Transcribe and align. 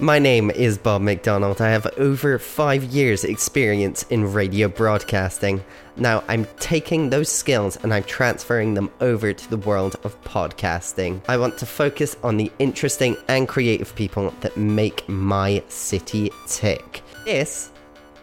My 0.00 0.18
name 0.18 0.50
is 0.50 0.76
Bob 0.76 1.02
McDonald. 1.02 1.60
I 1.60 1.70
have 1.70 1.86
over 1.98 2.36
five 2.40 2.82
years' 2.82 3.22
experience 3.22 4.02
in 4.10 4.32
radio 4.32 4.66
broadcasting. 4.66 5.64
Now 5.96 6.24
I'm 6.26 6.46
taking 6.58 7.10
those 7.10 7.28
skills 7.28 7.76
and 7.76 7.94
I'm 7.94 8.02
transferring 8.02 8.74
them 8.74 8.90
over 9.00 9.32
to 9.32 9.50
the 9.50 9.56
world 9.56 9.94
of 10.02 10.20
podcasting. 10.24 11.20
I 11.28 11.36
want 11.36 11.58
to 11.58 11.66
focus 11.66 12.16
on 12.24 12.36
the 12.36 12.50
interesting 12.58 13.16
and 13.28 13.46
creative 13.46 13.94
people 13.94 14.34
that 14.40 14.56
make 14.56 15.08
my 15.08 15.62
city 15.68 16.28
tick. 16.48 17.02
This 17.24 17.70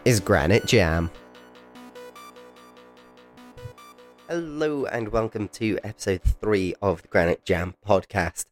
is 0.03 0.19
Granite 0.19 0.65
Jam. 0.65 1.09
Hello 4.27 4.88
and 4.88 5.07
welcome 5.07 5.47
to 5.47 5.79
episode 5.85 6.21
three 6.21 6.75
of 6.81 7.03
the 7.03 7.07
Granite 7.07 7.45
Jam 7.45 7.75
podcast. 7.88 8.50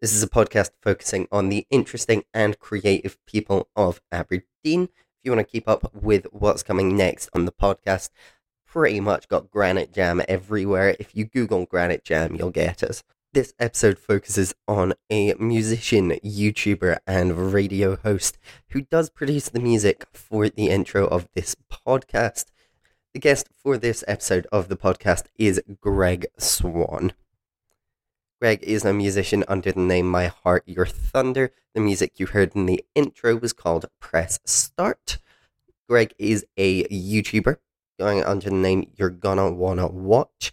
This 0.00 0.14
is 0.14 0.22
a 0.22 0.28
podcast 0.28 0.70
focusing 0.80 1.26
on 1.32 1.48
the 1.48 1.66
interesting 1.70 2.22
and 2.32 2.56
creative 2.60 3.18
people 3.26 3.68
of 3.74 4.00
Aberdeen. 4.12 4.84
If 4.84 5.24
you 5.24 5.32
want 5.32 5.44
to 5.44 5.50
keep 5.50 5.68
up 5.68 5.92
with 5.92 6.28
what's 6.30 6.62
coming 6.62 6.96
next 6.96 7.28
on 7.34 7.46
the 7.46 7.50
podcast, 7.52 8.10
pretty 8.64 9.00
much 9.00 9.26
got 9.26 9.50
Granite 9.50 9.92
Jam 9.92 10.22
everywhere. 10.28 10.94
If 11.00 11.16
you 11.16 11.24
Google 11.24 11.66
Granite 11.66 12.04
Jam, 12.04 12.36
you'll 12.36 12.52
get 12.52 12.84
us. 12.84 13.02
This 13.32 13.54
episode 13.58 13.98
focuses 13.98 14.54
on 14.68 14.94
a 15.10 15.34
musician, 15.34 16.10
YouTuber, 16.24 16.98
and 17.04 17.52
radio 17.52 17.96
host 17.96 18.38
who 18.68 18.82
does 18.82 19.10
produce 19.10 19.48
the 19.48 19.58
music 19.58 20.06
for 20.12 20.48
the 20.48 20.68
intro 20.68 21.08
of 21.08 21.28
this 21.34 21.56
podcast. 21.72 22.44
The 23.14 23.18
guest 23.18 23.48
for 23.52 23.76
this 23.76 24.04
episode 24.06 24.46
of 24.52 24.68
the 24.68 24.76
podcast 24.76 25.24
is 25.34 25.60
Greg 25.80 26.28
Swan. 26.38 27.14
Greg 28.40 28.62
is 28.62 28.84
a 28.84 28.92
musician 28.92 29.42
under 29.48 29.72
the 29.72 29.80
name 29.80 30.06
My 30.08 30.28
Heart 30.28 30.62
Your 30.64 30.86
Thunder. 30.86 31.50
The 31.74 31.80
music 31.80 32.20
you 32.20 32.26
heard 32.26 32.54
in 32.54 32.66
the 32.66 32.84
intro 32.94 33.34
was 33.34 33.52
called 33.52 33.86
Press 33.98 34.38
Start. 34.44 35.18
Greg 35.88 36.14
is 36.20 36.46
a 36.56 36.84
YouTuber 36.84 37.56
going 37.98 38.22
under 38.22 38.48
the 38.48 38.54
name 38.54 38.92
You're 38.94 39.10
Gonna 39.10 39.50
Wanna 39.50 39.88
Watch. 39.88 40.52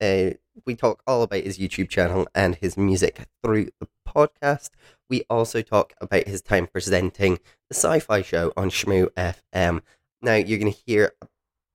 Uh, 0.00 0.30
we 0.64 0.74
talk 0.74 1.02
all 1.06 1.22
about 1.22 1.44
his 1.44 1.58
YouTube 1.58 1.90
channel 1.90 2.26
and 2.34 2.54
his 2.54 2.78
music 2.78 3.26
through 3.42 3.68
the 3.80 3.88
podcast. 4.08 4.70
We 5.10 5.24
also 5.28 5.60
talk 5.60 5.92
about 6.00 6.26
his 6.26 6.40
time 6.40 6.66
presenting 6.66 7.38
the 7.68 7.74
sci 7.74 8.00
fi 8.00 8.22
show 8.22 8.54
on 8.56 8.70
SHMU 8.70 9.10
FM. 9.10 9.82
Now, 10.22 10.36
you're 10.36 10.58
going 10.58 10.72
to 10.72 10.82
hear 10.86 11.12
a 11.20 11.26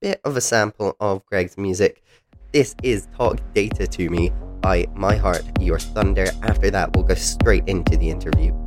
bit 0.01 0.21
of 0.23 0.35
a 0.35 0.41
sample 0.41 0.95
of 0.99 1.23
Greg's 1.27 1.55
music. 1.55 2.01
This 2.51 2.75
is 2.81 3.07
Talk 3.15 3.39
Data 3.53 3.85
to 3.85 4.09
Me 4.09 4.31
by 4.61 4.85
My 4.93 5.15
Heart, 5.15 5.43
Your 5.59 5.79
Thunder. 5.79 6.27
After 6.43 6.69
that, 6.71 6.93
we'll 6.93 7.03
go 7.03 7.15
straight 7.15 7.67
into 7.67 7.97
the 7.97 8.09
interview. 8.09 8.60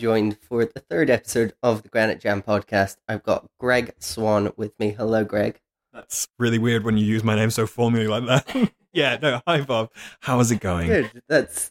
Joined 0.00 0.38
for 0.40 0.64
the 0.64 0.80
third 0.80 1.10
episode 1.10 1.52
of 1.62 1.82
the 1.82 1.88
Granite 1.90 2.20
Jam 2.20 2.42
podcast. 2.42 2.96
I've 3.06 3.22
got 3.22 3.46
Greg 3.60 3.92
Swan 3.98 4.50
with 4.56 4.72
me. 4.80 4.90
Hello, 4.92 5.24
Greg. 5.24 5.60
That's 5.92 6.26
really 6.38 6.58
weird 6.58 6.84
when 6.84 6.96
you 6.96 7.04
use 7.04 7.22
my 7.22 7.34
name 7.36 7.50
so 7.50 7.66
formally 7.66 8.06
like 8.08 8.24
that. 8.26 8.72
yeah, 8.92 9.18
no, 9.20 9.42
hi 9.46 9.60
Bob. 9.60 9.90
How 10.20 10.40
is 10.40 10.50
it 10.50 10.60
going? 10.60 10.86
Good. 10.88 11.22
That's 11.28 11.70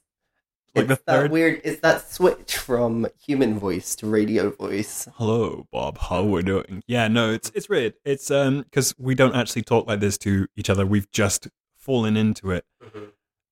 Like 0.76 0.88
the 0.88 0.94
it's 0.94 1.04
that 1.08 1.14
third- 1.14 1.32
weird. 1.32 1.62
It's 1.64 1.82
that 1.82 2.10
switch 2.12 2.56
from 2.58 3.08
human 3.20 3.58
voice 3.58 3.96
to 3.98 4.08
radio 4.08 4.52
voice. 4.52 5.08
Hello, 5.16 5.66
Bob. 5.72 5.98
How 5.98 6.24
we 6.24 6.44
doing? 6.44 6.84
Yeah, 6.86 7.08
no, 7.08 7.32
it's 7.32 7.52
it's 7.56 7.68
weird. 7.68 7.96
It's 8.06 8.30
um 8.30 8.62
because 8.62 8.94
we 9.00 9.16
don't 9.16 9.36
actually 9.36 9.64
talk 9.64 9.88
like 9.88 10.02
this 10.02 10.18
to 10.20 10.48
each 10.56 10.70
other. 10.70 10.86
We've 10.86 11.10
just 11.12 11.48
fallen 11.78 12.16
into 12.16 12.52
it. 12.52 12.66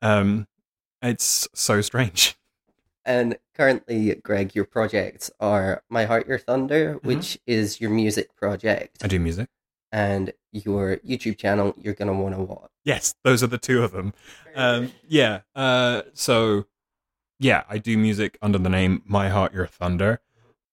Um, 0.03 0.47
it's 1.01 1.47
so 1.55 1.81
strange. 1.81 2.36
And 3.07 3.37
currently, 3.55 4.13
Greg, 4.15 4.53
your 4.53 4.65
projects 4.65 5.31
are 5.39 5.81
My 5.89 6.03
Heart, 6.05 6.27
Your 6.27 6.37
Thunder, 6.37 6.95
Mm-hmm. 6.95 7.07
which 7.07 7.39
is 7.47 7.79
your 7.81 7.89
music 7.89 8.35
project, 8.35 8.97
I 9.01 9.07
do 9.07 9.17
music. 9.19 9.47
and 9.93 10.33
your 10.51 10.97
YouTube 10.97 11.37
channel. 11.37 11.73
You're 11.81 11.93
gonna 11.93 12.13
want 12.13 12.35
to 12.35 12.41
watch. 12.41 12.69
Yes, 12.83 13.15
those 13.23 13.41
are 13.43 13.47
the 13.47 13.57
two 13.57 13.81
of 13.83 13.91
them. 13.93 14.13
Um, 14.55 14.91
yeah. 15.07 15.41
Uh, 15.55 16.01
so 16.13 16.65
yeah, 17.39 17.63
I 17.69 17.77
do 17.77 17.97
music 17.97 18.37
under 18.41 18.57
the 18.57 18.69
name 18.69 19.01
My 19.05 19.29
Heart 19.29 19.53
Your 19.53 19.67
Thunder. 19.67 20.19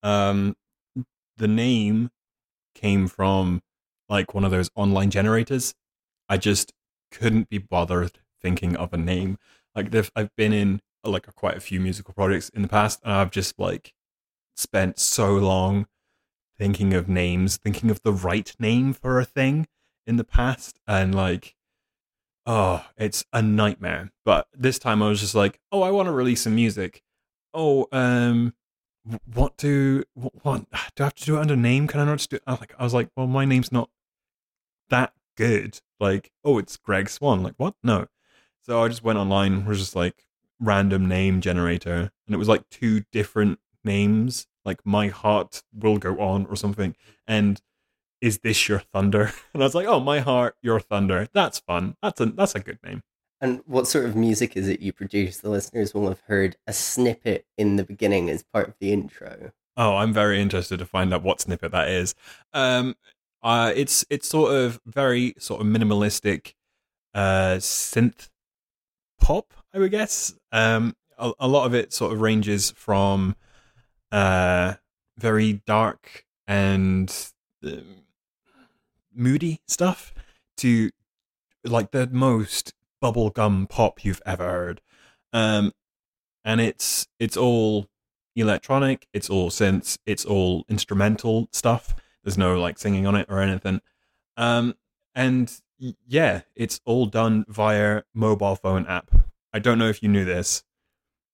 Um, 0.03 0.55
the 1.37 1.47
name 1.47 2.11
came 2.73 3.07
from 3.07 3.61
like 4.09 4.33
one 4.33 4.43
of 4.43 4.51
those 4.51 4.69
online 4.75 5.09
generators. 5.09 5.73
I 6.27 6.37
just 6.37 6.73
couldn't 7.11 7.49
be 7.49 7.59
bothered 7.59 8.19
thinking 8.41 8.75
of 8.75 8.91
a 8.93 8.97
name. 8.97 9.37
Like 9.73 9.93
I've 10.15 10.35
been 10.35 10.51
in 10.53 10.81
like 11.09 11.33
quite 11.35 11.57
a 11.57 11.61
few 11.61 11.79
musical 11.79 12.13
projects 12.13 12.49
in 12.49 12.61
the 12.61 12.67
past, 12.67 13.01
and 13.03 13.13
I've 13.13 13.31
just 13.31 13.59
like 13.59 13.93
spent 14.55 14.99
so 14.99 15.33
long 15.35 15.87
thinking 16.57 16.93
of 16.93 17.09
names, 17.09 17.57
thinking 17.57 17.91
of 17.91 18.01
the 18.03 18.13
right 18.13 18.53
name 18.59 18.93
for 18.93 19.19
a 19.19 19.25
thing 19.25 19.67
in 20.07 20.17
the 20.17 20.23
past, 20.23 20.79
and 20.87 21.13
like 21.13 21.55
oh, 22.45 22.85
it's 22.97 23.25
a 23.33 23.41
nightmare. 23.41 24.11
But 24.23 24.47
this 24.53 24.79
time 24.79 25.01
I 25.01 25.09
was 25.09 25.19
just 25.19 25.35
like, 25.35 25.59
oh, 25.71 25.81
I 25.81 25.91
want 25.91 26.07
to 26.07 26.11
release 26.11 26.41
some 26.41 26.55
music. 26.55 27.01
Oh, 27.53 27.87
um, 27.91 28.53
what 29.33 29.57
do 29.57 30.03
what, 30.13 30.33
what 30.43 30.69
do 30.95 31.03
I 31.03 31.05
have 31.05 31.15
to 31.15 31.25
do 31.25 31.37
it 31.37 31.41
under 31.41 31.55
name? 31.55 31.87
Can 31.87 31.99
I 31.99 32.05
not 32.05 32.17
just 32.17 32.29
do? 32.29 32.39
I 32.47 32.51
like 32.53 32.73
I 32.77 32.83
was 32.83 32.93
like, 32.93 33.09
well, 33.15 33.27
my 33.27 33.45
name's 33.45 33.71
not 33.71 33.89
that 34.89 35.13
good. 35.37 35.79
Like, 35.99 36.31
oh, 36.43 36.57
it's 36.57 36.77
Greg 36.77 37.09
Swan. 37.09 37.43
Like, 37.43 37.55
what? 37.57 37.75
No. 37.83 38.07
So 38.63 38.83
I 38.83 38.87
just 38.87 39.03
went 39.03 39.19
online. 39.19 39.65
Was 39.65 39.79
just 39.79 39.95
like 39.95 40.25
random 40.59 41.07
name 41.07 41.41
generator, 41.41 42.11
and 42.25 42.33
it 42.33 42.37
was 42.37 42.47
like 42.47 42.69
two 42.69 43.03
different 43.11 43.59
names, 43.83 44.47
like 44.63 44.85
my 44.85 45.07
heart 45.07 45.63
will 45.73 45.97
go 45.97 46.19
on 46.19 46.45
or 46.47 46.55
something, 46.55 46.95
and 47.27 47.61
is 48.21 48.39
this 48.39 48.67
your 48.67 48.79
thunder? 48.79 49.31
And 49.53 49.61
I 49.61 49.65
was 49.65 49.75
like, 49.75 49.87
oh, 49.87 49.99
my 49.99 50.19
heart, 50.19 50.55
your 50.61 50.79
thunder. 50.79 51.27
That's 51.33 51.59
fun. 51.59 51.95
That's 52.01 52.19
a 52.19 52.25
that's 52.25 52.55
a 52.55 52.59
good 52.59 52.79
name. 52.83 53.01
And 53.41 53.61
what 53.65 53.87
sort 53.87 54.05
of 54.05 54.15
music 54.15 54.55
is 54.57 54.67
it 54.67 54.79
you 54.79 54.91
produce? 54.93 55.37
The 55.37 55.49
listeners 55.49 55.93
will 55.93 56.07
have 56.07 56.21
heard 56.21 56.55
a 56.65 56.73
snippet 56.73 57.45
in 57.57 57.75
the 57.75 57.83
beginning 57.83 58.29
as 58.29 58.43
part 58.43 58.69
of 58.69 58.75
the 58.79 58.91
intro. 58.91 59.51
Oh, 59.77 59.97
I'm 59.97 60.13
very 60.13 60.41
interested 60.41 60.79
to 60.79 60.85
find 60.85 61.13
out 61.13 61.23
what 61.23 61.41
snippet 61.41 61.71
that 61.71 61.89
is. 61.89 62.15
Um, 62.53 62.95
uh, 63.43 63.73
it's 63.75 64.05
it's 64.09 64.27
sort 64.27 64.53
of 64.53 64.79
very 64.85 65.35
sort 65.37 65.61
of 65.61 65.67
minimalistic, 65.67 66.53
uh, 67.13 67.57
synth 67.59 68.29
pop, 69.19 69.53
I 69.75 69.79
would 69.79 69.91
guess. 69.91 70.33
Um, 70.53 70.95
a, 71.17 71.33
a 71.39 71.47
lot 71.47 71.65
of 71.65 71.73
it 71.73 71.91
sort 71.91 72.13
of 72.13 72.21
ranges 72.21 72.71
from, 72.71 73.35
uh, 74.11 74.75
very 75.17 75.61
dark 75.65 76.25
and 76.47 77.13
uh, 77.65 77.71
moody 79.13 79.59
stuff 79.67 80.13
to 80.57 80.89
like 81.63 81.91
the 81.91 82.07
most 82.07 82.73
bubblegum 83.03 83.69
pop 83.69 84.05
you've 84.05 84.21
ever 84.25 84.45
heard. 84.45 84.81
Um, 85.33 85.73
and 86.45 86.61
it's 86.61 87.07
it's 87.19 87.35
all 87.35 87.87
electronic, 88.35 89.07
it's 89.13 89.29
all 89.29 89.49
synths, 89.49 89.97
it's 90.05 90.23
all 90.23 90.63
instrumental 90.69 91.49
stuff. 91.51 91.95
There's 92.23 92.37
no 92.37 92.59
like 92.59 92.77
singing 92.77 93.07
on 93.07 93.15
it 93.15 93.25
or 93.29 93.39
anything. 93.41 93.81
Um, 94.37 94.75
and 95.13 95.51
yeah, 96.07 96.41
it's 96.55 96.79
all 96.85 97.05
done 97.05 97.45
via 97.49 98.03
mobile 98.13 98.55
phone 98.55 98.85
app. 98.85 99.24
I 99.55 99.59
don't 99.59 99.79
know 99.79 99.87
if 99.87 100.03
you 100.03 100.09
knew 100.09 100.25
this. 100.25 100.63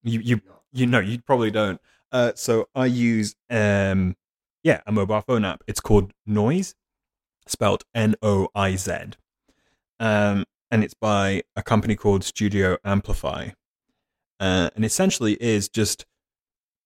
You 0.04 0.20
you 0.20 0.42
you 0.72 0.86
know 0.86 1.00
you 1.00 1.20
probably 1.24 1.50
don't. 1.50 1.82
Uh, 2.12 2.34
so 2.36 2.70
I 2.76 2.86
use 2.86 3.36
um 3.50 4.16
yeah 4.64 4.82
a 4.86 4.92
mobile 4.92 5.22
phone 5.22 5.44
app. 5.44 5.64
It's 5.68 5.80
called 5.80 6.14
Noiz, 6.30 6.76
spelled 7.48 7.84
N 7.96 8.14
O 8.22 8.48
I 8.54 8.76
Z. 8.76 8.92
Um, 10.00 10.46
and 10.70 10.84
it's 10.84 10.94
by 10.94 11.42
a 11.56 11.64
company 11.64 11.96
called 11.96 12.24
Studio 12.24 12.78
Amplify. 12.86 13.50
Uh, 14.40 14.70
and 14.76 14.86
essentially 14.86 15.34
is 15.42 15.68
just 15.68 16.06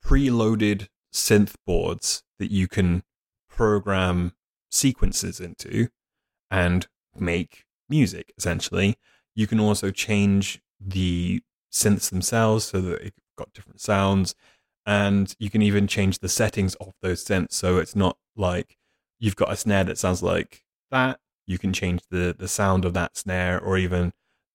preloaded 0.03 0.87
synth 1.13 1.55
boards 1.65 2.23
that 2.39 2.49
you 2.51 2.69
can 2.69 3.03
program 3.49 4.33
sequences 4.71 5.41
into 5.41 5.89
and 6.49 6.87
make 7.17 7.65
music 7.89 8.33
essentially. 8.37 8.95
You 9.35 9.47
can 9.47 9.59
also 9.59 9.91
change 9.91 10.61
the 10.79 11.41
synths 11.71 12.09
themselves 12.09 12.65
so 12.65 12.81
that 12.81 13.01
they've 13.01 13.11
got 13.37 13.53
different 13.53 13.81
sounds. 13.81 14.35
And 14.85 15.35
you 15.39 15.49
can 15.49 15.61
even 15.61 15.87
change 15.87 16.19
the 16.19 16.29
settings 16.29 16.75
of 16.75 16.93
those 17.01 17.23
synths. 17.25 17.53
So 17.53 17.77
it's 17.77 17.95
not 17.95 18.17
like 18.35 18.77
you've 19.19 19.35
got 19.35 19.51
a 19.51 19.55
snare 19.55 19.83
that 19.85 19.97
sounds 19.97 20.21
like 20.21 20.63
that. 20.91 21.19
You 21.47 21.57
can 21.57 21.73
change 21.73 22.01
the, 22.09 22.35
the 22.37 22.47
sound 22.47 22.85
of 22.85 22.93
that 22.93 23.17
snare 23.17 23.59
or 23.59 23.77
even 23.77 24.13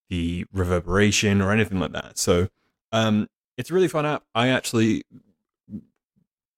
the 0.09 0.45
reverberation 0.51 1.41
or 1.41 1.51
anything 1.51 1.79
like 1.79 1.93
that. 1.93 2.17
So 2.17 2.49
um, 2.91 3.27
it's 3.57 3.71
a 3.71 3.73
really 3.73 3.87
fun 3.87 4.05
app. 4.05 4.23
I 4.35 4.49
actually 4.49 5.03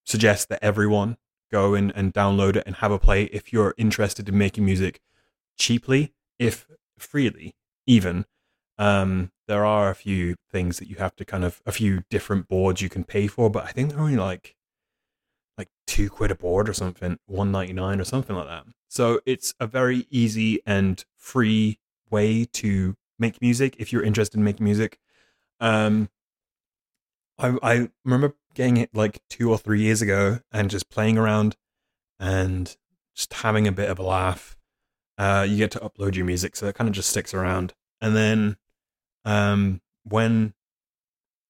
suggest 0.06 0.50
that 0.50 0.64
everyone 0.64 1.18
go 1.52 1.76
in 1.76 1.92
and 1.92 2.14
download 2.14 2.56
it 2.56 2.64
and 2.66 2.78
have 2.78 2.92
a 2.92 3.00
play 3.00 3.26
if 3.26 3.54
you're 3.54 3.76
interested 3.78 4.28
in 4.28 4.38
making 4.38 4.66
music 4.66 5.00
cheaply, 5.58 6.12
if 6.40 6.68
freely, 6.98 7.56
even. 7.86 8.26
Um, 8.78 9.32
there 9.48 9.66
are 9.66 9.90
a 9.90 9.96
few 9.96 10.36
things 10.52 10.80
that 10.80 10.90
you 10.90 10.96
have 10.96 11.16
to 11.18 11.26
kind 11.26 11.44
of 11.44 11.62
a 11.66 11.72
few 11.72 12.04
different 12.10 12.48
boards 12.48 12.82
you 12.82 12.90
can 12.90 13.04
pay 13.04 13.28
for, 13.28 13.50
but 13.50 13.66
I 13.66 13.72
think 13.72 13.90
they're 13.90 14.00
only 14.00 14.18
like 14.18 14.56
like 15.58 15.70
two 15.86 16.10
quid 16.10 16.32
a 16.32 16.36
board 16.36 16.68
or 16.70 16.74
something, 16.74 17.20
one 17.28 17.52
ninety 17.52 17.74
nine 17.74 18.00
or 18.00 18.06
something 18.06 18.36
like 18.36 18.48
that. 18.48 18.66
So 18.90 19.22
it's 19.26 19.54
a 19.60 19.68
very 19.68 20.08
easy 20.10 20.62
and 20.66 21.04
free 21.18 21.80
way 22.10 22.46
to 22.46 22.96
make 23.20 23.42
music 23.42 23.76
if 23.80 23.92
you're 23.92 24.04
interested 24.04 24.38
in 24.38 24.44
making 24.44 24.64
music. 24.64 25.00
Um, 25.60 26.10
I 27.38 27.58
I 27.62 27.90
remember 28.06 28.36
getting 28.54 28.78
it 28.78 28.90
like 28.94 29.22
two 29.30 29.50
or 29.52 29.58
three 29.58 29.82
years 29.82 30.02
ago 30.02 30.40
and 30.52 30.70
just 30.70 30.90
playing 30.90 31.18
around 31.18 31.56
and 32.20 32.76
just 33.16 33.34
having 33.34 33.68
a 33.68 33.72
bit 33.72 33.90
of 33.90 34.00
a 34.00 34.04
laugh. 34.04 34.58
Uh, 35.18 35.46
you 35.48 35.58
get 35.58 35.72
to 35.72 35.80
upload 35.80 36.16
your 36.16 36.26
music, 36.26 36.56
so 36.56 36.68
it 36.68 36.76
kind 36.76 36.88
of 36.88 36.96
just 36.96 37.10
sticks 37.10 37.34
around. 37.34 37.74
And 38.02 38.16
then 38.16 38.58
um, 39.26 39.82
when 40.04 40.54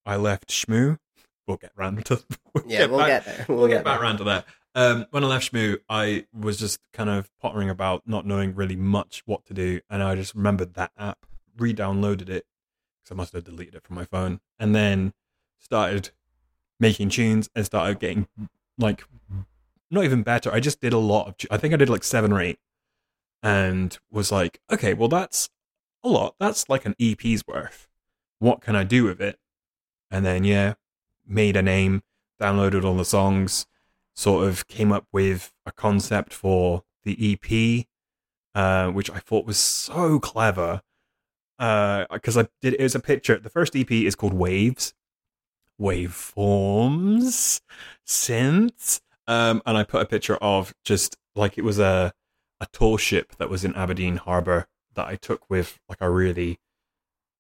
I 0.06 0.16
left 0.16 0.50
SHMU, 0.50 0.98
we'll 1.48 1.58
get 1.58 1.72
round 1.76 2.06
to 2.06 2.24
we'll 2.54 2.64
yeah, 2.68 2.80
get 2.80 2.90
we'll 2.90 3.00
back, 3.00 3.08
get 3.08 3.26
there. 3.26 3.46
We'll, 3.48 3.58
we'll 3.60 3.68
get, 3.68 3.76
get 3.78 3.86
back 3.86 4.02
round 4.02 4.18
to 4.20 4.24
that. 4.26 4.46
Um, 4.76 5.06
when 5.12 5.24
I 5.24 5.28
left 5.28 5.52
SHMU, 5.52 5.80
I 5.88 6.26
was 6.34 6.58
just 6.58 6.80
kind 6.94 7.10
of 7.10 7.30
pottering 7.40 7.70
about, 7.70 8.04
not 8.08 8.26
knowing 8.26 8.56
really 8.56 8.76
much 8.76 9.22
what 9.26 9.46
to 9.46 9.54
do, 9.54 9.82
and 9.90 10.02
I 10.02 10.16
just 10.16 10.34
remembered 10.34 10.74
that 10.74 10.92
app, 10.98 11.26
re-downloaded 11.58 12.30
it 12.30 12.46
because 13.04 13.12
I 13.12 13.16
must 13.16 13.34
have 13.34 13.44
deleted 13.44 13.76
it 13.76 13.84
from 13.84 13.96
my 13.96 14.06
phone, 14.06 14.40
and 14.60 14.74
then 14.74 15.14
started 15.60 16.10
making 16.80 17.10
tunes 17.10 17.50
and 17.56 17.66
started 17.66 18.00
getting 18.00 18.28
like 18.78 19.04
not 19.92 20.04
even 20.04 20.24
better. 20.24 20.52
I 20.52 20.60
just 20.60 20.82
did 20.82 20.94
a 20.94 20.98
lot 20.98 21.28
of. 21.28 21.36
I 21.52 21.58
think 21.58 21.74
I 21.74 21.78
did 21.78 21.90
like 21.90 22.04
seven 22.04 22.32
or 22.32 22.42
eight, 22.42 22.60
and 23.44 23.98
was 24.12 24.32
like, 24.32 24.60
okay, 24.72 24.94
well 24.94 25.10
that's 25.10 25.50
a 26.04 26.10
lot. 26.10 26.36
That's 26.40 26.70
like 26.70 26.86
an 26.86 26.96
EP's 27.00 27.46
worth. 27.48 27.88
What 28.40 28.62
can 28.62 28.76
I 28.76 28.84
do 28.84 29.06
with 29.06 29.22
it? 29.22 29.40
And 30.12 30.26
then 30.26 30.44
yeah, 30.44 30.74
made 31.26 31.56
a 31.56 31.62
name, 31.62 32.04
downloaded 32.42 32.84
all 32.84 32.96
the 32.96 33.06
songs, 33.06 33.66
sort 34.16 34.48
of 34.48 34.68
came 34.68 34.92
up 34.92 35.08
with 35.12 35.52
a 35.66 35.72
concept 35.72 36.34
for 36.34 36.84
the 37.04 37.34
EP, 37.34 37.86
uh, 38.56 38.92
which 38.92 39.10
I 39.10 39.20
thought 39.20 39.46
was 39.46 39.58
so 39.58 40.20
clever. 40.20 40.82
Because 41.58 42.38
uh, 42.38 42.42
I 42.42 42.48
did, 42.62 42.74
it 42.74 42.84
was 42.84 42.96
a 42.96 43.00
picture. 43.00 43.40
The 43.40 43.50
first 43.50 43.76
EP 43.76 43.90
is 43.92 44.16
called 44.16 44.34
Waves, 44.34 44.94
waveforms, 45.80 47.62
synths, 48.06 49.02
um, 49.28 49.62
and 49.66 49.78
I 49.78 49.84
put 49.84 50.02
a 50.02 50.06
picture 50.06 50.36
of 50.38 50.74
just 50.84 51.16
like 51.36 51.58
it 51.58 51.64
was 51.64 51.80
a 51.80 52.14
a 52.60 52.68
tall 52.72 52.98
ship 52.98 53.36
that 53.38 53.50
was 53.50 53.66
in 53.66 53.76
Aberdeen 53.76 54.16
Harbour 54.18 54.68
that 54.96 55.08
I 55.08 55.16
took 55.16 55.50
with 55.50 55.80
like 55.90 56.02
a 56.02 56.10
really 56.10 56.60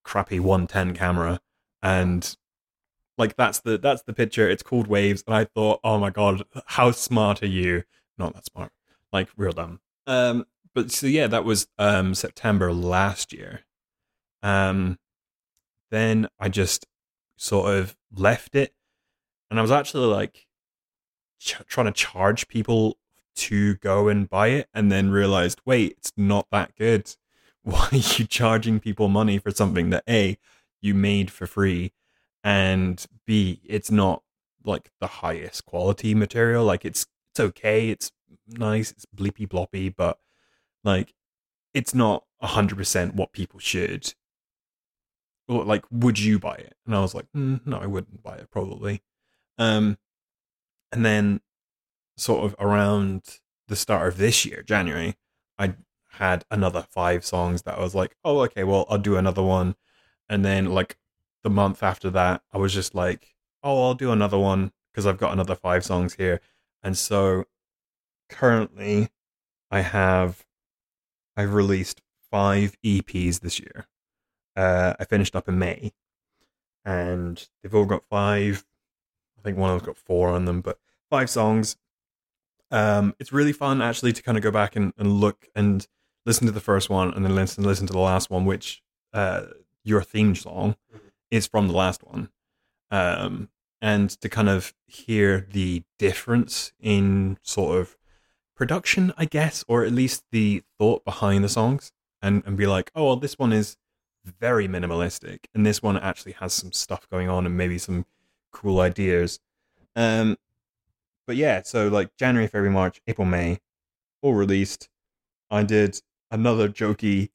crappy 0.03 0.39
110 0.39 0.95
camera, 0.95 1.39
and 1.81 2.35
like 3.17 3.35
that's 3.35 3.59
the 3.59 3.77
that's 3.77 4.03
the 4.03 4.13
picture. 4.13 4.49
It's 4.49 4.63
called 4.63 4.87
Waves, 4.87 5.23
and 5.27 5.35
I 5.35 5.45
thought, 5.45 5.79
oh 5.83 5.99
my 5.99 6.09
god, 6.09 6.43
how 6.67 6.91
smart 6.91 7.43
are 7.43 7.47
you? 7.47 7.83
Not 8.17 8.33
that 8.35 8.45
smart, 8.45 8.71
like 9.11 9.29
real 9.37 9.51
dumb. 9.51 9.79
Um, 10.07 10.45
but 10.73 10.91
so 10.91 11.07
yeah, 11.07 11.27
that 11.27 11.45
was 11.45 11.67
um 11.77 12.15
September 12.15 12.73
last 12.73 13.33
year. 13.33 13.61
Um, 14.41 14.99
then 15.91 16.27
I 16.39 16.49
just 16.49 16.85
sort 17.37 17.75
of 17.75 17.95
left 18.13 18.55
it, 18.55 18.73
and 19.49 19.59
I 19.59 19.61
was 19.61 19.71
actually 19.71 20.07
like 20.07 20.47
ch- 21.39 21.61
trying 21.67 21.85
to 21.85 21.91
charge 21.91 22.47
people 22.47 22.97
to 23.35 23.75
go 23.75 24.07
and 24.07 24.29
buy 24.29 24.49
it 24.49 24.69
and 24.73 24.91
then 24.91 25.09
realized, 25.09 25.61
wait, 25.65 25.95
it's 25.97 26.13
not 26.15 26.47
that 26.51 26.75
good. 26.75 27.15
Why 27.65 27.87
are 27.91 27.95
you 27.95 28.25
charging 28.25 28.79
people 28.79 29.07
money 29.07 29.37
for 29.37 29.51
something 29.51 29.89
that 29.91 30.03
A, 30.09 30.37
you 30.81 30.93
made 30.93 31.31
for 31.31 31.47
free, 31.47 31.93
and 32.43 33.05
B, 33.25 33.61
it's 33.63 33.89
not 33.89 34.23
like 34.65 34.91
the 34.99 35.07
highest 35.07 35.65
quality 35.65 36.13
material. 36.13 36.65
Like 36.65 36.83
it's 36.85 37.05
it's 37.31 37.39
okay, 37.39 37.89
it's 37.89 38.11
nice, 38.47 38.91
it's 38.91 39.05
bleepy 39.15 39.47
bloppy, 39.47 39.93
but 39.95 40.19
like 40.83 41.13
it's 41.73 41.95
not 41.95 42.25
hundred 42.41 42.77
percent 42.77 43.15
what 43.15 43.31
people 43.31 43.59
should. 43.59 44.13
Or 45.47 45.63
like, 45.63 45.85
would 45.91 46.19
you 46.19 46.39
buy 46.39 46.55
it? 46.55 46.75
And 46.85 46.95
I 46.95 47.01
was 47.01 47.15
like, 47.15 47.25
mm, 47.35 47.65
no, 47.65 47.77
I 47.77 47.85
wouldn't 47.85 48.23
buy 48.23 48.35
it 48.35 48.49
probably. 48.51 49.01
Um, 49.57 49.97
and 50.91 51.05
then, 51.05 51.41
sort 52.17 52.45
of 52.45 52.55
around 52.59 53.39
the 53.67 53.75
start 53.75 54.07
of 54.09 54.17
this 54.17 54.45
year, 54.45 54.63
January, 54.63 55.15
I 55.57 55.75
had 56.13 56.45
another 56.51 56.85
five 56.89 57.25
songs 57.25 57.63
that 57.63 57.77
I 57.77 57.81
was 57.81 57.95
like, 57.95 58.15
oh, 58.23 58.41
okay, 58.41 58.63
well, 58.63 58.85
I'll 58.89 58.97
do 58.97 59.17
another 59.17 59.43
one. 59.43 59.75
And 60.29 60.43
then, 60.45 60.65
like, 60.67 60.97
the 61.43 61.49
month 61.49 61.83
after 61.83 62.09
that, 62.11 62.41
I 62.51 62.57
was 62.57 62.73
just 62.73 62.95
like, 62.95 63.35
oh, 63.63 63.83
I'll 63.83 63.93
do 63.93 64.11
another 64.11 64.37
one 64.37 64.71
because 64.91 65.05
I've 65.05 65.17
got 65.17 65.33
another 65.33 65.55
five 65.55 65.83
songs 65.83 66.15
here. 66.15 66.41
And 66.81 66.97
so 66.97 67.45
currently, 68.29 69.09
I 69.71 69.81
have, 69.81 70.45
I've 71.35 71.53
released 71.53 72.01
five 72.31 72.77
EPs 72.83 73.41
this 73.41 73.59
year. 73.59 73.87
Uh, 74.55 74.93
I 74.99 75.05
finished 75.05 75.35
up 75.35 75.47
in 75.49 75.57
May, 75.57 75.93
and 76.85 77.47
they've 77.61 77.73
all 77.73 77.85
got 77.85 78.03
five 78.03 78.65
I 79.43 79.49
think 79.49 79.57
one 79.57 79.69
of 79.69 79.75
them's 79.79 79.87
got 79.87 79.97
four 79.97 80.29
on 80.29 80.45
them, 80.45 80.61
but 80.61 80.79
five 81.09 81.29
songs. 81.29 81.75
Um, 82.71 83.13
it's 83.19 83.33
really 83.33 83.51
fun 83.51 83.81
actually 83.81 84.13
to 84.13 84.23
kind 84.23 84.37
of 84.37 84.43
go 84.43 84.51
back 84.51 84.75
and, 84.75 84.93
and 84.97 85.11
look 85.11 85.47
and 85.53 85.85
listen 86.25 86.47
to 86.47 86.53
the 86.53 86.59
first 86.59 86.89
one 86.89 87.13
and 87.13 87.25
then 87.25 87.35
listen 87.35 87.63
listen 87.63 87.87
to 87.87 87.93
the 87.93 87.99
last 87.99 88.29
one, 88.29 88.45
which 88.45 88.81
uh, 89.13 89.43
your 89.83 90.01
theme 90.01 90.35
song 90.35 90.75
is 91.31 91.47
from 91.47 91.67
the 91.67 91.73
last 91.73 92.03
one. 92.03 92.29
Um, 92.91 93.49
and 93.81 94.09
to 94.21 94.29
kind 94.29 94.47
of 94.47 94.73
hear 94.87 95.45
the 95.51 95.83
difference 95.99 96.71
in 96.79 97.37
sort 97.41 97.79
of 97.79 97.97
production, 98.55 99.13
I 99.17 99.25
guess, 99.25 99.65
or 99.67 99.83
at 99.83 99.91
least 99.91 100.23
the 100.31 100.63
thought 100.79 101.03
behind 101.03 101.43
the 101.43 101.49
songs, 101.49 101.91
and, 102.21 102.43
and 102.45 102.55
be 102.55 102.65
like, 102.65 102.91
oh, 102.95 103.05
well, 103.05 103.15
this 103.17 103.37
one 103.37 103.51
is 103.51 103.75
very 104.39 104.67
minimalistic, 104.69 105.39
and 105.53 105.65
this 105.65 105.83
one 105.83 105.97
actually 105.97 106.31
has 106.33 106.53
some 106.53 106.71
stuff 106.71 107.09
going 107.09 107.27
on 107.27 107.45
and 107.45 107.57
maybe 107.57 107.77
some 107.77 108.05
cool 108.51 108.79
ideas. 108.79 109.39
Um, 109.95 110.37
but 111.27 111.35
yeah, 111.35 111.61
so 111.63 111.87
like 111.87 112.15
January, 112.15 112.47
February, 112.47 112.71
March, 112.71 113.01
April, 113.07 113.25
May, 113.25 113.59
all 114.21 114.33
released. 114.33 114.87
I 115.51 115.63
did 115.63 116.01
another 116.33 116.67
jokey, 116.67 117.29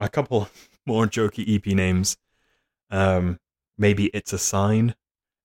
a 0.00 0.08
couple 0.08 0.48
more 0.86 1.06
jokey 1.06 1.56
EP 1.56 1.66
names. 1.74 2.18
Um, 2.90 3.38
maybe 3.78 4.06
it's 4.06 4.32
a 4.32 4.38
sign, 4.38 4.94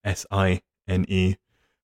S 0.04 0.26
I 0.30 0.60
N 0.86 1.06
E, 1.08 1.36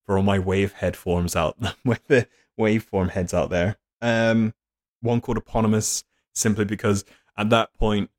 for 0.04 0.18
all 0.18 0.24
my 0.24 0.38
wave 0.38 0.72
head 0.72 0.96
forms 0.96 1.34
out 1.34 1.56
with 1.84 2.06
the 2.08 2.26
waveform 2.60 3.10
heads 3.10 3.32
out 3.32 3.48
there. 3.48 3.76
Um, 4.02 4.52
one 5.00 5.20
called 5.20 5.38
eponymous, 5.38 6.04
simply 6.34 6.64
because 6.64 7.04
at 7.36 7.50
that 7.50 7.72
point 7.74 8.10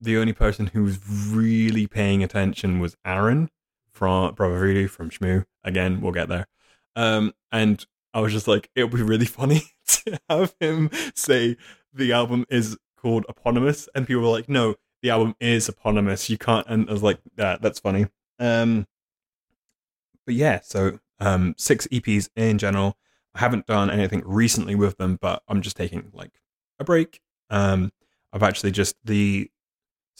the 0.00 0.16
only 0.18 0.32
person 0.32 0.68
who 0.68 0.84
was 0.84 0.98
really 1.08 1.86
paying 1.86 2.22
attention 2.22 2.78
was 2.78 2.96
Aaron, 3.04 3.50
from 3.98 4.32
Voodoo 4.36 4.86
from 4.86 5.10
SHMU. 5.10 5.44
Again, 5.64 6.00
we'll 6.00 6.12
get 6.12 6.28
there. 6.28 6.46
Um, 6.94 7.34
and 7.50 7.84
I 8.14 8.20
was 8.20 8.32
just 8.32 8.46
like, 8.46 8.70
it 8.76 8.84
would 8.84 8.96
be 8.96 9.02
really 9.02 9.26
funny 9.26 9.62
to 10.04 10.20
have 10.28 10.54
him 10.60 10.90
say 11.14 11.56
the 11.92 12.12
album 12.12 12.46
is 12.48 12.76
called 12.96 13.24
Eponymous, 13.28 13.88
and 13.94 14.06
people 14.06 14.22
were 14.22 14.28
like, 14.28 14.48
no, 14.48 14.76
the 15.02 15.10
album 15.10 15.34
is 15.40 15.68
eponymous. 15.68 16.28
You 16.28 16.38
can't. 16.38 16.66
And 16.68 16.88
I 16.88 16.92
was 16.92 17.02
like, 17.02 17.18
yeah, 17.36 17.56
that's 17.60 17.78
funny. 17.78 18.06
Um, 18.38 18.86
but 20.26 20.34
yeah, 20.34 20.60
so 20.62 20.98
um, 21.20 21.54
six 21.56 21.86
EPs 21.88 22.28
in 22.36 22.58
general. 22.58 22.96
I 23.34 23.40
haven't 23.40 23.66
done 23.66 23.90
anything 23.90 24.22
recently 24.24 24.74
with 24.74 24.98
them, 24.98 25.18
but 25.20 25.42
I'm 25.48 25.62
just 25.62 25.76
taking 25.76 26.10
like 26.12 26.40
a 26.78 26.84
break. 26.84 27.20
Um, 27.50 27.92
I've 28.32 28.42
actually 28.42 28.72
just 28.72 28.96
the 29.04 29.50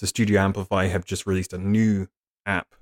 the 0.00 0.06
Studio 0.06 0.40
Amplify 0.40 0.86
have 0.86 1.04
just 1.04 1.26
released 1.26 1.52
a 1.52 1.58
new 1.58 2.06
app 2.46 2.74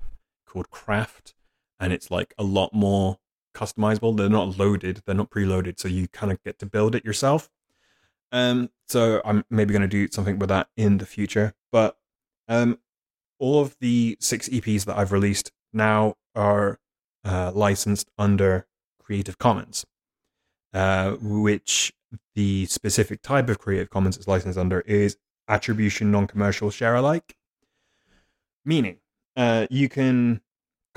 called 0.45 0.69
Craft, 0.69 1.33
and 1.79 1.91
it's 1.91 2.11
like 2.11 2.33
a 2.37 2.43
lot 2.43 2.73
more 2.73 3.17
customizable. 3.57 4.15
They're 4.15 4.29
not 4.29 4.57
loaded. 4.57 5.01
They're 5.05 5.15
not 5.15 5.31
preloaded. 5.31 5.79
So 5.79 5.87
you 5.87 6.07
kind 6.07 6.31
of 6.31 6.41
get 6.43 6.59
to 6.59 6.65
build 6.65 6.95
it 6.95 7.03
yourself. 7.03 7.49
Um, 8.31 8.69
so 8.87 9.21
I'm 9.25 9.43
maybe 9.49 9.73
going 9.73 9.81
to 9.81 9.87
do 9.87 10.07
something 10.11 10.39
with 10.39 10.49
that 10.49 10.67
in 10.77 10.97
the 10.97 11.05
future. 11.05 11.53
But 11.71 11.97
um, 12.47 12.79
all 13.39 13.61
of 13.61 13.75
the 13.79 14.17
six 14.19 14.49
EPs 14.49 14.85
that 14.85 14.97
I've 14.97 15.11
released 15.11 15.51
now 15.73 16.15
are 16.35 16.79
uh, 17.25 17.51
licensed 17.53 18.09
under 18.17 18.67
Creative 19.01 19.37
Commons, 19.37 19.85
uh, 20.73 21.11
which 21.21 21.93
the 22.35 22.65
specific 22.67 23.21
type 23.21 23.49
of 23.49 23.59
Creative 23.59 23.89
Commons 23.89 24.17
is 24.17 24.27
licensed 24.27 24.57
under 24.57 24.81
is 24.81 25.17
attribution 25.47 26.11
non-commercial 26.11 26.69
share 26.69 26.95
alike. 26.95 27.35
Meaning, 28.65 28.97
uh, 29.35 29.67
you 29.69 29.87
can 29.87 30.41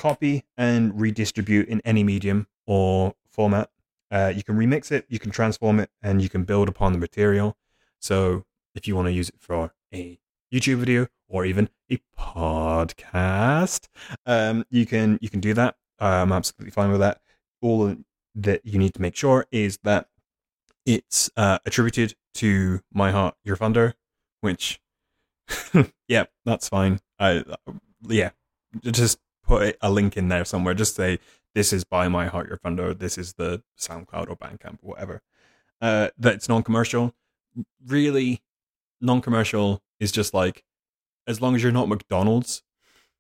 copy 0.01 0.45
and 0.57 0.99
redistribute 0.99 1.69
in 1.69 1.83
any 1.85 2.03
medium 2.03 2.47
or 2.67 3.15
format. 3.29 3.69
Uh, 4.11 4.33
you 4.35 4.43
can 4.43 4.57
remix 4.57 4.91
it, 4.91 5.05
you 5.11 5.19
can 5.19 5.31
transform 5.31 5.79
it, 5.79 5.91
and 6.03 6.23
you 6.23 6.29
can 6.31 6.45
build 6.45 6.71
upon 6.71 6.93
the 6.93 6.99
material. 6.99 7.59
So, 7.99 8.45
if 8.75 8.89
you 8.89 8.97
want 8.97 9.09
to 9.09 9.13
use 9.13 9.29
it 9.29 9.35
for 9.39 9.75
a 9.93 10.19
YouTube 10.53 10.79
video 10.79 11.09
or 11.29 11.45
even 11.45 11.69
a 11.93 12.01
podcast, 12.19 13.89
um, 14.25 14.65
you 14.71 14.87
can 14.87 15.19
you 15.21 15.29
can 15.29 15.41
do 15.41 15.53
that. 15.53 15.77
I'm 15.99 16.33
absolutely 16.33 16.71
fine 16.71 16.91
with 16.91 17.01
that. 17.01 17.21
All 17.61 17.95
that 18.35 18.65
you 18.65 18.79
need 18.79 18.95
to 18.95 19.03
make 19.03 19.17
sure 19.17 19.47
is 19.53 19.79
that 19.85 20.09
it's 20.87 21.29
uh, 21.37 21.59
attributed 21.67 22.15
to 22.35 22.81
My 22.91 23.11
Heart 23.11 23.35
Your 23.45 23.57
Thunder, 23.57 23.95
which, 24.41 24.81
yeah, 26.09 26.25
that's 26.47 26.71
fine. 26.71 27.01
I, 27.19 27.45
yeah, 28.09 28.31
just 28.83 29.19
put 29.51 29.77
a 29.81 29.91
link 29.91 30.17
in 30.17 30.29
there 30.29 30.45
somewhere. 30.45 30.75
Just 30.75 30.95
say 30.95 31.19
this 31.57 31.73
is 31.73 31.83
by 31.83 32.07
My 32.07 32.27
Heart 32.27 32.49
Your 32.49 32.57
Thunder. 32.57 32.95
This 32.95 33.19
is 33.19 33.33
the 33.33 33.63
SoundCloud 33.77 34.31
or 34.31 34.37
Bandcamp 34.37 34.79
or 34.83 34.91
whatever. 34.91 35.23
Uh, 35.81 36.11
that 36.19 36.35
it's 36.35 36.49
non-commercial. 36.49 37.15
Really, 37.85 38.43
non-commercial 39.01 39.83
is 39.99 40.13
just 40.13 40.33
like 40.33 40.63
as 41.27 41.41
long 41.41 41.57
as 41.57 41.65
you're 41.65 41.73
not 41.73 41.89
McDonald's, 41.89 42.63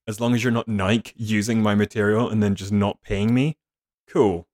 as 0.07 0.21
long 0.21 0.35
as 0.35 0.45
you're 0.45 0.53
not 0.53 0.69
Nike 0.69 1.13
using 1.17 1.63
my 1.63 1.75
material 1.75 2.29
and 2.29 2.41
then 2.41 2.55
just 2.55 2.71
not 2.73 3.03
paying 3.03 3.35
me, 3.35 3.57
cool. 4.07 4.47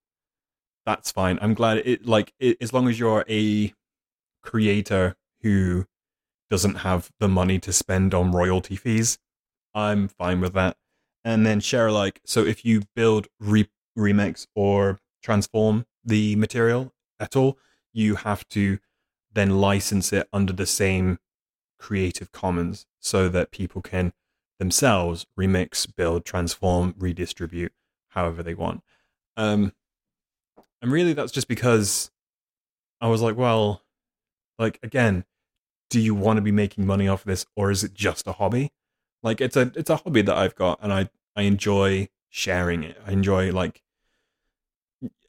That's 0.87 1.11
fine. 1.11 1.38
I'm 1.42 1.52
glad 1.52 1.78
it 1.78 2.06
like 2.06 2.33
it, 2.38 2.56
as 2.61 2.73
long 2.73 2.88
as 2.88 2.99
you're 2.99 3.25
a 3.28 3.75
creator 4.42 5.16
who 5.42 5.85
doesn't 6.49 6.76
have 6.76 7.11
the 7.21 7.28
money 7.28 7.59
to 7.59 7.73
spend 7.73 8.14
on 8.14 8.33
royalty 8.33 8.76
fees, 8.76 9.18
I'm 9.75 10.09
fine 10.09 10.40
with 10.40 10.54
that. 10.54 10.78
And 11.26 11.45
then 11.45 11.59
share 11.59 11.88
alike. 11.88 12.21
So 12.25 12.45
if 12.47 12.64
you 12.64 12.83
build 12.95 13.26
re- 13.40 13.68
remix 13.99 14.47
or 14.54 15.00
transform 15.25 15.85
the 16.04 16.37
material 16.37 16.95
at 17.18 17.35
all, 17.35 17.59
you 17.92 18.14
have 18.14 18.49
to 18.50 18.78
then 19.33 19.59
license 19.61 20.12
it 20.12 20.28
under 20.33 20.52
the 20.52 20.66
same 20.66 21.18
Creative 21.80 22.30
Commons 22.30 22.87
so 23.00 23.28
that 23.28 23.50
people 23.50 23.83
can 23.83 24.12
themselves 24.61 25.26
remix, 25.38 25.87
build, 25.95 26.25
transform, 26.25 26.95
redistribute 26.97 27.73
however 28.11 28.42
they 28.42 28.54
want. 28.54 28.83
Um, 29.37 29.73
and 30.80 30.92
really, 30.92 31.12
that's 31.12 31.33
just 31.33 31.49
because 31.49 32.11
I 33.00 33.09
was 33.09 33.21
like, 33.21 33.37
well, 33.37 33.83
like 34.59 34.78
again, 34.83 35.25
do 35.90 36.00
you 36.00 36.14
want 36.14 36.37
to 36.37 36.42
be 36.42 36.52
making 36.52 36.87
money 36.87 37.09
off 37.09 37.25
this, 37.25 37.47
or 37.56 37.71
is 37.71 37.85
it 37.85 37.95
just 37.95 38.26
a 38.26 38.33
hobby? 38.33 38.71
Like 39.23 39.40
it's 39.40 39.56
a 39.56 39.73
it's 39.75 39.90
a 39.90 39.96
hobby 39.96 40.23
that 40.23 40.37
I've 40.37 40.54
got, 40.54 40.78
and 40.82 40.92
I 40.92 41.11
I 41.35 41.42
enjoy 41.42 42.08
sharing 42.28 42.82
it. 42.85 42.99
I 43.06 43.12
enjoy 43.12 43.52
like 43.52 43.82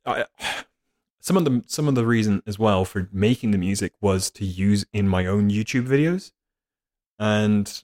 I 0.06 0.26
some 1.20 1.38
of 1.38 1.46
the 1.46 1.64
some 1.68 1.88
of 1.88 1.96
the 1.96 2.06
reason 2.06 2.42
as 2.46 2.60
well 2.60 2.86
for 2.86 3.10
making 3.12 3.52
the 3.52 3.58
music 3.58 3.94
was 4.02 4.30
to 4.32 4.46
use 4.46 4.86
in 4.94 5.08
my 5.08 5.26
own 5.26 5.50
YouTube 5.50 5.88
videos, 5.88 6.32
and 7.20 7.84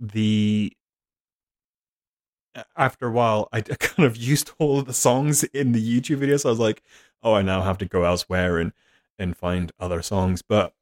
the 0.00 0.72
after 2.76 3.06
a 3.06 3.10
while, 3.10 3.48
I 3.52 3.60
kind 3.62 4.06
of 4.06 4.16
used 4.16 4.52
all 4.58 4.78
of 4.78 4.86
the 4.86 4.94
songs 4.94 5.44
in 5.44 5.72
the 5.72 6.00
YouTube 6.00 6.18
videos. 6.18 6.40
So 6.40 6.48
I 6.48 6.52
was 6.52 6.58
like, 6.58 6.82
oh, 7.22 7.34
I 7.34 7.42
now 7.42 7.62
have 7.62 7.78
to 7.78 7.86
go 7.86 8.04
elsewhere 8.04 8.58
and 8.58 8.72
and 9.18 9.36
find 9.36 9.72
other 9.80 10.02
songs. 10.02 10.42
But 10.42 10.74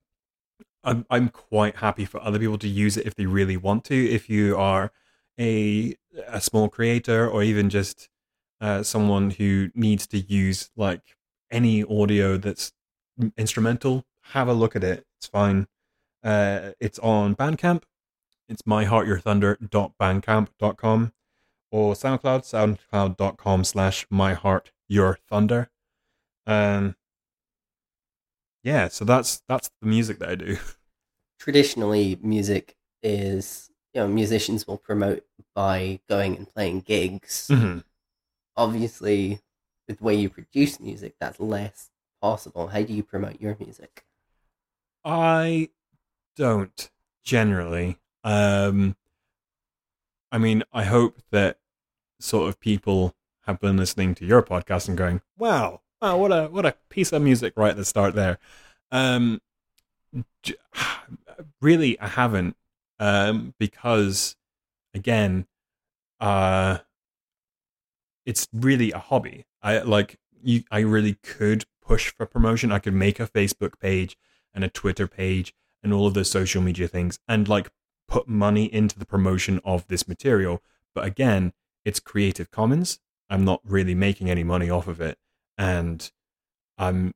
I'm 0.85 1.07
I'm 1.11 1.29
quite 1.29 1.77
happy 1.77 2.05
for 2.05 2.23
other 2.23 2.39
people 2.39 2.59
to 2.59 2.69
use 2.69 2.97
it 2.97 3.07
if 3.07 3.15
they 3.15 3.27
really 3.27 3.57
want 3.57 3.85
to. 3.85 3.95
If 3.95 4.29
you 4.29 4.57
are 4.57 4.93
a 5.39 5.97
a 6.29 6.41
small 6.41 6.69
creator 6.69 7.29
or 7.29 7.43
even 7.43 7.71
just 7.71 8.09
uh, 8.61 8.83
someone 8.83 9.31
who 9.31 9.71
needs 9.75 10.07
to 10.09 10.19
use 10.19 10.71
like 10.77 11.17
any 11.51 11.85
audio 11.85 12.37
that's 12.37 12.73
instrumental, 13.37 14.05
have 14.33 14.49
a 14.49 14.53
look 14.53 14.77
at 14.77 14.85
it. 14.85 15.07
It's 15.19 15.27
fine. 15.27 15.67
Uh, 16.23 16.71
it's 16.81 16.99
on 17.01 17.35
Bandcamp. 17.35 17.83
It's 18.49 18.63
myheartyourthunder.bandcamp.com 18.63 21.13
or 21.71 21.95
SoundCloud, 21.95 22.79
soundcloud.com 22.93 23.65
slash 23.65 24.07
myheartyourthunder. 24.09 25.69
Um, 26.47 26.97
yeah, 28.65 28.89
so 28.89 29.05
that's 29.05 29.43
that's 29.47 29.71
the 29.81 29.87
music 29.87 30.19
that 30.19 30.31
I 30.31 30.35
do. 30.35 30.57
Traditionally, 31.39 32.19
music 32.23 32.77
is 33.03 33.71
you 33.93 34.01
know 34.01 34.09
musicians 34.09 34.67
will 34.67 34.79
promote 34.79 35.25
by 35.55 36.01
going 36.09 36.35
and 36.35 36.49
playing 36.49 36.81
gigs. 36.81 37.49
Mm-hmm. 37.53 37.81
Obviously, 38.57 39.41
with 39.87 39.99
the 39.99 40.05
way 40.05 40.15
you 40.15 40.31
produce 40.31 40.81
music, 40.81 41.15
that's 41.21 41.39
less 41.39 41.91
possible. 42.23 42.69
How 42.69 42.83
do 42.83 42.95
you 42.95 43.03
promote 43.03 43.41
your 43.41 43.57
music? 43.61 44.07
I 45.05 45.69
don't 46.35 46.91
generally. 47.23 47.99
Um, 48.25 48.97
I 50.33 50.39
mean, 50.39 50.63
I 50.73 50.85
hope 50.85 51.19
that 51.31 51.59
sort 52.19 52.49
of 52.49 52.59
people 52.59 53.15
have 53.43 53.61
been 53.61 53.77
listening 53.77 54.15
to 54.15 54.25
your 54.25 54.43
podcast 54.43 54.89
and 54.89 54.97
going, 54.97 55.21
"Wow, 55.37 55.83
wow, 56.01 56.17
what 56.17 56.33
a 56.33 56.49
what 56.49 56.67
a 56.67 56.75
piece 56.89 57.13
of 57.13 57.23
music 57.23 57.55
right 57.57 57.71
at 57.71 57.77
the 57.77 57.85
start 57.85 58.15
there." 58.15 58.39
Um, 58.91 59.41
really, 61.61 61.99
I 62.01 62.09
haven't 62.09 62.57
um, 62.99 63.55
because 63.59 64.37
again, 64.95 65.47
uh, 66.21 66.79
it's 68.25 68.49
really 68.53 68.93
a 68.93 68.99
hobby. 68.99 69.47
I 69.63 69.79
like 69.79 70.19
you. 70.43 70.65
I 70.71 70.81
really 70.81 71.15
could 71.23 71.65
push 71.83 72.13
for 72.13 72.27
promotion. 72.27 72.73
I 72.73 72.79
could 72.79 72.95
make 72.95 73.21
a 73.21 73.27
Facebook 73.27 73.79
page 73.79 74.17
and 74.55 74.65
a 74.65 74.69
Twitter 74.69 75.07
page 75.07 75.55
and 75.83 75.93
all 75.93 76.07
of 76.07 76.15
those 76.15 76.31
social 76.31 76.63
media 76.63 76.89
things, 76.89 77.19
and 77.29 77.49
like 77.49 77.71
put 78.09 78.29
money 78.29 78.73
into 78.73 78.99
the 78.99 79.07
promotion 79.07 79.61
of 79.65 79.87
this 79.89 80.09
material. 80.09 80.63
But 80.95 81.05
again, 81.05 81.53
it's 81.85 82.01
Creative 82.01 82.51
Commons. 82.51 83.01
I'm 83.29 83.45
not 83.45 83.61
really 83.65 83.95
making 83.95 84.31
any 84.31 84.45
money 84.45 84.71
off 84.71 84.87
of 84.87 85.01
it, 85.01 85.19
and 85.57 86.11
I'm 86.79 87.15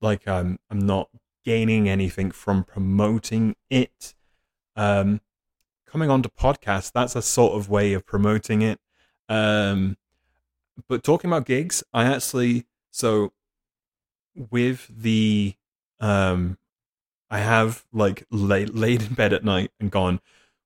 like 0.00 0.26
I'm 0.26 0.58
I'm 0.70 0.80
not 0.80 1.08
gaining 1.44 1.88
anything 1.88 2.30
from 2.30 2.64
promoting 2.64 3.56
it. 3.70 4.14
Um, 4.76 5.20
coming 5.86 6.10
onto 6.10 6.28
podcasts, 6.30 6.92
that's 6.92 7.16
a 7.16 7.22
sort 7.22 7.54
of 7.54 7.68
way 7.68 7.92
of 7.92 8.06
promoting 8.06 8.62
it. 8.62 8.80
Um, 9.28 9.96
but 10.88 11.02
talking 11.02 11.30
about 11.30 11.46
gigs, 11.46 11.82
I 11.92 12.04
actually 12.04 12.66
so 12.90 13.32
with 14.34 14.88
the 14.88 15.54
um, 16.00 16.58
I 17.30 17.38
have 17.38 17.84
like 17.92 18.26
laid 18.30 18.70
laid 18.70 19.02
in 19.02 19.14
bed 19.14 19.32
at 19.32 19.44
night 19.44 19.70
and 19.80 19.90
gone. 19.90 20.20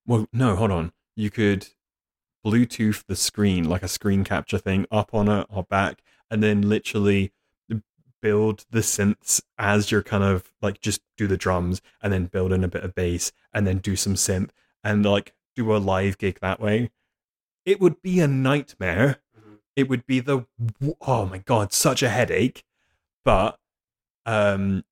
Well, 0.07 0.29
no, 0.33 0.57
hold 0.57 0.71
on. 0.71 0.93
You 1.17 1.31
could 1.31 1.69
Bluetooth 2.45 3.05
the 3.07 3.17
screen, 3.17 3.69
like 3.69 3.83
a 3.83 3.89
screen 3.89 4.23
capture 4.23 4.59
thing, 4.59 4.87
up 4.91 5.13
on 5.15 5.29
it 5.29 5.47
or 5.51 5.65
back, 5.65 6.03
and 6.31 6.43
then 6.43 6.69
literally 6.69 7.33
build 8.23 8.65
the 8.71 8.81
synths 8.81 9.41
as 9.59 9.91
you're 9.91 10.03
kind 10.03 10.25
of 10.25 10.53
like 10.63 10.81
just 10.81 11.01
do 11.17 11.27
the 11.27 11.37
drums 11.37 11.83
and 12.03 12.13
then 12.13 12.27
build 12.27 12.53
in 12.53 12.65
a 12.65 12.69
bit 12.69 12.83
of 12.83 12.95
bass 12.95 13.31
and 13.53 13.67
then 13.67 13.79
do 13.79 13.95
some 13.95 14.15
synth 14.15 14.51
and 14.83 15.05
like 15.05 15.35
do 15.55 15.75
a 15.75 15.79
live 15.79 16.19
gig 16.19 16.39
that 16.41 16.61
way. 16.61 16.91
It 17.65 17.81
would 17.81 18.03
be 18.03 18.21
a 18.21 18.27
nightmare. 18.27 19.19
Mm-hmm. 19.39 19.55
It 19.77 19.89
would 19.89 20.07
be 20.07 20.21
the 20.21 20.47
oh 21.03 21.27
my 21.27 21.39
god, 21.39 21.73
such 21.73 22.03
a 22.03 22.09
headache. 22.09 22.65
But 23.25 23.59
um 24.25 24.85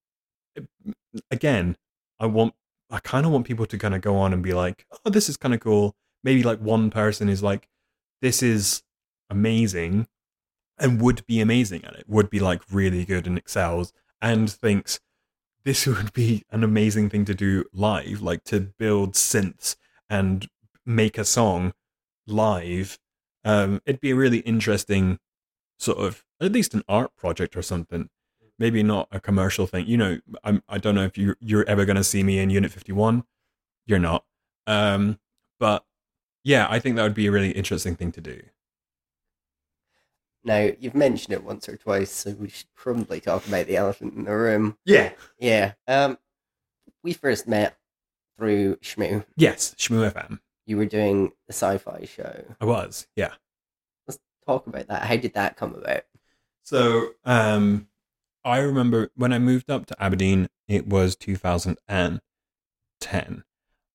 again, 1.30 1.76
I 2.20 2.26
want 2.26 2.54
I 2.90 3.00
kind 3.00 3.26
of 3.26 3.32
want 3.32 3.46
people 3.46 3.66
to 3.66 3.78
kind 3.78 3.94
of 3.94 4.00
go 4.00 4.16
on 4.16 4.32
and 4.32 4.42
be 4.42 4.52
like, 4.52 4.86
"Oh, 5.04 5.10
this 5.10 5.28
is 5.28 5.36
kind 5.36 5.54
of 5.54 5.60
cool." 5.60 5.96
maybe 6.24 6.42
like 6.42 6.58
one 6.58 6.90
person 6.90 7.28
is 7.28 7.42
like, 7.42 7.68
this 8.22 8.42
is 8.42 8.82
amazing 9.30 10.08
and 10.78 11.00
would 11.00 11.24
be 11.26 11.40
amazing 11.40 11.84
at 11.84 11.94
it, 11.94 12.04
would 12.08 12.30
be 12.30 12.40
like 12.40 12.62
really 12.70 13.04
good 13.04 13.26
and 13.26 13.38
excels 13.38 13.92
and 14.20 14.50
thinks 14.50 15.00
this 15.64 15.86
would 15.86 16.12
be 16.12 16.44
an 16.50 16.64
amazing 16.64 17.10
thing 17.10 17.24
to 17.24 17.34
do 17.34 17.64
live, 17.72 18.22
like 18.22 18.44
to 18.44 18.60
build 18.60 19.14
synths 19.14 19.76
and 20.08 20.48
make 20.86 21.18
a 21.18 21.24
song 21.24 21.72
live. 22.26 22.98
Um, 23.44 23.80
it'd 23.86 24.00
be 24.00 24.10
a 24.10 24.16
really 24.16 24.38
interesting 24.38 25.18
sort 25.78 25.98
of 25.98 26.24
at 26.40 26.52
least 26.52 26.74
an 26.74 26.82
art 26.88 27.14
project 27.16 27.56
or 27.56 27.62
something. 27.62 28.08
Maybe 28.58 28.82
not 28.82 29.08
a 29.10 29.18
commercial 29.18 29.66
thing. 29.66 29.86
You 29.86 29.96
know, 29.96 30.18
I'm, 30.44 30.62
I 30.68 30.78
don't 30.78 30.94
know 30.94 31.04
if 31.04 31.18
you 31.18 31.34
you're 31.40 31.68
ever 31.68 31.84
to 31.84 32.04
see 32.04 32.22
me 32.22 32.38
in 32.38 32.50
Unit 32.50 32.70
51. 32.70 33.24
You're 33.86 33.98
not. 33.98 34.24
Um, 34.66 35.18
but 35.58 35.84
yeah, 36.44 36.66
I 36.70 36.78
think 36.78 36.96
that 36.96 37.02
would 37.02 37.14
be 37.14 37.26
a 37.26 37.32
really 37.32 37.50
interesting 37.50 37.96
thing 37.96 38.12
to 38.12 38.20
do. 38.20 38.42
Now, 40.44 40.70
you've 40.78 40.94
mentioned 40.94 41.32
it 41.32 41.42
once 41.42 41.68
or 41.68 41.76
twice, 41.76 42.10
so 42.10 42.32
we 42.32 42.50
should 42.50 42.72
probably 42.74 43.20
talk 43.20 43.46
about 43.46 43.66
the 43.66 43.76
elephant 43.76 44.14
in 44.14 44.24
the 44.24 44.36
room. 44.36 44.76
Yeah. 44.84 45.12
Yeah. 45.38 45.72
Um, 45.88 46.18
we 47.02 47.14
first 47.14 47.48
met 47.48 47.78
through 48.36 48.76
SHMU. 48.76 49.24
Yes, 49.36 49.74
SHMU 49.78 50.12
FM. 50.12 50.40
You 50.66 50.76
were 50.76 50.86
doing 50.86 51.32
the 51.46 51.52
sci-fi 51.52 52.04
show. 52.04 52.44
I 52.60 52.64
was. 52.66 53.06
Yeah. 53.16 53.32
Let's 54.06 54.18
talk 54.46 54.66
about 54.66 54.88
that. 54.88 55.04
How 55.04 55.16
did 55.16 55.32
that 55.34 55.56
come 55.56 55.74
about? 55.74 56.02
So, 56.62 57.10
um, 57.24 57.88
I 58.44 58.58
remember 58.58 59.10
when 59.16 59.32
I 59.32 59.38
moved 59.38 59.70
up 59.70 59.86
to 59.86 60.02
Aberdeen, 60.02 60.48
it 60.68 60.86
was 60.86 61.16
2010. 61.16 62.20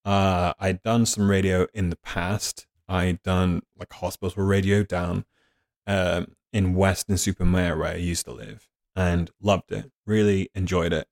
Uh, 0.05 0.53
I'd 0.59 0.81
done 0.81 1.05
some 1.05 1.29
radio 1.29 1.67
in 1.73 1.91
the 1.91 1.97
past. 1.97 2.65
I'd 2.87 3.21
done 3.21 3.61
like 3.77 3.93
hospital 3.93 4.43
radio 4.43 4.81
down 4.81 5.25
um, 5.85 6.35
in 6.51 6.73
Weston-super-Mare, 6.73 7.77
where 7.77 7.93
I 7.93 7.95
used 7.95 8.25
to 8.25 8.31
live, 8.31 8.67
and 8.95 9.29
loved 9.41 9.71
it. 9.71 9.91
Really 10.05 10.49
enjoyed 10.55 10.93
it. 10.93 11.07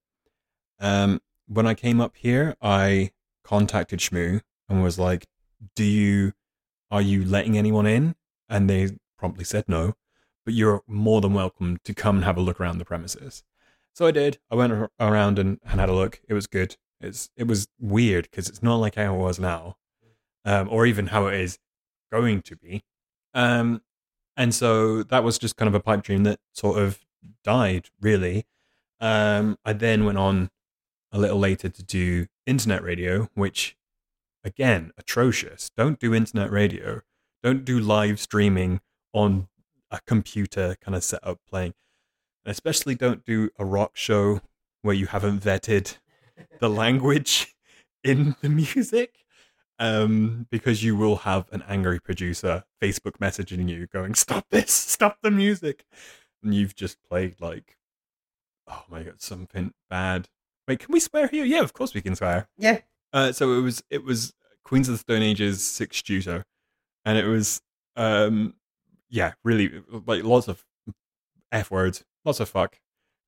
Um, 0.80 1.22
when 1.48 1.68
I 1.68 1.74
came 1.74 2.02
up 2.02 2.16
here, 2.18 2.56
I 2.62 3.12
contacted 3.44 4.00
SHMU 4.00 4.42
and 4.70 4.84
was 4.84 5.00
like, 5.00 5.28
"Do 5.76 5.84
you 5.84 6.34
are 6.92 7.02
you 7.02 7.24
letting 7.26 7.58
anyone 7.58 7.88
in?" 7.88 8.16
And 8.50 8.70
they 8.70 8.98
promptly 9.18 9.44
said 9.44 9.66
no, 9.68 9.96
but 10.46 10.54
you're 10.54 10.84
more 10.88 11.22
than 11.22 11.34
welcome 11.34 11.78
to 11.84 11.94
come 11.94 12.18
and 12.18 12.26
have 12.26 12.38
a 12.38 12.42
look 12.42 12.60
around 12.60 12.78
the 12.78 12.86
premises. 12.86 13.44
So 13.94 14.06
I 14.06 14.12
did. 14.12 14.40
I 14.52 14.56
went 14.56 14.74
ar- 14.74 14.92
around 15.00 15.40
and, 15.40 15.60
and 15.66 15.80
had 15.80 15.90
a 15.90 15.94
look. 15.94 16.22
It 16.28 16.34
was 16.34 16.48
good. 16.48 16.78
It's 17.02 17.30
it 17.36 17.48
was 17.48 17.68
weird 17.80 18.26
because 18.30 18.50
it's 18.50 18.64
not 18.64 18.76
like 18.78 18.96
how 18.96 19.16
it 19.16 19.18
was 19.18 19.40
now, 19.40 19.78
um, 20.46 20.68
or 20.70 20.86
even 20.86 21.08
how 21.08 21.28
it 21.28 21.40
is 21.40 21.58
going 22.12 22.42
to 22.44 22.56
be. 22.56 22.84
Um, 23.34 23.82
and 24.38 24.54
so 24.54 25.04
that 25.04 25.24
was 25.24 25.38
just 25.38 25.58
kind 25.58 25.68
of 25.68 25.76
a 25.76 25.80
pipe 25.80 26.04
dream 26.04 26.24
that 26.24 26.40
sort 26.54 26.80
of 26.80 27.00
died. 27.44 27.88
Really. 28.00 28.46
Um, 29.02 29.58
I 29.66 29.74
then 29.74 30.06
went 30.06 30.18
on 30.18 30.50
a 31.12 31.20
little 31.20 31.40
later 31.40 31.70
to 31.70 31.84
do 31.84 32.28
internet 32.46 32.84
radio, 32.84 33.30
which 33.34 33.76
again 34.44 34.92
atrocious. 34.98 35.72
Don't 35.76 36.00
do 36.00 36.14
internet 36.14 36.52
radio. 36.52 37.02
Don't 37.44 37.66
do 37.66 37.80
live 37.80 38.20
streaming 38.20 38.80
on 39.14 39.48
a 39.92 40.00
computer 40.06 40.76
kind 40.82 40.96
of 40.96 41.04
setup 41.04 41.40
playing. 41.50 41.74
And 42.46 42.52
especially 42.52 42.96
don't 42.96 43.26
do 43.26 43.50
a 43.58 43.66
rock 43.66 43.92
show 43.96 44.42
where 44.82 44.96
you 44.96 45.08
haven't 45.08 45.44
vetted 45.44 45.98
the 46.60 46.70
language 46.84 47.56
in 48.04 48.36
the 48.42 48.50
music. 48.50 49.26
Um, 49.80 50.48
because 50.50 50.84
you 50.84 50.96
will 50.96 51.18
have 51.18 51.48
an 51.52 51.64
angry 51.68 52.00
producer 52.00 52.64
Facebook 52.82 53.18
messaging 53.22 53.70
you 53.70 53.86
going, 53.86 54.16
Stop 54.16 54.48
this, 54.50 54.72
stop 54.74 55.20
the 55.22 55.30
music. 55.30 55.86
And 56.44 56.56
you've 56.56 56.76
just 56.76 56.98
played 57.04 57.40
like 57.40 57.78
oh 58.68 58.84
my 58.90 59.04
god, 59.04 59.22
something 59.22 59.72
bad. 59.90 60.30
Wait, 60.68 60.80
can 60.80 60.92
we 60.92 61.00
swear 61.00 61.28
here? 61.28 61.46
Yeah, 61.46 61.62
of 61.62 61.74
course 61.74 61.94
we 61.94 62.02
can 62.02 62.16
swear. 62.16 62.48
Yeah. 62.58 62.80
Uh, 63.14 63.32
so 63.32 63.54
it 63.54 63.62
was 63.62 63.84
it 63.90 64.04
was 64.04 64.34
Queens 64.64 64.90
of 64.90 64.96
the 64.96 65.00
Stone 65.00 65.22
Age's 65.22 65.64
Six 65.64 66.02
Shooter, 66.04 66.46
and 67.06 67.18
it 67.18 67.26
was 67.26 67.62
um 67.96 68.54
yeah 69.10 69.34
really 69.44 69.82
like 70.06 70.24
lots 70.24 70.48
of 70.48 70.64
f 71.52 71.72
words, 71.72 72.04
lots 72.26 72.40
of 72.40 72.50
fuck. 72.50 72.80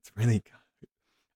It's 0.02 0.12
really 0.16 0.44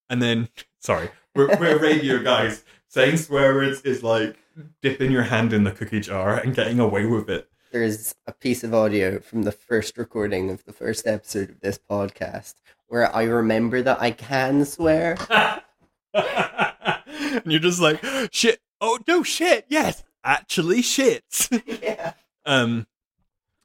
and 0.09 0.21
then 0.21 0.49
sorry, 0.79 1.09
we're 1.35 1.55
we're 1.57 1.79
radio 1.79 2.21
guys. 2.23 2.63
Saying 2.93 3.17
swear 3.17 3.55
words 3.55 3.81
is 3.81 4.03
like 4.03 4.37
dipping 4.83 5.09
your 5.09 5.23
hand 5.23 5.51
in 5.51 5.63
the 5.63 5.71
cookie 5.71 5.99
jar 5.99 6.37
and 6.37 6.53
getting 6.53 6.79
away 6.79 7.07
with 7.07 7.27
it. 7.27 7.49
There's 7.71 8.13
a 8.27 8.31
piece 8.31 8.63
of 8.63 8.71
audio 8.71 9.19
from 9.19 9.41
the 9.41 9.51
first 9.51 9.97
recording 9.97 10.51
of 10.51 10.63
the 10.65 10.73
first 10.73 11.07
episode 11.07 11.49
of 11.49 11.59
this 11.61 11.79
podcast 11.79 12.53
where 12.89 13.11
I 13.15 13.23
remember 13.23 13.81
that 13.81 13.99
I 13.99 14.11
can 14.11 14.63
swear. 14.63 15.17
and 16.13 17.41
you're 17.47 17.59
just 17.59 17.81
like 17.81 17.99
shit. 18.31 18.59
Oh 18.79 18.99
no, 19.07 19.23
shit. 19.23 19.65
Yes, 19.69 20.03
actually, 20.23 20.83
shit. 20.83 21.49
yeah. 21.65 22.13
Um, 22.45 22.85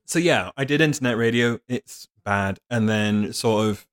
so 0.06 0.18
yeah, 0.18 0.52
I 0.56 0.64
did 0.64 0.80
internet 0.80 1.18
radio. 1.18 1.60
It's 1.68 2.08
bad, 2.24 2.60
and 2.70 2.88
then 2.88 3.34
sort 3.34 3.68
of 3.68 3.86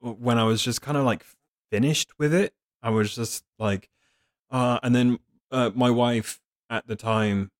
when 0.00 0.38
I 0.38 0.42
was 0.42 0.60
just 0.60 0.82
kind 0.82 0.98
of 0.98 1.04
like 1.04 1.24
finished 1.70 2.18
with 2.18 2.34
it, 2.34 2.52
I 2.82 2.90
was 2.90 3.14
just 3.14 3.44
like, 3.60 3.88
uh, 4.52 4.78
and 4.84 4.94
then 4.94 5.18
uh, 5.50 5.70
my 5.74 5.90
wife 5.90 6.40
at 6.70 6.86
the 6.86 6.96
time, 6.96 7.50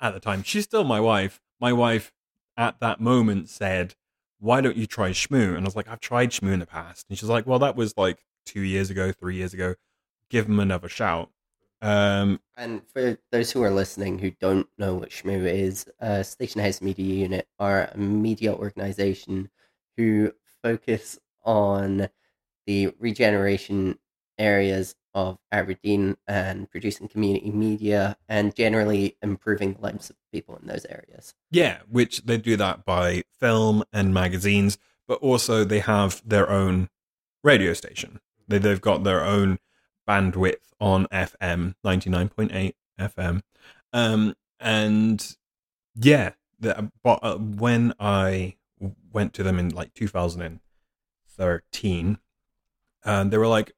at 0.00 0.12
the 0.12 0.20
time, 0.20 0.42
she's 0.42 0.64
still 0.64 0.84
my 0.84 1.00
wife. 1.00 1.40
My 1.60 1.72
wife 1.72 2.12
at 2.56 2.80
that 2.80 3.00
moment 3.00 3.48
said, 3.48 3.94
"Why 4.40 4.60
don't 4.60 4.76
you 4.76 4.86
try 4.86 5.10
SHMU?" 5.10 5.56
And 5.56 5.60
I 5.60 5.68
was 5.68 5.76
like, 5.76 5.88
"I've 5.88 6.00
tried 6.00 6.30
SHMU 6.30 6.52
in 6.52 6.60
the 6.60 6.66
past," 6.66 7.06
and 7.08 7.18
she's 7.18 7.28
like, 7.30 7.46
"Well, 7.46 7.60
that 7.60 7.76
was 7.76 7.96
like 7.96 8.24
two 8.46 8.62
years 8.62 8.90
ago, 8.90 9.12
three 9.12 9.36
years 9.36 9.54
ago. 9.54 9.76
Give 10.30 10.46
them 10.46 10.60
another 10.60 10.88
shout." 10.88 11.30
Um, 11.82 12.40
And 12.56 12.86
for 12.88 13.18
those 13.32 13.50
who 13.52 13.62
are 13.62 13.70
listening 13.70 14.18
who 14.18 14.30
don't 14.32 14.68
know 14.78 14.94
what 14.96 15.10
SHMU 15.10 15.46
is, 15.46 15.86
uh, 16.00 16.22
Station 16.22 16.60
House 16.60 16.82
Media 16.82 17.14
Unit 17.14 17.48
are 17.58 17.90
a 17.92 17.96
media 17.98 18.54
organization 18.54 19.50
who 19.96 20.32
focus 20.62 21.18
on 21.42 22.08
the 22.66 22.88
regeneration 22.98 23.98
areas 24.40 24.96
of 25.14 25.38
Aberdeen 25.52 26.16
and 26.26 26.68
producing 26.70 27.08
community 27.08 27.50
media 27.50 28.16
and 28.28 28.54
generally 28.54 29.16
improving 29.22 29.74
the 29.74 29.80
lives 29.80 30.10
of 30.10 30.16
people 30.32 30.58
in 30.60 30.66
those 30.66 30.84
areas. 30.86 31.34
Yeah, 31.50 31.78
which 31.88 32.22
they 32.22 32.38
do 32.38 32.56
that 32.56 32.84
by 32.84 33.22
film 33.38 33.84
and 33.92 34.14
magazines, 34.14 34.78
but 35.06 35.20
also 35.20 35.64
they 35.64 35.80
have 35.80 36.22
their 36.24 36.48
own 36.48 36.88
radio 37.42 37.72
station. 37.72 38.20
They, 38.48 38.58
they've 38.58 38.80
got 38.80 39.04
their 39.04 39.24
own 39.24 39.58
bandwidth 40.08 40.72
on 40.80 41.06
FM, 41.06 41.74
99.8 41.84 42.74
FM. 42.98 43.42
Um, 43.92 44.34
and 44.58 45.36
yeah, 45.96 46.30
the, 46.58 46.90
but 47.02 47.18
uh, 47.22 47.36
when 47.36 47.92
I 47.98 48.54
went 49.12 49.34
to 49.34 49.42
them 49.42 49.58
in 49.58 49.68
like 49.70 49.92
2013, 49.94 52.18
and 53.02 53.30
they 53.30 53.38
were 53.38 53.48
like, 53.48 53.72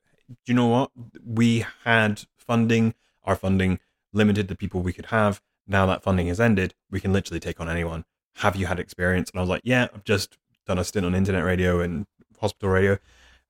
you 0.46 0.54
know 0.54 0.66
what? 0.66 0.90
We 1.24 1.66
had 1.84 2.24
funding, 2.36 2.94
our 3.24 3.36
funding 3.36 3.78
limited 4.12 4.48
the 4.48 4.54
people 4.54 4.80
we 4.80 4.92
could 4.92 5.06
have. 5.06 5.40
Now 5.66 5.86
that 5.86 6.02
funding 6.02 6.26
has 6.28 6.40
ended, 6.40 6.74
we 6.90 7.00
can 7.00 7.12
literally 7.12 7.40
take 7.40 7.60
on 7.60 7.68
anyone. 7.68 8.04
Have 8.36 8.56
you 8.56 8.66
had 8.66 8.80
experience? 8.80 9.30
And 9.30 9.38
I 9.38 9.42
was 9.42 9.50
like, 9.50 9.62
yeah, 9.64 9.88
I've 9.94 10.04
just 10.04 10.38
done 10.66 10.78
a 10.78 10.84
stint 10.84 11.06
on 11.06 11.14
internet 11.14 11.44
radio 11.44 11.80
and 11.80 12.06
hospital 12.40 12.70
radio. 12.70 12.98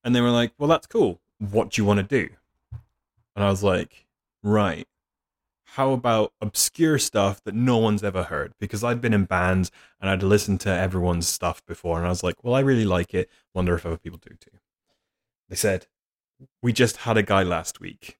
And 0.04 0.14
they 0.14 0.20
were 0.20 0.30
like, 0.30 0.52
well, 0.58 0.68
that's 0.68 0.86
cool. 0.86 1.20
What 1.38 1.70
do 1.70 1.82
you 1.82 1.86
want 1.86 1.98
to 1.98 2.02
do? 2.04 2.28
And 3.34 3.44
I 3.44 3.48
was 3.48 3.62
like, 3.62 4.06
right. 4.42 4.86
How 5.64 5.92
about 5.92 6.34
obscure 6.42 6.98
stuff 6.98 7.42
that 7.44 7.54
no 7.54 7.78
one's 7.78 8.04
ever 8.04 8.24
heard? 8.24 8.52
Because 8.60 8.84
I'd 8.84 9.00
been 9.00 9.14
in 9.14 9.24
bands 9.24 9.70
and 10.00 10.10
I'd 10.10 10.22
listened 10.22 10.60
to 10.60 10.68
everyone's 10.68 11.26
stuff 11.26 11.64
before. 11.64 11.96
And 11.96 12.06
I 12.06 12.10
was 12.10 12.22
like, 12.22 12.44
well, 12.44 12.54
I 12.54 12.60
really 12.60 12.84
like 12.84 13.14
it. 13.14 13.30
Wonder 13.54 13.74
if 13.74 13.86
other 13.86 13.96
people 13.96 14.18
do 14.18 14.34
too. 14.38 14.58
They 15.48 15.56
said, 15.56 15.86
we 16.62 16.72
just 16.72 16.98
had 16.98 17.16
a 17.16 17.22
guy 17.22 17.42
last 17.42 17.80
week 17.80 18.18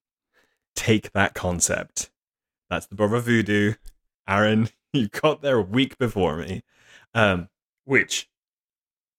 take 0.74 1.12
that 1.12 1.35
concept. 1.35 2.11
That's 2.70 2.87
the 2.87 2.94
brother 2.94 3.20
voodoo. 3.20 3.74
Aaron, 4.28 4.68
you 4.92 5.08
got 5.08 5.42
there 5.42 5.58
a 5.58 5.62
week 5.62 5.98
before 5.98 6.37
me. 6.37 6.62
Um, 7.14 7.48
which 7.85 8.28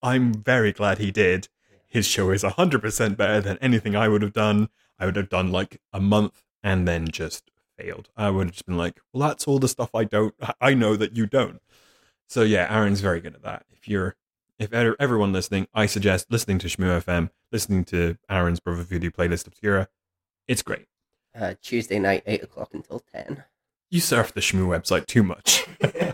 I'm 0.01 0.33
very 0.33 0.71
glad 0.71 0.97
he 0.97 1.11
did. 1.11 1.47
His 1.87 2.07
show 2.07 2.31
is 2.31 2.43
100% 2.43 3.17
better 3.17 3.39
than 3.39 3.57
anything 3.59 3.95
I 3.95 4.07
would 4.07 4.23
have 4.23 4.33
done. 4.33 4.69
I 4.97 5.05
would 5.05 5.15
have 5.15 5.29
done 5.29 5.51
like 5.51 5.79
a 5.91 5.99
month 5.99 6.43
and 6.63 6.87
then 6.87 7.07
just 7.07 7.51
failed. 7.77 8.09
I 8.17 8.29
would 8.29 8.47
have 8.47 8.53
just 8.53 8.65
been 8.65 8.77
like, 8.77 8.99
well, 9.11 9.27
that's 9.27 9.47
all 9.47 9.59
the 9.59 9.67
stuff 9.67 9.93
I 9.93 10.05
don't, 10.05 10.33
I 10.59 10.73
know 10.73 10.95
that 10.95 11.15
you 11.15 11.27
don't. 11.27 11.61
So 12.27 12.41
yeah, 12.41 12.67
Aaron's 12.73 13.01
very 13.01 13.21
good 13.21 13.35
at 13.35 13.43
that. 13.43 13.65
If 13.71 13.87
you're, 13.87 14.15
if 14.59 14.73
everyone 14.73 15.33
listening, 15.33 15.67
I 15.73 15.85
suggest 15.85 16.31
listening 16.31 16.59
to 16.59 16.67
SHMU 16.67 17.03
FM, 17.03 17.29
listening 17.51 17.83
to 17.85 18.17
Aaron's 18.29 18.59
Brother 18.59 18.83
Voodoo 18.83 19.11
playlist 19.11 19.47
Obscura. 19.47 19.87
It's 20.47 20.61
great. 20.61 20.87
Uh, 21.35 21.55
Tuesday 21.61 21.99
night, 21.99 22.23
8 22.25 22.43
o'clock 22.43 22.69
until 22.73 22.99
10. 22.99 23.43
You 23.89 23.99
surf 23.99 24.33
the 24.33 24.41
SHMU 24.41 24.67
website 24.67 25.05
too 25.05 25.23
much. 25.23 25.65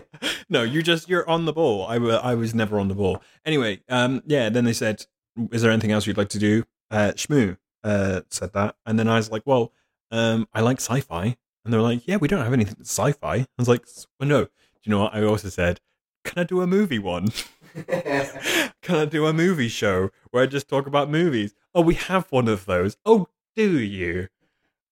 no, 0.48 0.62
you 0.62 0.82
just, 0.82 1.08
you're 1.08 1.28
on 1.28 1.44
the 1.44 1.52
ball. 1.52 1.86
I, 1.86 1.96
I 1.96 2.34
was 2.34 2.54
never 2.54 2.78
on 2.78 2.88
the 2.88 2.94
ball. 2.94 3.22
Anyway, 3.44 3.80
um, 3.88 4.22
yeah, 4.26 4.48
then 4.48 4.64
they 4.64 4.72
said, 4.72 5.06
is 5.50 5.62
there 5.62 5.70
anything 5.70 5.92
else 5.92 6.06
you'd 6.06 6.18
like 6.18 6.28
to 6.30 6.38
do? 6.38 6.64
Uh, 6.90 7.12
SHMU 7.14 7.56
uh, 7.84 8.22
said 8.30 8.52
that. 8.54 8.76
And 8.86 8.98
then 8.98 9.08
I 9.08 9.16
was 9.16 9.30
like, 9.30 9.42
well, 9.44 9.72
um, 10.10 10.48
I 10.52 10.60
like 10.60 10.78
sci 10.78 11.00
fi. 11.00 11.36
And 11.64 11.72
they're 11.72 11.82
like, 11.82 12.06
yeah, 12.06 12.16
we 12.16 12.28
don't 12.28 12.42
have 12.42 12.52
anything 12.52 12.76
sci 12.80 13.12
fi. 13.12 13.34
I 13.36 13.46
was 13.58 13.68
like, 13.68 13.86
well, 14.18 14.28
no. 14.28 14.44
Do 14.44 14.50
you 14.84 14.90
know 14.90 15.02
what? 15.02 15.14
I 15.14 15.22
also 15.22 15.50
said, 15.50 15.80
can 16.24 16.38
I 16.38 16.44
do 16.44 16.62
a 16.62 16.66
movie 16.66 16.98
one? 16.98 17.28
can 17.86 18.72
can 18.82 18.94
I 18.96 19.04
do 19.04 19.26
a 19.26 19.32
movie 19.32 19.68
show 19.68 20.10
where 20.30 20.42
I 20.42 20.46
just 20.46 20.68
talk 20.68 20.86
about 20.86 21.10
movies? 21.10 21.54
Oh, 21.74 21.82
we 21.82 21.94
have 21.94 22.26
one 22.30 22.48
of 22.48 22.66
those. 22.66 22.96
Oh, 23.04 23.28
do 23.56 23.78
you? 23.78 24.28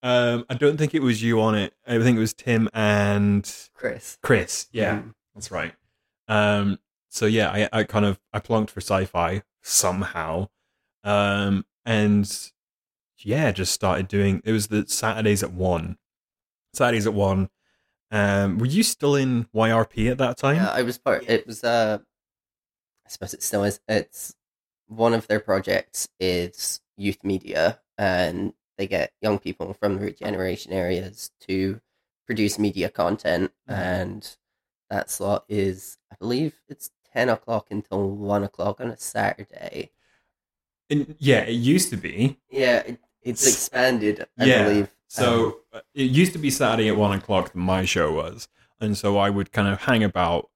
Um, 0.03 0.45
I 0.49 0.55
don't 0.55 0.77
think 0.77 0.95
it 0.95 1.03
was 1.03 1.23
you 1.23 1.41
on 1.41 1.55
it. 1.57 1.75
I 1.87 1.99
think 1.99 2.17
it 2.17 2.21
was 2.21 2.33
Tim 2.33 2.69
and 2.73 3.51
Chris. 3.75 4.19
Chris. 4.23 4.69
Yeah, 4.73 4.99
Mm. 4.99 5.15
that's 5.35 5.51
right. 5.51 5.75
Um, 6.29 6.79
so 7.09 7.27
yeah, 7.27 7.51
I, 7.51 7.81
I 7.81 7.85
kind 7.85 8.05
of 8.05 8.21
I 8.33 8.39
plunked 8.39 8.71
for 8.71 8.81
sci-fi 8.81 9.43
somehow, 9.63 10.49
um, 11.05 11.65
and 11.85 12.51
yeah, 13.19 13.51
just 13.51 13.73
started 13.73 14.07
doing. 14.07 14.41
It 14.45 14.53
was 14.53 14.69
the 14.69 14.87
Saturdays 14.87 15.43
at 15.43 15.53
one. 15.53 15.99
Saturdays 16.75 17.07
at 17.07 17.15
one. 17.15 17.49
Um, 18.11 18.59
were 18.59 18.67
you 18.67 18.83
still 18.85 19.17
in 19.17 19.45
YRP 19.55 20.11
at 20.11 20.19
that 20.19 20.37
time? 20.39 20.57
Yeah, 20.57 20.71
I 20.71 20.83
was 20.83 20.97
part. 20.99 21.29
It 21.29 21.47
was. 21.47 21.65
Uh, 21.65 21.99
I 23.09 23.11
suppose 23.11 23.33
it 23.33 23.43
still 23.43 23.65
is. 23.65 23.81
It's 23.89 24.35
one 24.87 25.15
of 25.15 25.27
their 25.29 25.41
projects 25.41 26.09
is 26.21 26.83
youth 26.99 27.25
media, 27.25 27.81
and 27.97 28.53
they 28.77 28.87
get 28.87 29.13
young 29.23 29.39
people 29.39 29.73
from 29.73 29.95
the 29.97 30.03
regeneration 30.03 30.73
areas 30.73 31.31
to 31.49 31.81
produce 32.27 32.59
media 32.59 32.91
content, 32.91 33.51
Mhm. 33.69 33.75
and 33.75 34.37
that 34.91 35.09
slot 35.11 35.47
is, 35.49 35.97
I 36.13 36.17
believe, 36.17 36.61
it's 36.69 36.91
ten 37.15 37.31
o'clock 37.31 37.69
until 37.71 38.11
one 38.11 38.45
o'clock 38.45 38.79
on 38.79 38.91
a 38.91 38.99
Saturday. 38.99 39.91
And, 40.91 41.17
yeah, 41.19 41.41
it 41.41 41.53
used 41.53 41.89
to 41.91 41.97
be. 41.97 42.39
Yeah, 42.51 42.81
it, 42.81 43.01
it's 43.23 43.47
expanded. 43.47 44.27
I 44.39 44.45
Yeah, 44.45 44.65
believe. 44.65 44.95
So 45.07 45.61
uh, 45.73 45.81
it 45.95 46.11
used 46.11 46.35
to 46.35 46.39
be 46.39 46.51
Saturday 46.51 46.89
at 46.91 46.97
one 46.97 47.17
o'clock. 47.17 47.53
that 47.53 47.59
My 47.59 47.87
show 47.87 48.13
was, 48.13 48.49
and 48.79 48.99
so 48.99 49.17
I 49.17 49.31
would 49.31 49.51
kind 49.51 49.69
of 49.69 49.81
hang 49.81 50.05
about 50.05 50.51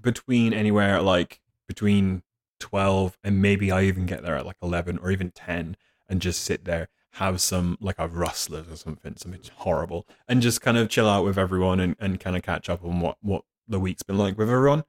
between 0.00 0.54
anywhere 0.54 1.02
like 1.02 1.40
between 1.68 2.22
twelve 2.58 3.16
and 3.22 3.40
maybe 3.40 3.70
I 3.70 3.84
even 3.84 4.06
get 4.06 4.22
there 4.22 4.36
at 4.36 4.46
like 4.46 4.56
eleven 4.62 4.98
or 4.98 5.10
even 5.10 5.30
ten, 5.30 5.76
and 6.08 6.20
just 6.20 6.42
sit 6.42 6.64
there, 6.64 6.88
have 7.12 7.40
some 7.40 7.76
like 7.80 7.98
a 7.98 8.08
rustlers 8.08 8.66
or 8.68 8.76
something, 8.76 9.16
something 9.16 9.40
horrible, 9.56 10.06
and 10.26 10.42
just 10.42 10.60
kind 10.60 10.76
of 10.76 10.88
chill 10.88 11.08
out 11.08 11.24
with 11.24 11.38
everyone 11.38 11.80
and, 11.80 11.94
and 12.00 12.20
kind 12.20 12.36
of 12.36 12.42
catch 12.42 12.68
up 12.68 12.84
on 12.84 13.00
what 13.00 13.18
what 13.20 13.42
the 13.68 13.78
week's 13.78 14.02
been 14.02 14.18
like 14.18 14.36
with 14.38 14.50
everyone. 14.50 14.84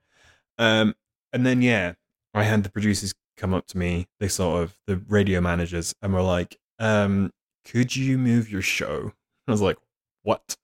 Um, 0.57 0.95
and 1.31 1.45
then 1.45 1.61
yeah, 1.61 1.93
I 2.33 2.43
had 2.43 2.63
the 2.63 2.71
producers 2.71 3.13
come 3.37 3.53
up 3.53 3.67
to 3.67 3.77
me, 3.77 4.07
they 4.19 4.27
sort 4.27 4.63
of 4.63 4.77
the 4.87 4.97
radio 5.07 5.41
managers, 5.41 5.93
and 6.01 6.13
were 6.13 6.21
like, 6.21 6.57
um, 6.79 7.31
could 7.65 7.95
you 7.95 8.17
move 8.17 8.49
your 8.49 8.61
show? 8.61 9.13
I 9.47 9.51
was 9.51 9.61
like, 9.61 9.77
what? 10.23 10.57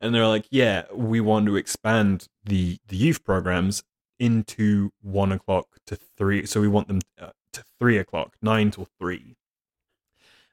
And 0.00 0.14
they're 0.14 0.26
like, 0.26 0.46
yeah, 0.50 0.84
we 0.94 1.20
want 1.20 1.46
to 1.46 1.56
expand 1.56 2.28
the 2.44 2.78
the 2.88 2.96
youth 2.96 3.24
programs 3.24 3.82
into 4.20 4.92
one 5.00 5.32
o'clock 5.32 5.66
to 5.86 5.96
three. 5.96 6.46
So 6.46 6.60
we 6.60 6.68
want 6.68 6.86
them 6.86 7.00
uh, 7.20 7.30
to 7.54 7.64
three 7.80 7.98
o'clock, 7.98 8.36
nine 8.40 8.70
till 8.70 8.86
three. 8.98 9.36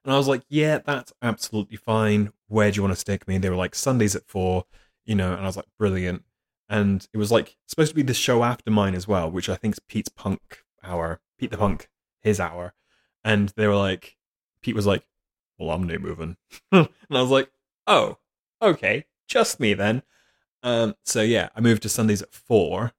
And 0.04 0.14
I 0.14 0.18
was 0.18 0.28
like, 0.28 0.44
yeah, 0.48 0.80
that's 0.80 1.12
absolutely 1.22 1.78
fine. 1.78 2.32
Where 2.48 2.72
do 2.72 2.78
you 2.78 2.82
want 2.82 2.94
to 2.94 3.00
stick 3.00 3.28
me? 3.28 3.38
They 3.38 3.50
were 3.50 3.58
like, 3.58 3.76
Sundays 3.76 4.16
at 4.16 4.26
four, 4.26 4.64
you 5.06 5.16
know, 5.16 5.34
and 5.34 5.44
I 5.44 5.46
was 5.46 5.58
like, 5.58 5.68
brilliant. 5.78 6.24
And 6.70 7.06
it 7.14 7.18
was 7.18 7.32
like 7.32 7.58
supposed 7.68 7.92
to 7.92 7.96
be 7.96 8.02
the 8.02 8.14
show 8.14 8.44
after 8.44 8.72
mine 8.72 8.96
as 8.96 9.08
well, 9.08 9.30
which 9.30 9.50
I 9.50 9.56
think 9.56 9.76
is 9.76 9.80
Pete's 9.80 10.10
Punk 10.10 10.64
hour, 10.82 11.20
Pete 11.38 11.52
the 11.52 11.58
Punk, 11.58 11.90
his 12.22 12.40
hour. 12.40 12.74
And 13.24 13.50
they 13.58 13.68
were 13.68 13.76
like, 13.76 14.16
Pete 14.62 14.76
was 14.76 14.88
like, 14.88 15.06
well, 15.60 15.72
I'm 15.72 15.84
no 15.84 15.98
moving. 15.98 16.38
and 16.72 16.88
I 17.12 17.22
was 17.22 17.30
like, 17.30 17.52
oh, 17.86 18.18
okay, 18.62 19.06
just 19.28 19.60
me 19.60 19.74
then. 19.74 20.04
Um, 20.64 20.96
so 21.04 21.22
yeah, 21.22 21.50
I 21.56 21.60
moved 21.60 21.84
to 21.84 21.90
Sundays 21.90 22.22
at 22.22 22.34
four, 22.34 22.94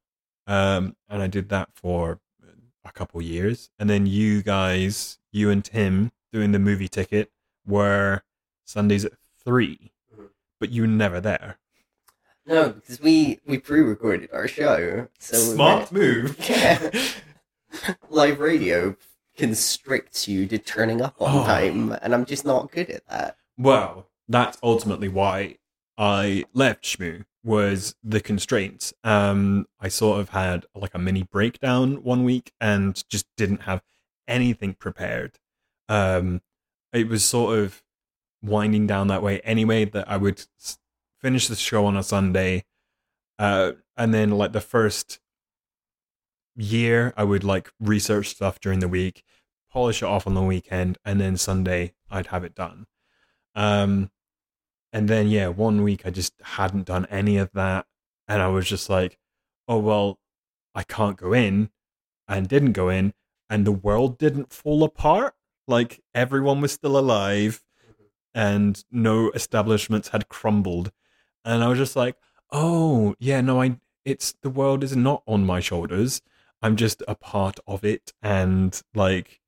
um, 0.49 0.97
and 1.09 1.23
I 1.23 1.29
did 1.29 1.49
that 1.51 1.69
for 1.75 2.19
a 2.85 2.91
couple 2.93 3.23
years. 3.23 3.71
And 3.79 3.89
then 3.89 4.07
you 4.07 4.43
guys, 4.43 5.19
you 5.31 5.51
and 5.51 5.65
Tim, 5.65 6.11
doing 6.33 6.51
the 6.53 6.59
movie 6.59 6.89
ticket 6.89 7.31
were 7.67 8.23
Sundays 8.65 9.05
at 9.05 9.13
3 9.45 9.93
Mhm. 10.17 10.29
but 10.59 10.71
you 10.71 10.83
were 10.83 10.89
never 10.89 11.21
there. 11.21 11.59
no, 12.47 12.71
because 12.71 12.99
we 13.01 13.39
we 13.47 13.59
pre-recorded 13.59 14.31
our 14.33 14.49
show, 14.49 15.07
so 15.19 15.37
we 15.37 15.55
Smart 15.55 15.93
move. 15.93 16.37
Yeah. 16.49 16.91
live 18.09 18.41
radio 18.41 18.97
constricts 19.37 20.27
you 20.27 20.47
to 20.47 20.59
turning 20.59 21.01
up 21.03 21.21
on 21.21 21.43
Oh. 21.43 21.45
time, 21.45 21.93
and 22.03 22.15
I'm 22.15 22.25
just 22.25 22.45
not 22.47 22.73
good 22.73 22.89
at 22.91 23.07
that. 23.09 23.37
Well, 23.59 24.09
that's 24.29 24.59
ultimately 24.63 25.09
why 25.09 25.57
I 25.99 26.45
left 26.55 26.85
SHMU 26.85 27.25
was 27.49 27.95
the 28.05 28.21
constraints. 28.21 28.93
Um, 29.05 29.65
I 29.81 29.89
sort 29.89 30.21
of 30.21 30.29
had 30.29 30.67
like 30.75 30.95
a 30.95 30.99
mini 30.99 31.23
breakdown 31.23 32.03
one 32.03 32.23
week 32.23 32.53
and 32.61 33.03
just 33.09 33.25
didn't 33.39 33.63
have 33.63 33.83
anything 34.29 34.75
prepared. 34.75 35.39
Um, 35.89 36.43
it 36.93 37.09
was 37.09 37.25
sort 37.25 37.59
of 37.59 37.83
winding 38.43 38.87
down 38.87 39.09
that 39.09 39.23
way 39.23 39.41
anyway 39.41 39.87
that 39.87 40.11
I 40.11 40.19
would 40.19 40.45
finish 41.23 41.49
the 41.49 41.57
show 41.57 41.87
on 41.87 41.97
a 41.97 42.03
Sunday, 42.03 42.67
uh, 43.39 43.73
and 43.97 44.13
then 44.13 44.31
like 44.33 44.53
the 44.53 44.61
first 44.61 45.19
year 46.55 47.15
I 47.17 47.25
would 47.25 47.45
like 47.45 47.73
research 47.81 48.29
stuff 48.29 48.61
during 48.61 48.81
the 48.81 48.89
week, 48.89 49.25
polish 49.73 50.03
it 50.03 50.07
off 50.07 50.27
on 50.27 50.35
the 50.35 50.43
weekend, 50.43 50.99
and 51.03 51.19
then 51.19 51.39
Sunday 51.39 51.95
I'd 52.11 52.27
have 52.27 52.45
it 52.45 52.55
done. 52.55 52.89
Um, 53.55 54.11
and 54.93 55.09
then 55.09 55.29
yeah, 55.29 55.49
one 55.49 55.83
week 55.83 56.03
I 56.05 56.11
just 56.11 56.35
hadn't 56.43 56.87
done 56.87 57.07
any 57.11 57.37
of 57.37 57.51
that, 57.53 57.87
and 58.27 58.43
I 58.43 58.49
was 58.49 58.69
just 58.69 58.89
like, 58.89 59.19
oh 59.67 59.79
well, 59.79 60.19
I 60.75 60.83
can't 60.83 61.17
go 61.17 61.33
in, 61.33 61.71
and 62.27 62.49
didn't 62.49 62.73
go 62.73 62.89
in, 62.89 63.15
and 63.51 63.67
the 63.67 63.73
world 63.73 64.19
didn't 64.19 64.53
fall 64.53 64.85
apart. 64.85 65.35
Like 65.67 66.01
everyone 66.15 66.61
was 66.61 66.73
still 66.73 66.99
alive, 66.99 67.63
and 68.35 68.83
no 68.91 69.31
establishments 69.31 70.09
had 70.09 70.29
crumbled, 70.29 70.93
and 71.45 71.63
I 71.63 71.69
was 71.69 71.79
just 71.79 71.97
like, 71.97 72.17
oh 72.51 73.15
yeah, 73.19 73.41
no, 73.41 73.61
I 73.63 73.79
it's 74.05 74.35
the 74.43 74.51
world 74.51 74.83
is 74.83 74.97
not 74.97 75.23
on 75.27 75.45
my 75.45 75.61
shoulders. 75.61 76.23
I'm 76.63 76.77
just 76.77 77.03
a 77.07 77.15
part 77.15 77.61
of 77.67 77.85
it, 77.85 78.13
and 78.23 78.81
like, 78.95 79.41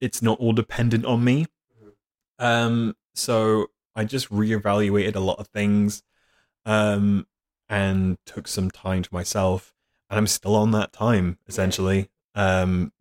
it's 0.00 0.22
not 0.22 0.38
all 0.38 0.52
dependent 0.52 1.04
on 1.04 1.24
me. 1.24 1.46
Um, 2.38 2.96
so 3.14 3.66
I 3.94 4.04
just 4.04 4.30
reevaluated 4.30 5.16
a 5.16 5.20
lot 5.20 5.38
of 5.38 5.48
things, 5.48 6.02
um, 6.64 7.26
and 7.68 8.18
took 8.26 8.48
some 8.48 8.70
time 8.70 9.02
to 9.02 9.14
myself, 9.14 9.74
and 10.08 10.18
I'm 10.18 10.26
still 10.26 10.56
on 10.56 10.72
that 10.72 10.92
time 10.92 11.38
essentially. 11.48 12.10
Um, 12.34 12.92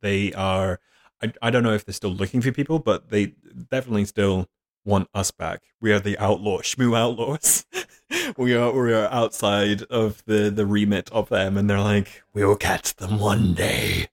they 0.00 0.32
are, 0.32 0.80
I, 1.22 1.32
I 1.42 1.50
don't 1.50 1.62
know 1.62 1.74
if 1.74 1.84
they're 1.84 1.92
still 1.92 2.10
looking 2.10 2.40
for 2.40 2.52
people, 2.52 2.78
but 2.78 3.10
they 3.10 3.34
definitely 3.70 4.04
still 4.04 4.48
want 4.84 5.08
us 5.12 5.30
back. 5.30 5.62
We 5.80 5.92
are 5.92 6.00
the 6.00 6.18
outlaw, 6.18 6.58
SHMU 6.60 6.96
outlaws. 6.96 7.66
we 8.36 8.54
are 8.54 8.72
we 8.72 8.94
are 8.94 9.08
outside 9.12 9.82
of 9.84 10.24
the 10.26 10.50
the 10.50 10.64
remit 10.64 11.10
of 11.12 11.28
them, 11.28 11.56
and 11.56 11.68
they're 11.68 11.80
like, 11.80 12.22
we 12.32 12.44
will 12.44 12.56
catch 12.56 12.94
them 12.94 13.18
one 13.18 13.54
day. 13.54 14.08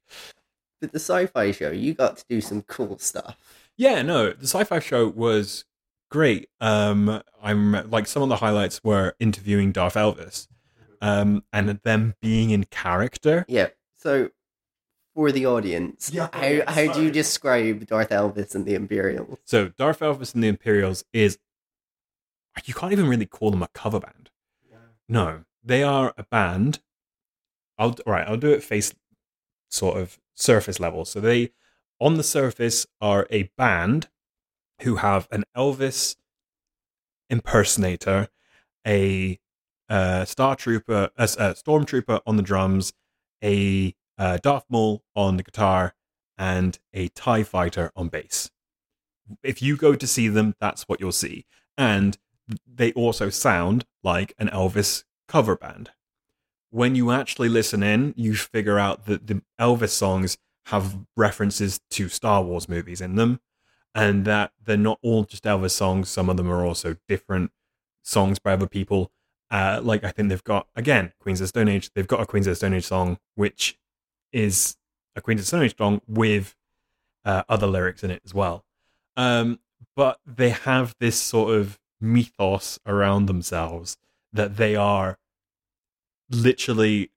But 0.82 0.92
the 0.92 1.00
sci-fi 1.00 1.52
show, 1.52 1.72
you 1.72 1.94
got 1.94 2.18
to 2.18 2.26
do 2.28 2.42
some 2.42 2.64
cool 2.64 2.98
stuff. 2.98 3.38
Yeah, 3.78 4.02
no, 4.02 4.32
the 4.32 4.48
sci-fi 4.48 4.80
show 4.80 5.08
was 5.08 5.64
great. 6.14 6.48
Um, 6.62 7.24
I'm 7.42 7.90
like 7.90 8.06
some 8.06 8.22
of 8.22 8.30
the 8.30 8.36
highlights 8.36 8.84
were 8.84 9.16
interviewing 9.20 9.72
Darth 9.72 9.96
Elvis, 9.96 10.48
um, 11.02 11.44
and 11.52 11.70
them 11.84 12.14
being 12.22 12.52
in 12.52 12.66
character. 12.66 13.46
Yeah. 13.48 13.70
So, 13.98 14.30
for 15.16 15.32
the 15.32 15.48
audience, 15.48 16.12
Yeah, 16.14 16.30
how 16.32 16.72
how 16.72 16.94
do 16.94 17.04
you 17.04 17.10
describe 17.10 17.88
Darth 17.88 18.12
Elvis 18.12 18.54
and 18.54 18.64
the 18.64 18.76
Imperials? 18.76 19.40
So 19.44 19.70
Darth 19.70 20.00
Elvis 20.02 20.36
and 20.36 20.44
the 20.44 20.50
Imperials 20.50 21.04
is 21.14 21.40
you 22.64 22.76
can't 22.76 22.92
even 22.92 23.08
really 23.08 23.26
call 23.26 23.50
them 23.50 23.64
a 23.64 23.68
cover 23.74 24.00
band. 24.00 24.30
No, 25.10 25.46
they 25.64 25.82
are 25.82 26.14
a 26.16 26.24
band. 26.24 26.80
I'll 27.80 27.96
right. 28.06 28.28
I'll 28.28 28.38
do 28.38 28.52
it 28.52 28.64
face 28.64 28.94
sort 29.72 29.98
of 29.98 30.20
surface 30.36 30.80
level. 30.80 31.06
So 31.06 31.20
they, 31.20 31.50
on 32.00 32.18
the 32.18 32.24
surface, 32.24 32.86
are 33.02 33.26
a 33.32 33.50
band 33.58 34.10
who 34.84 34.98
have 34.98 35.28
an 35.32 35.44
Elvis 35.56 36.16
impersonator, 37.30 38.30
a 38.86 39.40
uh, 39.90 40.26
Star 40.26 40.56
Trooper, 40.56 41.10
a, 41.18 41.24
a 41.24 41.54
Stormtrooper 41.54 42.22
on 42.26 42.38
the 42.38 42.44
drums, 42.44 42.94
a 43.44 43.96
uh, 44.18 44.38
Darth 44.42 44.66
Maul 44.70 45.04
on 45.16 45.38
the 45.38 45.44
guitar, 45.44 45.96
and 46.38 46.78
a 46.94 47.10
Tie 47.10 47.44
Fighter 47.44 47.92
on 47.96 48.10
bass. 48.10 48.50
If 49.42 49.62
you 49.62 49.78
go 49.78 49.96
to 49.96 50.08
see 50.08 50.28
them, 50.28 50.56
that's 50.60 50.84
what 50.84 51.00
you'll 51.00 51.12
see, 51.12 51.46
and 51.78 52.18
they 52.68 52.92
also 52.94 53.30
sound 53.30 53.86
like 54.04 54.34
an 54.38 54.50
Elvis 54.50 55.04
cover 55.28 55.56
band. 55.56 55.92
When 56.72 56.96
you 56.96 57.12
actually 57.12 57.50
listen 57.50 57.84
in, 57.84 58.14
you 58.18 58.36
figure 58.36 58.80
out 58.80 59.06
that 59.06 59.28
the 59.28 59.42
Elvis 59.60 59.90
songs 59.90 60.38
have 60.68 60.98
references 61.16 61.80
to 61.92 62.10
Star 62.10 62.42
Wars 62.44 62.68
movies 62.68 63.00
in 63.00 63.16
them, 63.16 63.40
and 63.96 64.26
that 64.26 64.52
they're 64.64 64.78
not 64.78 65.00
all 65.02 65.24
just 65.24 65.44
Elvis 65.44 65.72
songs. 65.72 66.10
Some 66.10 66.30
of 66.30 66.38
them 66.38 66.52
are 66.52 66.66
also 66.66 66.98
different 67.08 67.52
songs 68.04 68.40
by 68.40 68.54
other 68.54 68.68
people. 68.68 69.12
Uh, 69.52 69.80
like 69.84 70.04
I 70.04 70.12
think 70.12 70.30
they've 70.30 70.44
got 70.44 70.68
again 70.76 71.14
Queens 71.20 71.42
of 71.42 71.50
Stone 71.50 71.68
Age. 71.68 71.92
They've 71.94 72.08
got 72.08 72.22
a 72.22 72.26
Queens 72.26 72.48
of 72.48 72.58
Stone 72.58 72.74
Age 72.74 72.86
song, 72.86 73.20
which 73.36 73.78
is 74.32 74.78
a 75.16 75.22
Queen's 75.22 75.42
of 75.42 75.48
Stone 75.48 75.64
Age 75.64 75.78
song 75.78 76.02
with 76.08 76.56
uh, 77.24 77.44
other 77.48 77.68
lyrics 77.68 78.04
in 78.04 78.12
it 78.12 78.22
as 78.26 78.34
well. 78.34 78.66
Um, 79.16 79.60
but 79.96 80.20
they 80.26 80.50
have 80.50 80.96
this 81.00 81.20
sort 81.20 81.54
of 81.54 81.80
mythos 82.02 82.80
around 82.86 83.28
themselves 83.28 83.98
that 84.34 84.58
they 84.58 84.76
are 84.76 85.20
literally 86.30 87.12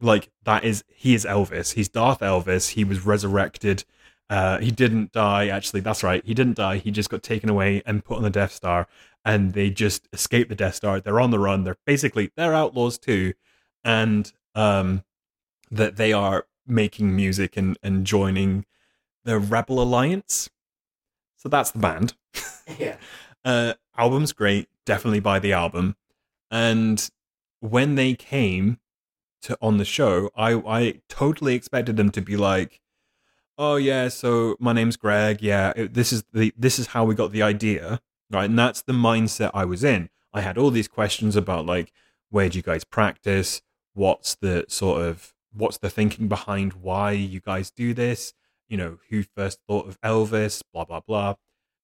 like 0.00 0.30
that 0.44 0.64
is 0.64 0.84
he 0.88 1.14
is 1.14 1.24
Elvis. 1.24 1.74
He's 1.74 1.88
Darth 1.88 2.20
Elvis. 2.20 2.70
He 2.70 2.84
was 2.84 3.04
resurrected. 3.06 3.84
Uh, 4.30 4.58
he 4.58 4.70
didn't 4.70 5.12
die. 5.12 5.48
Actually, 5.48 5.80
that's 5.80 6.02
right. 6.02 6.24
He 6.24 6.34
didn't 6.34 6.56
die. 6.56 6.78
He 6.78 6.90
just 6.90 7.10
got 7.10 7.22
taken 7.22 7.50
away 7.50 7.82
and 7.84 8.04
put 8.04 8.16
on 8.16 8.22
the 8.22 8.30
Death 8.30 8.52
Star, 8.52 8.88
and 9.24 9.52
they 9.52 9.70
just 9.70 10.08
escaped 10.12 10.48
the 10.48 10.54
Death 10.54 10.74
Star. 10.74 11.00
They're 11.00 11.20
on 11.20 11.30
the 11.30 11.38
run. 11.38 11.64
They're 11.64 11.76
basically 11.86 12.30
they're 12.36 12.54
outlaws 12.54 12.98
too, 12.98 13.34
and 13.84 14.32
um, 14.54 15.04
that 15.70 15.96
they 15.96 16.12
are 16.12 16.46
making 16.66 17.14
music 17.14 17.56
and 17.56 17.76
and 17.82 18.06
joining 18.06 18.64
the 19.24 19.38
Rebel 19.38 19.82
Alliance. 19.82 20.50
So 21.36 21.48
that's 21.48 21.70
the 21.70 21.78
band. 21.78 22.14
Yeah. 22.78 22.96
Uh, 23.44 23.74
album's 23.98 24.32
great. 24.32 24.68
Definitely 24.86 25.18
buy 25.18 25.40
the 25.40 25.52
album. 25.52 25.96
And 26.48 27.10
when 27.58 27.96
they 27.96 28.14
came 28.14 28.78
to 29.42 29.58
on 29.60 29.78
the 29.78 29.84
show, 29.84 30.30
I 30.36 30.52
I 30.54 31.00
totally 31.08 31.56
expected 31.56 31.96
them 31.96 32.10
to 32.10 32.20
be 32.20 32.36
like, 32.36 32.80
"Oh 33.58 33.76
yeah, 33.76 34.08
so 34.08 34.56
my 34.58 34.72
name's 34.72 34.96
Greg. 34.96 35.42
Yeah, 35.42 35.72
this 35.76 36.12
is 36.12 36.24
the 36.32 36.52
this 36.56 36.78
is 36.78 36.88
how 36.88 37.04
we 37.04 37.14
got 37.14 37.32
the 37.32 37.42
idea, 37.42 38.00
right?" 38.30 38.48
And 38.48 38.58
that's 38.58 38.82
the 38.82 38.92
mindset 38.92 39.50
I 39.54 39.64
was 39.64 39.84
in. 39.84 40.10
I 40.32 40.40
had 40.40 40.58
all 40.58 40.70
these 40.70 40.88
questions 40.88 41.36
about 41.36 41.66
like, 41.66 41.92
where 42.30 42.48
do 42.48 42.56
you 42.58 42.62
guys 42.62 42.84
practice? 42.84 43.62
What's 43.94 44.34
the 44.36 44.64
sort 44.68 45.02
of 45.02 45.34
what's 45.52 45.78
the 45.78 45.90
thinking 45.90 46.28
behind 46.28 46.72
why 46.74 47.12
you 47.12 47.40
guys 47.40 47.70
do 47.70 47.92
this? 47.94 48.32
You 48.68 48.78
know, 48.78 48.98
who 49.10 49.22
first 49.22 49.60
thought 49.68 49.86
of 49.86 50.00
Elvis? 50.00 50.62
Blah 50.72 50.84
blah 50.86 51.00
blah. 51.00 51.34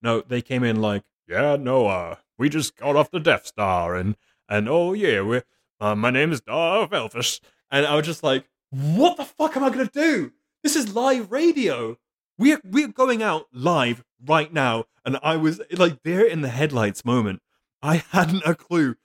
No, 0.03 0.21
they 0.21 0.41
came 0.41 0.65
in 0.65 0.81
like, 0.81 1.05
yeah, 1.29 1.57
no, 1.57 1.89
uh, 1.89 2.17
we 2.39 2.49
just 2.49 2.77
got 2.77 2.97
off 2.97 3.11
the 3.11 3.21
Death 3.21 3.47
Star, 3.47 3.95
and 3.97 4.17
and 4.49 4.69
oh 4.69 4.95
yeah, 4.95 5.21
we 5.23 5.43
uh, 5.81 5.95
my 5.95 6.11
name 6.11 6.33
is 6.33 6.41
Darth 6.41 6.91
Elvis, 6.91 7.41
and 7.71 7.87
I 7.87 7.95
was 7.95 8.07
just 8.07 8.23
like, 8.23 8.49
what 8.71 9.17
the 9.17 9.25
fuck 9.25 9.57
am 9.57 9.65
I 9.65 9.71
gonna 9.71 9.91
do? 9.93 10.33
This 10.69 10.77
is 10.77 10.95
live 10.95 11.33
radio. 11.33 11.97
We're 12.37 12.61
we're 12.63 12.89
going 12.89 13.23
out 13.23 13.47
live 13.55 14.05
right 14.23 14.53
now, 14.53 14.85
and 15.03 15.19
I 15.23 15.35
was 15.35 15.63
like 15.73 16.03
there 16.03 16.27
in 16.27 16.43
the 16.43 16.51
headlights 16.51 17.07
moment. 17.07 17.41
I 17.81 18.05
hadn't 18.11 18.43
a 18.45 18.55
clue 18.55 18.97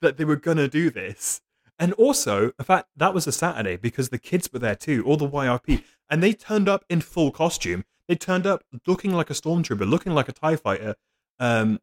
that 0.00 0.16
they 0.16 0.24
were 0.24 0.36
gonna 0.36 0.68
do 0.68 0.88
this. 0.88 1.40
And 1.76 1.92
also, 1.94 2.52
in 2.56 2.64
fact, 2.64 2.90
that 2.96 3.14
was 3.14 3.26
a 3.26 3.32
Saturday 3.32 3.76
because 3.76 4.10
the 4.10 4.18
kids 4.20 4.48
were 4.52 4.60
there 4.60 4.76
too, 4.76 5.02
all 5.04 5.16
the 5.16 5.28
YRP, 5.28 5.82
and 6.08 6.22
they 6.22 6.32
turned 6.32 6.68
up 6.68 6.84
in 6.88 7.00
full 7.00 7.32
costume. 7.32 7.84
They 8.06 8.14
turned 8.14 8.46
up 8.46 8.62
looking 8.86 9.10
like 9.10 9.28
a 9.28 9.34
stormtrooper, 9.34 9.90
looking 9.90 10.14
like 10.14 10.28
a 10.28 10.32
Tie 10.32 10.54
Fighter. 10.54 10.94
Um, 11.40 11.80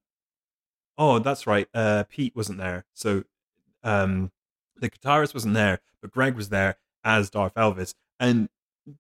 oh, 0.97 1.19
that's 1.19 1.45
right. 1.45 1.67
Uh, 1.73 2.05
Pete 2.07 2.37
wasn't 2.37 2.59
there, 2.59 2.85
so 2.93 3.25
um, 3.83 4.31
the 4.77 4.89
guitarist 4.89 5.33
wasn't 5.33 5.55
there, 5.55 5.81
but 6.01 6.11
Greg 6.11 6.37
was 6.37 6.47
there 6.47 6.77
as 7.03 7.29
Darth 7.29 7.55
Elvis, 7.55 7.95
and 8.17 8.47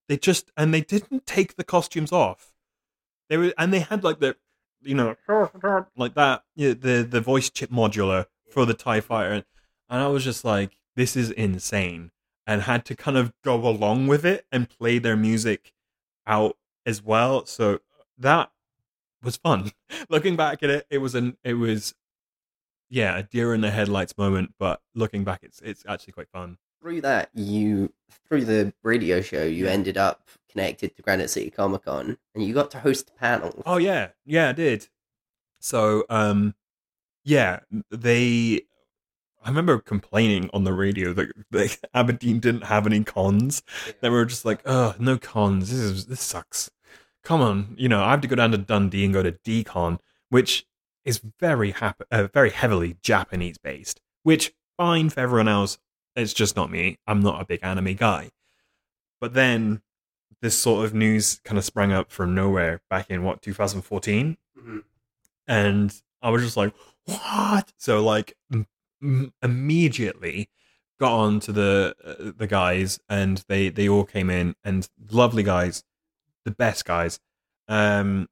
they 0.07 0.17
just 0.17 0.51
and 0.57 0.73
they 0.73 0.81
didn't 0.81 1.25
take 1.25 1.55
the 1.55 1.63
costumes 1.63 2.11
off. 2.11 2.53
They 3.29 3.37
were 3.37 3.53
and 3.57 3.73
they 3.73 3.79
had 3.79 4.03
like 4.03 4.19
the 4.19 4.35
you 4.81 4.95
know 4.95 5.15
like 5.95 6.15
that 6.15 6.43
you 6.55 6.69
know, 6.69 6.73
the 6.73 7.03
the 7.03 7.21
voice 7.21 7.49
chip 7.49 7.69
modular 7.69 8.25
for 8.49 8.65
the 8.65 8.73
Tie 8.73 9.01
Fighter, 9.01 9.33
and 9.89 10.03
I 10.03 10.07
was 10.07 10.23
just 10.23 10.45
like, 10.45 10.77
this 10.95 11.15
is 11.15 11.31
insane, 11.31 12.11
and 12.45 12.63
had 12.63 12.85
to 12.85 12.95
kind 12.95 13.17
of 13.17 13.33
go 13.43 13.55
along 13.55 14.07
with 14.07 14.25
it 14.25 14.45
and 14.51 14.69
play 14.69 14.99
their 14.99 15.15
music 15.15 15.73
out 16.27 16.57
as 16.85 17.01
well. 17.03 17.45
So 17.45 17.79
that 18.17 18.51
was 19.23 19.37
fun. 19.37 19.71
Looking 20.09 20.35
back 20.35 20.63
at 20.63 20.69
it, 20.69 20.87
it 20.89 20.99
was 20.99 21.15
an 21.15 21.37
it 21.43 21.55
was 21.55 21.95
yeah 22.89 23.17
a 23.17 23.23
deer 23.23 23.53
in 23.53 23.61
the 23.61 23.71
headlights 23.71 24.17
moment, 24.17 24.53
but 24.59 24.81
looking 24.93 25.23
back, 25.23 25.39
it's 25.43 25.61
it's 25.61 25.83
actually 25.87 26.13
quite 26.13 26.29
fun. 26.29 26.57
Through 26.83 26.99
that, 27.01 27.29
you 27.33 27.93
through 28.27 28.43
the 28.43 28.73
radio 28.83 29.21
show, 29.21 29.43
you 29.43 29.67
ended 29.67 29.97
up 29.97 30.27
connected 30.51 30.93
to 30.97 31.01
Granite 31.01 31.29
City 31.29 31.49
Comic 31.49 31.85
Con, 31.85 32.17
and 32.35 32.43
you 32.43 32.53
got 32.53 32.71
to 32.71 32.79
host 32.79 33.09
a 33.09 33.17
panel. 33.17 33.63
Oh 33.65 33.77
yeah, 33.77 34.09
yeah, 34.25 34.49
I 34.49 34.51
did. 34.51 34.89
So 35.61 36.03
um, 36.09 36.55
yeah, 37.23 37.61
they. 37.89 38.63
I 39.45 39.47
remember 39.47 39.79
complaining 39.79 40.49
on 40.53 40.65
the 40.65 40.73
radio 40.73 41.13
that 41.13 41.29
like, 41.53 41.79
Aberdeen 41.93 42.39
didn't 42.41 42.65
have 42.65 42.85
any 42.85 43.05
cons. 43.05 43.63
They 44.01 44.09
were 44.09 44.25
just 44.25 44.43
like, 44.43 44.59
"Oh, 44.65 44.93
no 44.99 45.17
cons. 45.17 45.69
This 45.69 45.79
is 45.79 46.05
this 46.07 46.19
sucks." 46.19 46.69
Come 47.23 47.39
on, 47.39 47.75
you 47.77 47.87
know, 47.87 48.03
I 48.03 48.11
have 48.11 48.19
to 48.21 48.27
go 48.27 48.35
down 48.35 48.51
to 48.51 48.57
Dundee 48.57 49.05
and 49.05 49.13
go 49.13 49.23
to 49.23 49.31
DCon, 49.31 49.99
which 50.27 50.65
is 51.05 51.21
very 51.39 51.71
hap- 51.71 52.03
uh, 52.11 52.27
very 52.27 52.49
heavily 52.49 52.97
Japanese 53.01 53.57
based. 53.57 54.01
Which 54.23 54.51
fine 54.75 55.09
for 55.09 55.21
everyone 55.21 55.47
else. 55.47 55.77
It's 56.15 56.33
just 56.33 56.55
not 56.55 56.69
me. 56.71 56.99
I'm 57.07 57.21
not 57.21 57.41
a 57.41 57.45
big 57.45 57.59
anime 57.63 57.93
guy. 57.95 58.29
But 59.19 59.33
then 59.33 59.81
this 60.41 60.57
sort 60.57 60.85
of 60.85 60.93
news 60.93 61.39
kind 61.43 61.57
of 61.57 61.63
sprang 61.65 61.91
up 61.91 62.11
from 62.11 62.35
nowhere 62.35 62.81
back 62.89 63.09
in 63.09 63.23
what 63.23 63.41
2014 63.41 64.37
Mhm. 64.57 64.83
and 65.47 66.01
I 66.21 66.29
was 66.29 66.43
just 66.43 66.57
like, 66.57 66.73
"What?" 67.05 67.73
So 67.77 68.03
like 68.03 68.35
m- 68.51 69.33
immediately 69.41 70.49
got 70.99 71.11
on 71.13 71.39
to 71.41 71.51
the 71.51 71.95
uh, 72.03 72.31
the 72.37 72.47
guys, 72.47 72.99
and 73.09 73.43
they 73.47 73.69
they 73.69 73.87
all 73.89 74.05
came 74.05 74.29
in, 74.29 74.55
and 74.63 74.87
lovely 75.09 75.43
guys, 75.43 75.83
the 76.45 76.51
best 76.51 76.85
guys, 76.85 77.19
um, 77.67 78.27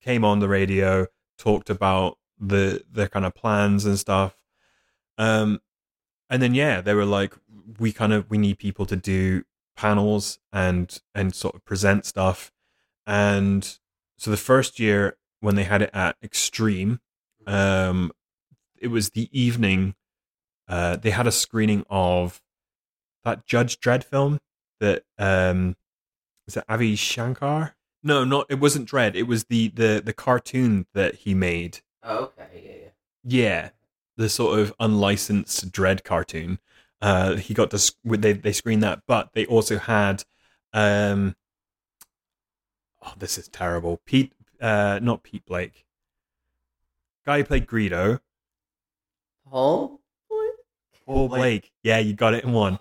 came 0.00 0.24
on 0.24 0.38
the 0.40 0.48
radio, 0.48 1.06
talked 1.38 1.70
about 1.70 2.18
the 2.38 2.84
the 2.90 3.08
kind 3.08 3.24
of 3.26 3.34
plans 3.34 3.84
and 3.84 3.98
stuff, 3.98 4.36
um, 5.18 5.60
and 6.28 6.42
then 6.42 6.54
yeah, 6.54 6.80
they 6.80 6.94
were 6.94 7.04
like, 7.04 7.34
we 7.78 7.92
kind 7.92 8.12
of 8.12 8.28
we 8.30 8.38
need 8.38 8.58
people 8.58 8.86
to 8.86 8.96
do 8.96 9.44
panels 9.76 10.38
and 10.52 11.00
and 11.14 11.34
sort 11.34 11.54
of 11.54 11.64
present 11.64 12.04
stuff, 12.06 12.52
and 13.06 13.78
so 14.18 14.30
the 14.30 14.36
first 14.36 14.80
year 14.80 15.16
when 15.40 15.54
they 15.54 15.64
had 15.64 15.82
it 15.82 15.90
at 15.92 16.16
Extreme, 16.22 17.00
um, 17.46 18.10
it 18.78 18.88
was 18.88 19.10
the 19.10 19.28
evening. 19.38 19.94
Uh, 20.68 20.96
they 20.96 21.10
had 21.10 21.26
a 21.26 21.32
screening 21.32 21.84
of 21.88 22.40
that 23.24 23.46
Judge 23.46 23.78
Dredd 23.78 24.02
film 24.02 24.38
that 24.80 25.04
um, 25.18 25.76
was 26.46 26.56
it 26.56 26.64
Adi 26.68 26.96
Shankar? 26.96 27.76
No, 28.02 28.24
not 28.24 28.46
it 28.48 28.60
wasn't 28.60 28.88
Dredd. 28.88 29.14
It 29.14 29.24
was 29.24 29.44
the 29.44 29.68
the 29.68 30.02
the 30.04 30.12
cartoon 30.12 30.86
that 30.94 31.16
he 31.16 31.34
made. 31.34 31.80
Oh, 32.02 32.32
okay, 32.38 32.48
yeah, 32.54 32.72
yeah. 32.72 32.88
Yeah, 33.28 33.70
the 34.16 34.28
sort 34.28 34.58
of 34.58 34.74
unlicensed 34.80 35.70
Dredd 35.72 36.04
cartoon. 36.04 36.58
Uh, 37.00 37.36
he 37.36 37.54
got 37.54 37.70
to 37.70 37.78
sc- 37.78 37.96
they 38.04 38.32
they 38.32 38.52
screened 38.52 38.82
that, 38.82 39.02
but 39.06 39.30
they 39.34 39.46
also 39.46 39.78
had 39.78 40.24
um. 40.72 41.36
Oh, 43.02 43.12
this 43.18 43.38
is 43.38 43.48
terrible. 43.48 44.00
Pete, 44.04 44.32
uh, 44.60 44.98
not 45.00 45.22
Pete 45.22 45.44
Blake. 45.44 45.84
Guy 47.24 47.38
who 47.38 47.44
played 47.44 47.66
Greedo, 47.66 48.20
Paul. 49.48 50.00
Paul 51.04 51.28
Blake. 51.28 51.72
Yeah, 51.82 51.98
you 51.98 52.14
got 52.14 52.34
it 52.34 52.44
in 52.44 52.52
one. 52.52 52.78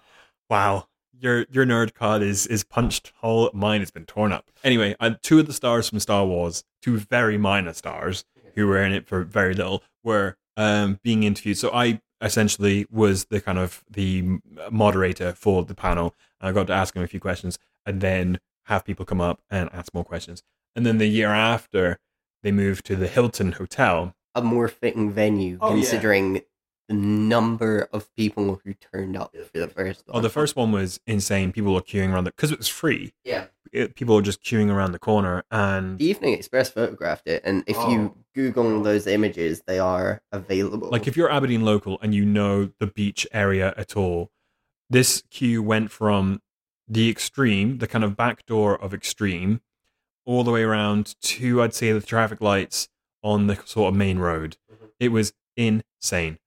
Wow, 0.50 0.88
your 1.20 1.46
your 1.52 1.66
nerd 1.66 1.94
card 1.94 2.22
is 2.22 2.48
is 2.48 2.64
punched 2.64 3.12
hole. 3.18 3.50
Mine 3.54 3.82
has 3.82 3.92
been 3.92 4.06
torn 4.06 4.32
up. 4.32 4.50
Anyway, 4.64 4.96
uh, 5.00 5.12
two 5.22 5.40
of 5.40 5.48
the 5.48 5.54
stars 5.54 5.90
from 5.90 6.00
Star 6.00 6.26
Wars, 6.26 6.64
two 6.82 6.98
very 6.98 7.38
minor 7.38 7.74
stars 7.74 8.26
who 8.56 8.68
were 8.68 8.82
in 8.82 8.94
it 8.94 9.08
for 9.08 9.24
very 9.24 9.54
little, 9.54 9.84
were 10.04 10.38
um, 10.58 11.00
being 11.04 11.24
interviewed. 11.24 11.58
So 11.58 11.72
I 11.74 12.02
essentially 12.22 12.86
was 12.90 13.26
the 13.26 13.42
kind 13.42 13.58
of 13.58 13.84
the 13.90 14.40
moderator 14.72 15.34
for 15.34 15.64
the 15.64 15.76
panel. 15.76 16.16
I 16.42 16.52
got 16.52 16.68
to 16.68 16.74
ask 16.74 16.96
him 16.96 17.04
a 17.04 17.08
few 17.08 17.20
questions, 17.20 17.58
and 17.86 18.02
then 18.02 18.40
have 18.66 18.86
people 18.86 19.06
come 19.06 19.22
up 19.22 19.42
and 19.50 19.70
ask 19.74 19.94
more 19.94 20.04
questions. 20.06 20.44
And 20.76 20.86
then 20.86 20.98
the 20.98 21.08
year 21.08 21.30
after, 21.30 21.98
they 22.44 22.52
moved 22.52 22.86
to 22.86 22.96
the 22.96 23.08
Hilton 23.08 23.54
Hotel. 23.54 24.16
A 24.36 24.42
more 24.42 24.68
fitting 24.68 25.12
venue, 25.12 25.58
Oh, 25.62 25.76
yeah. 25.76 26.36
Considering 26.88 27.20
the 27.20 27.26
number 27.36 27.88
of 27.92 28.14
people 28.16 28.62
who 28.64 28.74
turned 28.74 29.18
up 29.18 29.36
for 29.52 29.60
the 29.60 29.68
first 29.68 30.04
one. 30.08 30.18
Oh, 30.18 30.22
the 30.22 30.30
first 30.30 30.56
one 30.56 30.72
was 30.72 31.00
insane. 31.08 31.52
People 31.52 31.74
were 31.74 31.82
queuing 31.82 32.12
around 32.14 32.26
the 32.26 32.32
because 32.32 32.52
it 32.52 32.58
was 32.58 32.68
free. 32.68 33.14
Yeah. 33.24 33.46
It, 33.72 33.96
people 33.96 34.16
were 34.16 34.22
just 34.22 34.42
queuing 34.42 34.72
around 34.72 34.94
the 34.94 35.00
corner, 35.00 35.44
and 35.52 35.98
The 36.00 36.06
Evening 36.06 36.34
Express 36.34 36.70
photographed 36.70 37.28
it, 37.28 37.42
and 37.44 37.64
if 37.68 37.76
you 37.90 38.14
Oh. 38.16 38.18
Google 38.34 38.82
those 38.84 39.08
images, 39.08 39.64
they 39.66 39.80
are 39.80 40.22
available. 40.32 40.90
like 40.90 41.08
if 41.08 41.16
you're 41.18 41.30
Aberdeen 41.32 41.64
local 41.66 41.98
and 42.02 42.14
you 42.14 42.24
know 42.26 42.72
the 42.80 42.88
beach 42.88 43.26
area 43.34 43.74
at 43.78 43.96
all, 43.98 44.30
this 44.90 45.24
queue 45.30 45.62
went 45.64 45.90
from 45.92 46.42
the 46.88 47.10
extreme, 47.10 47.78
the 47.80 47.88
kind 47.88 48.04
of 48.04 48.16
back 48.16 48.46
door 48.46 48.80
of 48.82 48.94
extreme, 48.94 49.62
all 50.26 50.44
the 50.44 50.52
way 50.52 50.64
around 50.64 51.16
to 51.22 51.62
I'd 51.62 51.74
say 51.74 51.92
the 51.92 52.02
traffic 52.02 52.40
lights 52.42 52.88
on 53.24 53.48
the 53.48 53.58
sort 53.66 53.90
of 53.94 53.96
main 53.98 54.20
road. 54.20 54.58
Mhm. 54.72 54.90
It 55.00 55.10
was 55.10 55.34
insane. 55.58 56.38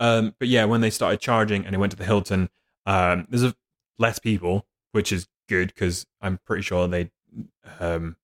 Um, 0.00 0.34
but 0.38 0.48
yeah, 0.48 0.64
when 0.64 0.80
they 0.80 0.90
started 0.90 1.20
charging 1.20 1.64
and 1.64 1.74
it 1.74 1.78
went 1.78 1.92
to 1.92 1.96
the 1.96 2.04
Hilton, 2.04 2.50
um, 2.84 3.26
there's 3.28 3.44
a, 3.44 3.54
less 3.98 4.18
people, 4.18 4.66
which 4.92 5.12
is 5.12 5.26
good 5.48 5.68
because 5.68 6.06
I'm 6.20 6.38
pretty 6.44 6.62
sure 6.62 6.86
they 6.86 7.10
um, 7.80 8.16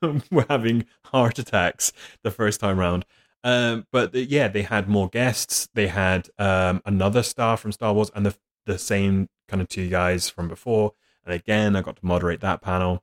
were 0.30 0.46
having 0.48 0.86
heart 1.06 1.38
attacks 1.38 1.92
the 2.22 2.30
first 2.30 2.60
time 2.60 2.78
round. 2.78 3.04
Um, 3.44 3.86
but 3.92 4.12
the, 4.12 4.24
yeah, 4.24 4.48
they 4.48 4.62
had 4.62 4.88
more 4.88 5.08
guests. 5.08 5.68
They 5.74 5.86
had 5.86 6.28
um, 6.38 6.82
another 6.84 7.22
star 7.22 7.56
from 7.56 7.72
Star 7.72 7.92
Wars 7.92 8.10
and 8.14 8.26
the 8.26 8.36
the 8.66 8.78
same 8.78 9.28
kind 9.48 9.62
of 9.62 9.68
two 9.68 9.88
guys 9.88 10.28
from 10.28 10.48
before. 10.48 10.92
And 11.24 11.32
again, 11.32 11.76
I 11.76 11.82
got 11.82 11.96
to 11.96 12.06
moderate 12.06 12.40
that 12.40 12.60
panel. 12.60 13.02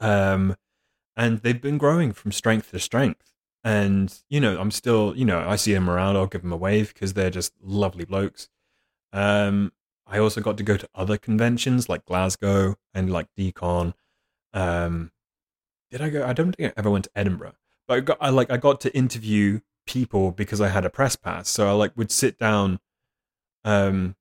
Um, 0.00 0.56
and 1.16 1.38
they've 1.38 1.60
been 1.60 1.78
growing 1.78 2.12
from 2.12 2.32
strength 2.32 2.70
to 2.72 2.78
strength. 2.78 3.31
And 3.64 4.12
you 4.28 4.40
know, 4.40 4.58
I'm 4.60 4.70
still, 4.70 5.16
you 5.16 5.24
know, 5.24 5.38
I 5.46 5.56
see 5.56 5.72
them 5.72 5.88
around. 5.88 6.16
I'll 6.16 6.26
give 6.26 6.42
them 6.42 6.52
a 6.52 6.56
wave 6.56 6.92
because 6.92 7.14
they're 7.14 7.30
just 7.30 7.52
lovely 7.62 8.04
blokes. 8.04 8.48
Um, 9.12 9.72
I 10.06 10.18
also 10.18 10.40
got 10.40 10.56
to 10.58 10.62
go 10.62 10.76
to 10.76 10.88
other 10.94 11.16
conventions 11.16 11.88
like 11.88 12.04
Glasgow 12.04 12.76
and 12.92 13.12
like 13.12 13.28
Decon. 13.38 13.94
Um, 14.52 15.12
did 15.90 16.00
I 16.00 16.10
go? 16.10 16.26
I 16.26 16.32
don't 16.32 16.52
think 16.52 16.70
I 16.70 16.78
ever 16.78 16.90
went 16.90 17.04
to 17.04 17.10
Edinburgh, 17.14 17.54
but 17.86 17.94
I 17.94 18.00
got 18.00 18.18
I 18.20 18.30
like 18.30 18.50
I 18.50 18.56
got 18.56 18.80
to 18.82 18.96
interview 18.96 19.60
people 19.86 20.32
because 20.32 20.60
I 20.60 20.68
had 20.68 20.84
a 20.84 20.90
press 20.90 21.16
pass. 21.16 21.48
So 21.48 21.68
I 21.68 21.72
like 21.72 21.96
would 21.96 22.10
sit 22.10 22.38
down. 22.38 22.80
Um, 23.64 24.16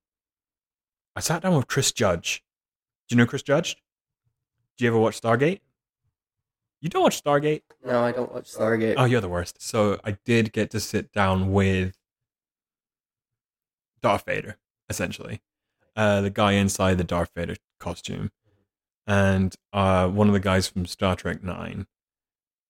I 1.15 1.19
sat 1.19 1.41
down 1.41 1.55
with 1.55 1.67
Chris 1.67 1.91
Judge. 1.91 2.43
Do 3.07 3.15
you 3.15 3.17
know 3.17 3.25
Chris 3.25 3.43
Judge? 3.43 3.75
Do 4.77 4.85
you 4.85 4.91
ever 4.91 4.99
watch 4.99 5.19
Stargate? 5.19 5.59
You 6.81 6.89
don't 6.89 7.03
watch 7.03 7.23
Stargate? 7.23 7.61
No, 7.85 8.03
I 8.03 8.11
don't 8.11 8.33
watch 8.33 8.51
Stargate. 8.51 8.95
Oh, 8.97 9.05
you're 9.05 9.21
the 9.21 9.29
worst. 9.29 9.61
So 9.61 9.99
I 10.03 10.17
did 10.25 10.51
get 10.51 10.71
to 10.71 10.79
sit 10.79 11.11
down 11.11 11.51
with 11.51 11.95
Darth 14.01 14.25
Vader, 14.25 14.57
essentially, 14.89 15.41
uh, 15.95 16.21
the 16.21 16.31
guy 16.31 16.53
inside 16.53 16.97
the 16.97 17.03
Darth 17.03 17.29
Vader 17.35 17.55
costume, 17.79 18.31
and 19.05 19.55
uh, 19.71 20.07
one 20.07 20.27
of 20.27 20.33
the 20.33 20.39
guys 20.39 20.67
from 20.67 20.87
Star 20.87 21.15
Trek 21.15 21.43
Nine, 21.43 21.85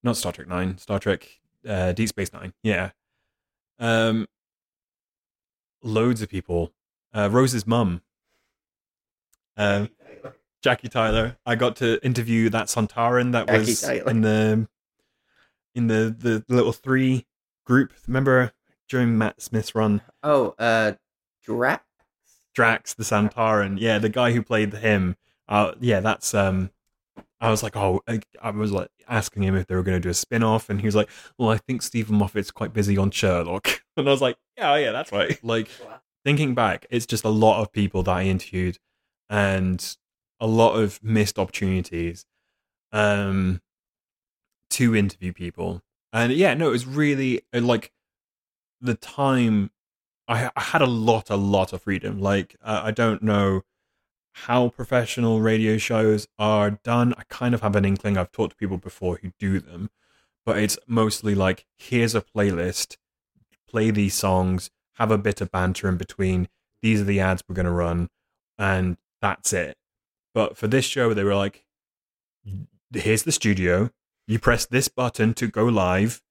not 0.03 0.17
Star 0.17 0.33
Trek 0.33 0.49
Nine, 0.49 0.77
Star 0.77 0.99
Trek 0.99 1.39
uh, 1.65 1.93
Deep 1.93 2.09
Space 2.09 2.33
Nine. 2.33 2.51
Yeah, 2.63 2.91
um, 3.79 4.27
loads 5.81 6.21
of 6.21 6.27
people. 6.27 6.73
Uh, 7.13 7.29
Rose's 7.31 7.65
mum, 7.65 8.01
um, 9.55 9.89
Jackie 10.61 10.89
Tyler. 10.89 11.37
I 11.45 11.55
got 11.55 11.75
to 11.77 12.03
interview 12.05 12.49
that 12.49 12.67
Sontaran 12.67 13.31
that 13.33 13.47
Jackie 13.47 13.59
was 13.59 13.81
Tyler. 13.81 14.09
in 14.09 14.21
the 14.21 14.67
in 15.75 15.87
the 15.87 16.15
the 16.17 16.43
little 16.53 16.71
three 16.73 17.25
group. 17.65 17.93
Remember 18.07 18.51
during 18.89 19.17
Matt 19.17 19.41
Smith's 19.41 19.73
run, 19.73 20.01
Oh, 20.21 20.53
uh, 20.59 20.93
Drax. 21.43 21.83
Drax 22.53 22.93
the 22.93 23.03
Sontaran. 23.03 23.77
Yeah, 23.79 23.97
the 23.99 24.09
guy 24.09 24.33
who 24.33 24.41
played 24.43 24.73
him. 24.73 25.15
Uh, 25.47 25.73
yeah, 25.79 25.99
that's 25.99 26.33
um. 26.33 26.71
I 27.39 27.49
was 27.49 27.63
like, 27.63 27.75
oh, 27.75 28.01
I, 28.07 28.19
I 28.39 28.51
was 28.51 28.71
like 28.71 28.89
asking 29.09 29.41
him 29.43 29.55
if 29.55 29.65
they 29.65 29.73
were 29.73 29.81
going 29.81 29.95
to 29.97 29.99
do 29.99 30.09
a 30.09 30.13
spin 30.13 30.43
off, 30.43 30.69
and 30.69 30.79
he 30.79 30.85
was 30.85 30.95
like, 30.95 31.09
well, 31.39 31.49
I 31.49 31.57
think 31.57 31.81
Steven 31.81 32.15
Moffat's 32.15 32.51
quite 32.51 32.71
busy 32.71 32.97
on 32.99 33.09
Sherlock, 33.09 33.81
and 33.97 34.07
I 34.07 34.11
was 34.11 34.21
like, 34.21 34.37
yeah, 34.57 34.73
oh, 34.73 34.75
yeah, 34.75 34.91
that's 34.91 35.11
right. 35.11 35.39
Like 35.43 35.67
thinking 36.23 36.53
back, 36.53 36.85
it's 36.91 37.07
just 37.07 37.23
a 37.23 37.29
lot 37.29 37.59
of 37.61 37.71
people 37.71 38.03
that 38.03 38.11
I 38.11 38.23
interviewed, 38.25 38.77
and 39.27 39.97
a 40.41 40.47
lot 40.47 40.73
of 40.73 41.01
missed 41.01 41.39
opportunities, 41.39 42.25
um, 42.91 43.61
to 44.71 44.95
interview 44.95 45.31
people, 45.31 45.81
and 46.11 46.33
yeah, 46.33 46.53
no, 46.53 46.67
it 46.67 46.71
was 46.71 46.85
really 46.85 47.41
uh, 47.53 47.61
like 47.61 47.91
the 48.81 48.95
time 48.95 49.71
I, 50.27 50.49
I 50.55 50.61
had 50.61 50.81
a 50.81 50.87
lot, 50.87 51.29
a 51.29 51.35
lot 51.35 51.73
of 51.73 51.83
freedom. 51.83 52.19
Like 52.19 52.55
uh, 52.63 52.81
I 52.83 52.91
don't 52.91 53.21
know 53.21 53.61
how 54.33 54.69
professional 54.69 55.41
radio 55.41 55.77
shows 55.77 56.27
are 56.39 56.71
done. 56.71 57.13
I 57.17 57.23
kind 57.29 57.53
of 57.53 57.61
have 57.61 57.75
an 57.75 57.85
inkling. 57.85 58.17
I've 58.17 58.31
talked 58.31 58.51
to 58.51 58.57
people 58.57 58.77
before 58.77 59.19
who 59.21 59.31
do 59.39 59.59
them, 59.59 59.89
but 60.45 60.57
it's 60.57 60.77
mostly 60.87 61.35
like 61.35 61.65
here's 61.77 62.15
a 62.15 62.21
playlist, 62.21 62.97
play 63.67 63.91
these 63.91 64.13
songs, 64.13 64.71
have 64.95 65.11
a 65.11 65.17
bit 65.17 65.41
of 65.41 65.51
banter 65.51 65.89
in 65.89 65.97
between. 65.97 66.47
These 66.81 67.01
are 67.01 67.05
the 67.05 67.19
ads 67.19 67.43
we're 67.47 67.55
going 67.55 67.65
to 67.65 67.71
run, 67.71 68.09
and 68.57 68.97
that's 69.21 69.53
it. 69.53 69.77
But 70.33 70.57
for 70.57 70.67
this 70.67 70.85
show, 70.85 71.13
they 71.13 71.23
were 71.23 71.35
like, 71.35 71.65
here's 72.93 73.23
the 73.23 73.31
studio. 73.31 73.89
You 74.27 74.39
press 74.39 74.65
this 74.65 74.87
button 74.87 75.33
to 75.35 75.47
go 75.47 75.65
live. 75.65 76.21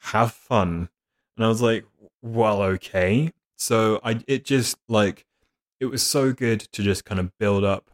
Have 0.00 0.32
fun. 0.32 0.88
And 1.36 1.44
I 1.44 1.48
was 1.48 1.62
like, 1.62 1.86
well, 2.22 2.62
okay. 2.62 3.32
So 3.56 4.00
I 4.04 4.20
it 4.26 4.44
just 4.44 4.76
like 4.88 5.24
it 5.80 5.86
was 5.86 6.02
so 6.02 6.32
good 6.32 6.60
to 6.72 6.82
just 6.82 7.04
kind 7.04 7.20
of 7.20 7.36
build 7.38 7.64
up 7.64 7.90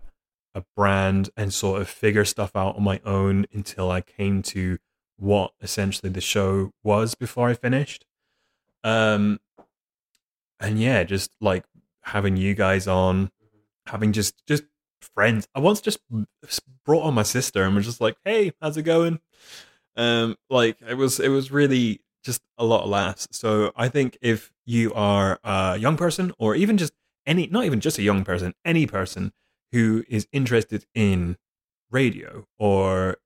a 0.55 0.65
brand 0.77 1.31
and 1.37 1.53
sort 1.53 1.81
of 1.81 1.89
figure 1.89 2.25
stuff 2.25 2.55
out 2.55 2.77
on 2.77 2.83
my 2.83 3.01
own 3.05 3.47
until 3.53 3.91
I 3.91 4.01
came 4.01 4.43
to 4.43 4.79
what 5.17 5.53
essentially 5.61 6.11
the 6.11 6.21
show 6.21 6.73
was 6.83 7.15
before 7.15 7.49
I 7.49 7.55
finished. 7.55 8.07
Um 8.83 9.41
and 10.61 10.81
yeah, 10.81 11.05
just 11.05 11.31
like 11.41 11.65
having 12.03 12.37
you 12.37 12.55
guys 12.55 12.87
on, 12.87 13.31
having 13.87 14.13
just 14.13 14.47
just 14.47 14.65
friends. 15.05 15.49
I 15.55 15.61
once 15.61 15.81
just 15.81 15.99
brought 16.85 17.05
on 17.05 17.15
my 17.15 17.23
sister 17.23 17.65
and 17.65 17.75
was 17.75 17.87
just 17.87 18.01
like, 18.01 18.17
"Hey, 18.25 18.53
how's 18.61 18.77
it 18.77 18.83
going?" 18.83 19.21
Um 19.97 20.37
like 20.51 20.79
it 20.89 20.95
was 20.95 21.21
it 21.21 21.29
was 21.29 21.51
really 21.51 22.01
just 22.25 22.43
a 22.59 22.65
lot 22.65 22.83
of 22.83 22.89
laughs. 22.89 23.29
So 23.31 23.73
I 23.77 23.89
think 23.89 24.19
if 24.21 24.53
you 24.65 24.93
are 24.95 25.39
a 25.45 25.77
young 25.77 25.97
person, 25.97 26.33
or 26.39 26.55
even 26.55 26.79
just 26.79 26.93
any, 27.27 27.47
not 27.47 27.65
even 27.65 27.81
just 27.81 27.99
a 27.99 28.03
young 28.03 28.25
person, 28.25 28.55
any 28.65 28.87
person 28.87 29.33
who 29.73 30.05
is 30.09 30.27
interested 30.33 30.87
in 30.95 31.37
radio 31.91 32.47
or 32.59 33.19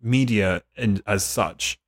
media 0.00 0.62
and 0.76 1.02
as 1.06 1.24
such, 1.24 1.78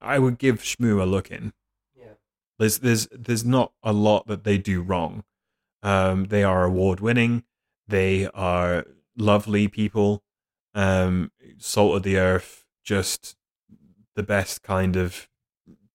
I 0.00 0.18
would 0.18 0.38
give 0.38 0.60
SHMU 0.60 1.00
a 1.00 1.04
look 1.04 1.30
in. 1.30 1.52
Yeah. 1.94 2.14
There's 2.58 2.78
there's 2.78 3.06
there's 3.12 3.44
not 3.44 3.72
a 3.82 3.92
lot 3.92 4.26
that 4.28 4.44
they 4.44 4.58
do 4.58 4.80
wrong. 4.80 5.24
Um, 5.82 6.24
they 6.26 6.42
are 6.42 6.64
award 6.64 7.00
winning. 7.00 7.44
They 7.90 8.28
are 8.34 8.86
lovely 9.16 9.68
people. 9.68 10.22
Um, 10.74 11.32
salt 11.58 11.96
of 11.96 12.02
the 12.04 12.16
earth, 12.16 12.64
just 12.84 13.36
the 14.14 14.22
best 14.22 14.62
kind 14.62 14.96
of 14.96 15.28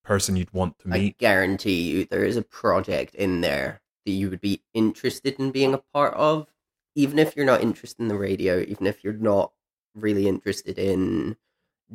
person 0.04 0.36
you'd 0.36 0.54
want 0.54 0.78
to 0.80 0.90
meet. 0.90 1.16
I 1.16 1.16
guarantee 1.18 1.82
you 1.82 2.06
there 2.06 2.26
is 2.26 2.38
a 2.38 2.42
project 2.42 3.16
in 3.16 3.42
there 3.42 3.82
that 4.06 4.12
you 4.12 4.30
would 4.30 4.42
be 4.42 4.62
interested 4.74 5.40
in 5.40 5.52
being 5.52 5.74
a 5.74 5.82
part 5.94 6.14
of, 6.16 6.48
even 6.96 7.18
if 7.18 7.36
you're 7.36 7.46
not 7.46 7.62
interested 7.62 8.02
in 8.02 8.10
the 8.10 8.18
radio, 8.18 8.60
even 8.60 8.86
if 8.86 9.04
you're 9.04 9.14
not 9.14 9.52
really 9.96 10.28
interested 10.28 10.78
in 10.78 11.38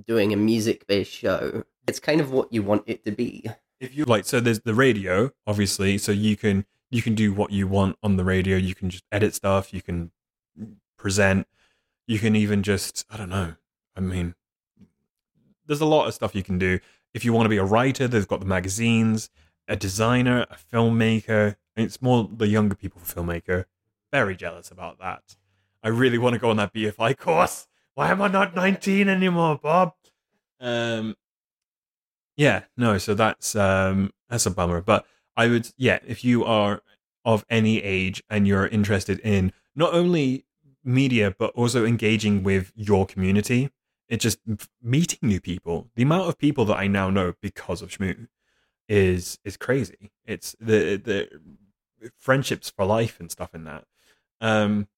doing 0.06 0.32
a 0.32 0.36
music 0.36 0.86
based 0.86 1.12
show. 1.12 1.64
It's 1.86 2.00
kind 2.00 2.20
of 2.20 2.32
what 2.32 2.52
you 2.52 2.62
want 2.62 2.84
it 2.86 3.04
to 3.04 3.12
be. 3.12 3.44
if 3.80 3.96
you 3.96 4.04
like 4.04 4.24
so 4.24 4.40
there's 4.40 4.60
the 4.60 4.74
radio 4.74 5.30
obviously 5.46 5.96
so 5.96 6.12
you 6.12 6.36
can 6.36 6.66
you 6.90 7.02
can 7.02 7.14
do 7.14 7.32
what 7.32 7.52
you 7.52 7.66
want 7.66 7.96
on 8.02 8.16
the 8.16 8.24
radio. 8.24 8.56
You 8.56 8.74
can 8.74 8.90
just 8.90 9.04
edit 9.12 9.34
stuff. 9.34 9.72
You 9.72 9.80
can 9.80 10.10
present. 10.98 11.46
You 12.06 12.18
can 12.18 12.34
even 12.34 12.62
just 12.62 13.06
i 13.10 13.16
don't 13.16 13.28
know. 13.28 13.54
I 13.96 14.00
mean 14.00 14.34
there's 15.66 15.80
a 15.80 15.86
lot 15.86 16.08
of 16.08 16.14
stuff 16.14 16.34
you 16.34 16.42
can 16.42 16.58
do. 16.58 16.80
If 17.14 17.24
you 17.24 17.32
want 17.32 17.44
to 17.44 17.50
be 17.50 17.56
a 17.56 17.64
writer 17.64 18.08
they've 18.08 18.26
got 18.26 18.40
the 18.40 18.46
magazines 18.46 19.30
a 19.68 19.76
designer 19.76 20.46
a 20.50 20.56
filmmaker. 20.56 21.56
It's 21.76 22.02
more 22.02 22.28
the 22.30 22.48
younger 22.48 22.74
people 22.74 23.00
filmmaker. 23.02 23.66
Very 24.12 24.34
jealous 24.34 24.70
about 24.70 24.98
that. 24.98 25.36
I 25.82 25.88
really 25.88 26.18
want 26.18 26.34
to 26.34 26.40
go 26.40 26.50
on 26.50 26.56
that 26.56 26.74
bfi 26.74 27.16
course. 27.16 27.68
Why 27.94 28.10
am 28.10 28.20
i 28.20 28.28
not 28.28 28.54
19 28.54 29.08
anymore 29.08 29.58
bob? 29.62 29.94
Um 30.60 31.16
yeah, 32.36 32.62
no, 32.76 32.98
so 32.98 33.14
that's 33.14 33.54
um 33.54 34.12
that's 34.28 34.46
a 34.46 34.50
bummer. 34.50 34.80
But 34.80 35.06
I 35.40 35.48
would 35.48 35.72
yeah, 35.78 36.00
if 36.06 36.22
you 36.22 36.44
are 36.44 36.82
of 37.24 37.46
any 37.48 37.82
age 37.82 38.22
and 38.28 38.46
you're 38.46 38.66
interested 38.66 39.18
in 39.20 39.52
not 39.74 39.94
only 39.94 40.44
media 40.84 41.34
but 41.38 41.50
also 41.54 41.86
engaging 41.86 42.42
with 42.42 42.72
your 42.74 43.06
community, 43.06 43.70
it 44.06 44.18
just 44.20 44.38
meeting 44.82 45.20
new 45.22 45.40
people. 45.40 45.88
The 45.96 46.02
amount 46.02 46.28
of 46.28 46.36
people 46.36 46.66
that 46.66 46.76
I 46.76 46.88
now 46.88 47.08
know 47.08 47.32
because 47.40 47.80
of 47.80 47.88
SHMU 47.88 48.28
is 48.86 49.38
is 49.42 49.56
crazy. 49.56 50.12
It's 50.26 50.54
the 50.60 50.96
the 50.96 51.28
friendships 52.18 52.68
for 52.68 52.84
life 52.84 53.18
and 53.18 53.30
stuff 53.30 53.54
in 53.54 53.64
that. 53.64 53.84
Um 54.42 54.88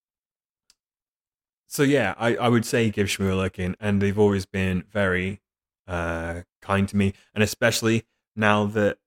so 1.68 1.84
yeah, 1.84 2.14
I, 2.18 2.34
I 2.34 2.48
would 2.48 2.66
say 2.66 2.90
give 2.90 3.06
SHMU 3.06 3.30
a 3.30 3.34
look 3.34 3.58
in, 3.60 3.76
and 3.80 4.02
they've 4.02 4.18
always 4.18 4.44
been 4.44 4.84
very 4.90 5.40
uh, 5.86 6.42
kind 6.60 6.86
to 6.88 6.96
me, 6.96 7.14
and 7.34 7.42
especially 7.42 8.04
now 8.36 8.66
that 8.66 8.98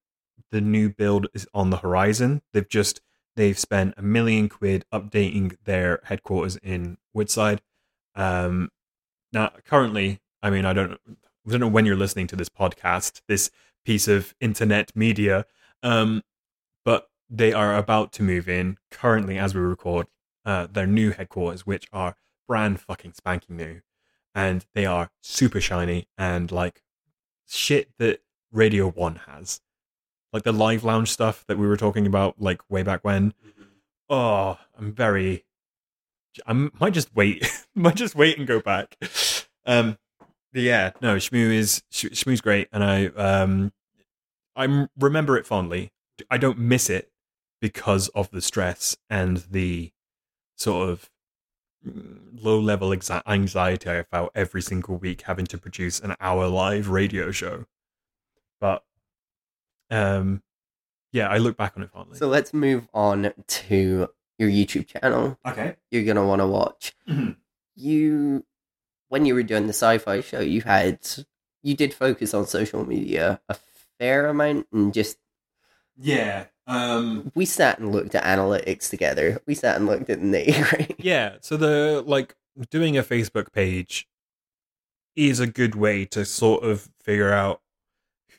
the 0.51 0.61
new 0.61 0.89
build 0.89 1.27
is 1.33 1.47
on 1.53 1.69
the 1.69 1.77
horizon. 1.77 2.41
They've 2.53 2.67
just 2.67 3.01
they've 3.35 3.57
spent 3.59 3.93
a 3.97 4.01
million 4.01 4.49
quid 4.49 4.85
updating 4.93 5.57
their 5.63 5.99
headquarters 6.03 6.57
in 6.57 6.97
Woodside. 7.13 7.61
Um, 8.15 8.69
now, 9.33 9.51
currently, 9.65 10.21
I 10.41 10.49
mean, 10.49 10.65
I 10.65 10.73
don't, 10.73 10.93
I 10.93 11.51
don't 11.51 11.59
know 11.59 11.67
when 11.67 11.85
you're 11.85 11.95
listening 11.97 12.27
to 12.27 12.35
this 12.35 12.49
podcast, 12.49 13.21
this 13.27 13.51
piece 13.83 14.07
of 14.07 14.33
internet 14.39 14.95
media, 14.95 15.45
um, 15.83 16.23
but 16.83 17.09
they 17.29 17.51
are 17.51 17.75
about 17.75 18.11
to 18.13 18.23
move 18.23 18.47
in 18.47 18.77
currently 18.91 19.37
as 19.37 19.53
we 19.53 19.61
record 19.61 20.07
uh, 20.45 20.67
their 20.71 20.87
new 20.87 21.11
headquarters, 21.11 21.65
which 21.65 21.87
are 21.91 22.15
brand 22.47 22.79
fucking 22.79 23.13
spanking 23.13 23.57
new, 23.57 23.81
and 24.33 24.65
they 24.73 24.85
are 24.85 25.11
super 25.21 25.59
shiny 25.59 26.07
and 26.17 26.51
like 26.51 26.83
shit 27.47 27.91
that 27.99 28.21
Radio 28.51 28.89
One 28.89 29.21
has, 29.27 29.61
like 30.35 30.43
the 30.43 30.51
live 30.51 30.83
lounge 30.83 31.09
stuff 31.09 31.45
that 31.47 31.57
we 31.57 31.65
were 31.65 31.77
talking 31.77 32.05
about 32.05 32.41
like 32.41 32.59
way 32.69 32.83
back 32.83 33.05
when. 33.05 33.33
Oh, 34.09 34.59
I'm 34.77 34.91
very. 34.91 35.45
I 36.45 36.51
might 36.51 36.91
just 36.93 37.15
wait. 37.15 37.49
might 37.75 37.95
just 37.95 38.15
wait 38.15 38.37
and 38.37 38.45
go 38.45 38.59
back. 38.59 38.97
Um, 39.65 39.97
yeah, 40.51 40.91
no, 41.01 41.15
SHMU 41.15 41.53
is 41.53 41.83
Sh- 41.89 42.07
SHMU's 42.07 42.41
great, 42.41 42.67
and 42.73 42.83
I 42.83 43.05
um, 43.05 43.71
I 44.57 44.87
remember 44.99 45.37
it 45.37 45.45
fondly. 45.45 45.93
I 46.29 46.37
don't 46.37 46.57
miss 46.57 46.89
it 46.89 47.11
because 47.61 48.09
of 48.09 48.29
the 48.31 48.41
stress 48.41 48.97
and 49.09 49.37
the 49.49 49.93
sort 50.57 50.89
of 50.89 51.09
low 52.33 52.59
level 52.59 52.89
exa- 52.89 53.23
anxiety 53.25 53.89
I 53.89 54.03
felt 54.03 54.31
every 54.35 54.61
single 54.61 54.97
week 54.97 55.21
having 55.21 55.45
to 55.45 55.57
produce 55.57 56.01
an 56.01 56.17
hour 56.19 56.47
live 56.47 56.89
radio 56.89 57.31
show. 57.31 57.67
But 58.59 58.83
um, 59.89 60.41
yeah, 61.11 61.27
I 61.29 61.37
look 61.37 61.57
back 61.57 61.73
on 61.77 61.83
it 61.83 61.91
fondly. 61.91 62.17
So 62.17 62.27
let's 62.27 62.53
move 62.53 62.87
on 62.93 63.33
to 63.47 64.09
your 64.37 64.49
YouTube 64.49 64.87
channel. 64.87 65.37
okay. 65.45 65.75
You're 65.91 66.03
gonna 66.03 66.25
want 66.25 66.41
to 66.41 66.47
watch. 66.47 66.93
You, 67.75 68.45
when 69.09 69.25
you 69.25 69.33
were 69.35 69.43
doing 69.43 69.63
the 69.67 69.73
sci-fi 69.73 70.21
show, 70.21 70.39
you 70.39 70.61
had 70.61 70.99
you 71.63 71.75
did 71.75 71.93
focus 71.93 72.33
on 72.33 72.45
social 72.47 72.85
media 72.85 73.41
a 73.49 73.55
fair 73.99 74.27
amount, 74.27 74.67
and 74.71 74.93
just 74.93 75.17
Yeah. 75.97 76.45
Um, 76.67 77.31
we 77.35 77.45
sat 77.45 77.77
and 77.79 77.91
looked 77.91 78.15
at 78.15 78.23
analytics 78.23 78.89
together. 78.89 79.39
We 79.45 79.53
sat 79.55 79.75
and 79.77 79.85
looked 79.85 80.09
at 80.09 80.19
the 80.21 80.65
gritty. 80.69 80.95
yeah. 80.99 81.35
So 81.41 81.57
the 81.57 82.03
like 82.05 82.35
doing 82.69 82.97
a 82.97 83.03
Facebook 83.03 83.51
page 83.53 84.07
is 85.15 85.39
a 85.39 85.47
good 85.47 85.75
way 85.75 86.05
to 86.05 86.25
sort 86.25 86.63
of 86.63 86.89
figure 87.01 87.31
out 87.31 87.61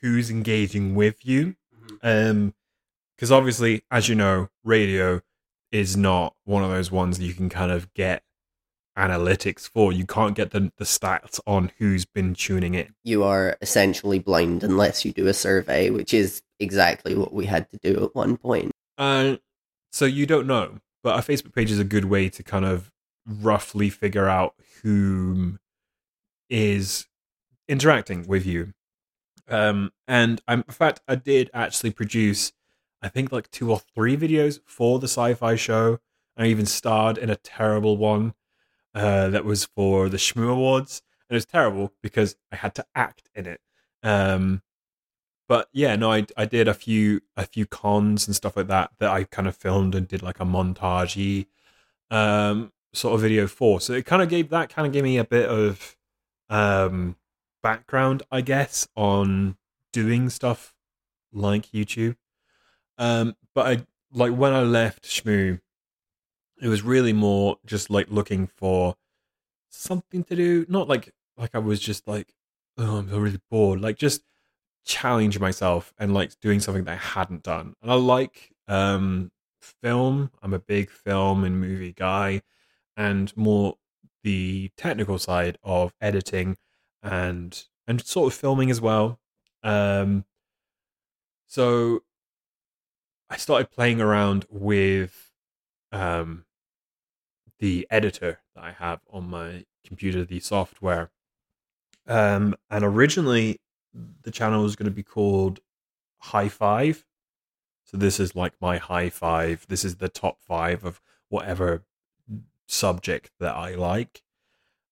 who's 0.01 0.31
engaging 0.31 0.95
with 0.95 1.25
you. 1.27 1.57
Um, 2.03 2.55
because 3.17 3.33
obviously, 3.33 3.83
as 3.91 4.09
you 4.09 4.15
know, 4.15 4.49
radio 4.63 5.23
is 5.73 5.97
not 5.97 6.35
one 6.45 6.63
of 6.63 6.71
those 6.71 6.91
ones 6.91 7.19
that 7.19 7.25
you 7.25 7.33
can 7.33 7.49
kind 7.49 7.73
of 7.73 7.93
get 7.95 8.23
analytics 8.97 9.69
for. 9.69 9.93
You 9.93 10.07
can't 10.07 10.35
get 10.35 10.51
the 10.51 10.73
the 10.77 10.85
stats 10.85 11.41
on 11.47 11.73
who's 11.79 12.05
been 12.05 12.35
tuning 12.35 12.75
in. 12.75 12.95
You 13.05 13.25
are 13.25 13.57
essentially 13.61 14.19
blind 14.19 14.63
unless 14.63 15.05
you 15.05 15.13
do 15.13 15.27
a 15.27 15.35
survey, 15.35 15.91
which 15.91 16.13
is 16.13 16.43
exactly 16.59 17.15
what 17.15 17.33
we 17.33 17.47
had 17.47 17.71
to 17.71 17.79
do 17.83 18.05
at 18.05 18.15
one 18.15 18.37
point. 18.37 18.73
Uh, 18.99 19.37
so 19.93 20.05
you 20.05 20.27
don't 20.27 20.47
know, 20.47 20.79
but 21.03 21.19
a 21.19 21.23
Facebook 21.23 21.55
page 21.55 21.71
is 21.71 21.79
a 21.79 21.85
good 21.85 22.07
way 22.07 22.29
to 22.29 22.43
kind 22.43 22.65
of 22.65 22.91
roughly 23.27 23.91
figure 23.91 24.29
out 24.29 24.55
whom 24.83 25.59
is 26.49 27.07
interacting 27.69 28.27
with 28.27 28.47
you. 28.47 28.73
Um, 29.49 29.93
and 30.09 30.41
I'm, 30.49 30.65
in 30.67 30.75
fact, 30.75 31.01
I 31.07 31.15
did 31.15 31.51
actually 31.55 31.91
produce, 31.91 32.53
I 33.03 33.09
think, 33.09 33.33
like 33.33 33.51
two 33.51 33.71
or 33.71 33.81
three 33.95 34.17
videos 34.17 34.61
for 34.65 34.99
the 34.99 35.09
sci-fi 35.09 35.57
show. 35.57 35.99
I 36.37 36.47
even 36.47 36.67
starred 36.67 37.17
in 37.17 37.31
a 37.31 37.37
terrible 37.37 37.97
one 37.97 38.35
uh, 38.95 39.29
that 39.31 39.45
was 39.45 39.65
for 39.65 40.09
the 40.09 40.17
SHMU 40.17 40.51
Awards, 40.51 41.03
and 41.29 41.35
it 41.35 41.37
was 41.37 41.47
terrible 41.47 41.93
because 42.03 42.37
I 42.53 42.57
had 42.57 42.75
to 42.77 42.87
act 42.95 43.29
in 43.35 43.47
it. 43.47 43.61
Um, 44.03 44.63
but 45.49 45.69
yeah, 45.73 45.97
no, 45.97 46.13
I 46.13 46.27
I 46.37 46.45
did 46.45 46.69
a 46.69 46.75
few 46.75 47.21
a 47.37 47.47
few 47.47 47.67
cons 47.67 48.27
and 48.27 48.35
stuff 48.35 48.57
like 48.57 48.67
that 48.69 48.91
that 48.99 49.11
I 49.11 49.25
kind 49.25 49.47
of 49.49 49.57
filmed 49.57 49.95
and 49.95 50.09
did 50.09 50.23
like 50.23 50.41
a 50.41 50.45
montagey 50.45 51.47
um 52.11 52.73
sort 52.93 53.15
of 53.15 53.21
video 53.21 53.47
for. 53.47 53.81
So 53.81 53.93
it 53.93 54.07
kind 54.07 54.23
of 54.23 54.29
gave 54.29 54.51
that 54.51 54.71
kind 54.71 54.87
of 54.87 54.93
gave 54.93 55.05
me 55.05 55.19
a 55.19 55.25
bit 55.25 55.49
of 55.49 55.97
um 56.51 57.17
background, 57.67 58.23
I 58.31 58.43
guess, 58.43 58.87
on 58.95 59.57
doing 59.93 60.31
stuff 60.31 60.73
like 61.33 61.73
YouTube. 61.73 62.15
Um, 62.97 63.35
but 63.57 63.67
I 63.67 63.87
like 64.13 64.33
when 64.33 64.53
I 64.53 64.61
left 64.63 65.03
SHMU, 65.03 65.59
it 66.63 66.69
was 66.69 66.83
really 66.83 67.13
more 67.13 67.57
just 67.67 67.91
like 67.91 68.07
looking 68.09 68.47
for 68.47 68.95
something 69.69 70.23
to 70.25 70.37
do. 70.37 70.65
Not 70.69 70.87
like 70.87 71.13
like 71.37 71.57
I 71.57 71.59
was 71.59 71.81
just 71.81 72.07
like, 72.07 72.33
oh, 72.79 72.99
I'm 72.99 73.09
really 73.11 73.41
bored. 73.51 73.81
Like 73.81 73.99
just 73.99 74.23
challenge 74.85 75.41
myself 75.41 75.93
and 75.99 76.15
like 76.15 76.39
doing 76.41 76.61
something 76.61 76.85
that 76.85 76.93
I 76.93 77.19
hadn't 77.19 77.43
done. 77.43 77.75
And 77.83 77.91
I 77.91 77.95
like 77.95 78.53
um 78.69 79.33
film. 79.83 80.31
I'm 80.41 80.55
a 80.55 80.61
big 80.61 80.89
film 80.89 81.43
and 81.43 81.61
movie 81.61 81.93
guy 81.93 82.43
and 82.97 83.37
more 83.37 83.75
the 84.23 84.71
technical 84.77 85.19
side 85.19 85.59
of 85.65 85.95
editing 86.01 86.57
and 87.03 87.65
and 87.87 88.05
sort 88.05 88.33
of 88.33 88.39
filming 88.39 88.71
as 88.71 88.81
well. 88.81 89.19
Um 89.63 90.25
so 91.47 92.03
I 93.31 93.37
started 93.37 93.71
playing 93.71 94.01
around 94.01 94.47
with 94.51 95.33
um 95.93 96.45
the 97.59 97.87
editor 97.91 98.41
that 98.55 98.65
I 98.65 98.73
have 98.73 99.01
on 99.11 99.31
my 99.31 99.65
computer, 99.85 100.25
the 100.25 100.41
software. 100.41 101.11
Um 102.07 102.55
and 102.71 102.85
originally 102.85 103.61
the 104.23 104.31
channel 104.31 104.63
was 104.63 104.77
going 104.77 104.91
to 104.91 104.95
be 104.95 105.03
called 105.03 105.61
High 106.19 106.49
Five. 106.49 107.05
So 107.85 107.97
this 107.97 108.19
is 108.19 108.35
like 108.35 108.55
my 108.61 108.79
high 108.79 109.11
five. 109.11 109.65
This 109.69 109.85
is 109.85 109.97
the 109.97 110.09
top 110.09 110.41
five 110.41 110.85
of 110.85 111.01
whatever 111.29 111.85
subject 112.67 113.31
that 113.39 113.55
I 113.55 113.75
like. 113.75 114.23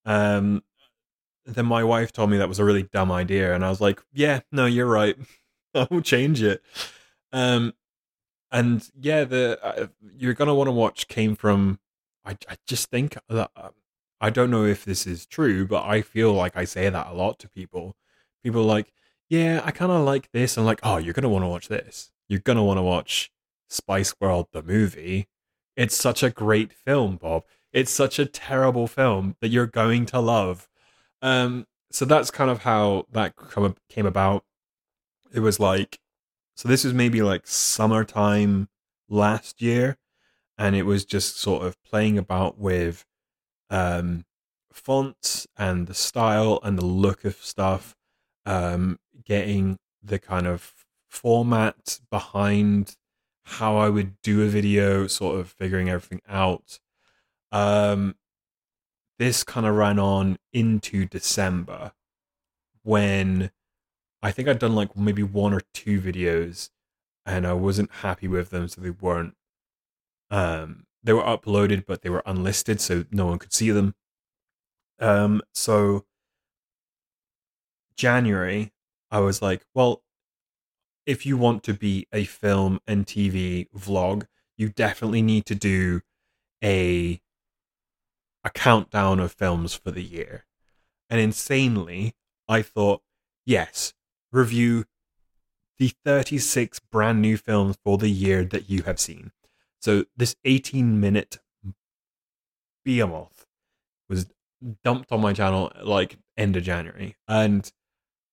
Um, 0.05 0.63
then 1.47 1.67
my 1.67 1.85
wife 1.85 2.13
told 2.13 2.31
me 2.31 2.39
that 2.39 2.49
was 2.49 2.59
a 2.59 2.65
really 2.65 2.85
dumb 2.85 3.13
idea, 3.13 3.55
and 3.55 3.65
I 3.65 3.71
was 3.71 3.81
like, 3.81 4.03
"Yeah, 4.13 4.41
no, 4.53 4.67
you're 4.67 4.87
right. 4.87 5.17
I 5.75 5.87
will 5.91 6.03
change 6.03 6.43
it." 6.43 6.63
Um, 7.33 7.75
and 8.51 8.89
yeah, 8.99 9.25
the 9.25 9.59
uh, 9.63 9.87
you're 10.17 10.35
gonna 10.35 10.55
want 10.55 10.69
to 10.69 10.73
watch 10.73 11.09
came 11.09 11.37
from. 11.37 11.79
I 12.25 12.33
I 12.49 12.57
just 12.67 12.91
think 12.91 13.17
that 13.29 13.51
uh, 13.57 13.71
I 14.21 14.31
don't 14.31 14.51
know 14.51 14.65
if 14.65 14.85
this 14.85 15.07
is 15.07 15.27
true, 15.27 15.67
but 15.67 15.85
I 15.85 16.03
feel 16.03 16.33
like 16.33 16.57
I 16.57 16.65
say 16.65 16.89
that 16.89 17.07
a 17.09 17.15
lot 17.15 17.39
to 17.41 17.49
people 17.49 17.97
people 18.45 18.63
like, 18.63 18.93
yeah, 19.29 19.63
I 19.65 19.73
kind 19.73 19.91
of 19.91 20.05
like 20.05 20.31
this. 20.33 20.57
I'm 20.57 20.67
like, 20.67 20.81
oh, 20.85 20.99
you're 20.99 21.15
gonna 21.15 21.29
want 21.29 21.45
to 21.45 21.49
watch 21.49 21.69
this. 21.69 22.13
You're 22.29 22.41
gonna 22.41 22.63
want 22.63 22.79
to 22.79 22.83
watch 22.83 23.33
Spice 23.69 24.15
World 24.21 24.49
the 24.53 24.63
movie. 24.63 25.29
It's 25.77 25.97
such 25.97 26.23
a 26.23 26.31
great 26.31 26.73
film, 26.73 27.17
Bob. 27.17 27.45
It's 27.73 27.91
such 27.91 28.21
a 28.21 28.27
terrible 28.27 28.87
film 28.87 29.37
that 29.41 29.49
you're 29.49 29.67
going 29.67 30.07
to 30.07 30.21
love. 30.21 30.69
Um, 31.25 31.67
so 31.91 32.05
that's 32.05 32.31
kind 32.31 32.51
of 32.51 32.63
how 32.63 33.07
that 33.13 33.35
come, 33.35 33.75
came 33.89 34.05
about. 34.05 34.45
It 35.33 35.41
was 35.41 35.59
like, 35.59 35.99
so 36.55 36.69
this 36.69 36.85
was 36.85 36.93
maybe 36.93 37.23
like 37.23 37.47
summertime 37.47 38.69
last 39.09 39.63
year, 39.63 39.97
and 40.59 40.77
it 40.77 40.83
was 40.83 41.07
just 41.07 41.41
sort 41.41 41.65
of 41.65 41.83
playing 41.83 42.19
about 42.19 42.59
with 42.59 43.07
um, 43.71 44.27
fonts 44.71 45.47
and 45.57 45.87
the 45.87 45.95
style 45.95 46.61
and 46.63 46.79
the 46.79 46.85
look 46.85 47.25
of 47.25 47.37
stuff 47.37 47.97
um, 48.45 48.99
getting 49.25 49.79
the 50.03 50.19
kind 50.19 50.47
of 50.47 50.75
format 51.09 52.01
behind 52.11 52.97
how 53.45 53.79
I 53.79 53.89
would 53.89 54.21
do 54.21 54.43
a 54.43 54.49
video, 54.49 55.07
sort 55.07 55.41
of 55.41 55.49
figuring 55.49 55.89
everything 55.89 56.21
out. 56.29 56.81
Um, 57.51 58.17
this 59.19 59.45
kind 59.45 59.67
of 59.67 59.75
ran 59.75 59.99
on 59.99 60.39
into 60.53 61.07
December 61.07 61.93
when 62.83 63.51
I 64.23 64.31
think 64.31 64.49
I'd 64.49 64.59
done 64.59 64.75
like 64.75 64.97
maybe 64.97 65.23
one 65.23 65.53
or 65.53 65.63
two 65.73 66.01
videos 66.01 66.71
and 67.27 67.47
I 67.47 67.53
wasn't 67.55 67.91
happy 67.91 68.29
with 68.29 68.51
them, 68.51 68.69
so 68.69 68.81
they 68.81 68.91
weren't. 68.91 69.35
Um, 70.31 70.87
they 71.03 71.13
were 71.13 71.23
uploaded, 71.23 71.85
but 71.87 72.03
they 72.03 72.11
were 72.11 72.23
unlisted, 72.27 72.81
so 72.81 73.05
no 73.11 73.27
one 73.27 73.39
could 73.39 73.53
see 73.53 73.71
them. 73.71 73.95
Um, 74.99 75.43
so 75.53 76.05
January, 77.97 78.73
I 79.11 79.21
was 79.21 79.43
like, 79.43 79.65
well, 79.75 80.03
if 81.07 81.27
you 81.27 81.37
want 81.37 81.63
to 81.65 81.75
be 81.75 82.07
a 82.13 82.25
film 82.25 82.81
and 82.87 83.07
TV 83.07 83.69
vlog, 83.77 84.27
you 84.57 84.69
definitely 84.69 85.23
need 85.23 85.47
to 85.47 85.55
do 85.55 86.01
a 86.63 87.21
a 88.45 88.51
countdown 88.51 89.21
of 89.21 89.33
films 89.33 89.75
for 89.75 89.91
the 89.91 90.03
year. 90.03 90.45
And 91.09 91.21
insanely, 91.21 92.15
I 92.49 92.63
thought, 92.63 93.03
yes, 93.47 93.95
review 94.33 94.85
the 95.79 95.93
36 96.05 96.79
brand 96.79 97.21
new 97.21 97.37
films 97.37 97.77
for 97.83 97.99
the 97.99 98.09
year 98.09 98.45
that 98.45 98.71
you 98.71 98.83
have 98.83 99.01
seen. 99.01 99.33
So 99.81 100.05
this 100.17 100.37
18 100.45 101.01
minute 101.01 101.39
behemoth 102.85 103.47
was 104.09 104.27
dumped 104.83 105.11
on 105.11 105.21
my 105.21 105.33
channel 105.33 105.73
like 105.83 106.19
end 106.37 106.57
of 106.57 106.63
January. 106.63 107.17
And 107.27 107.71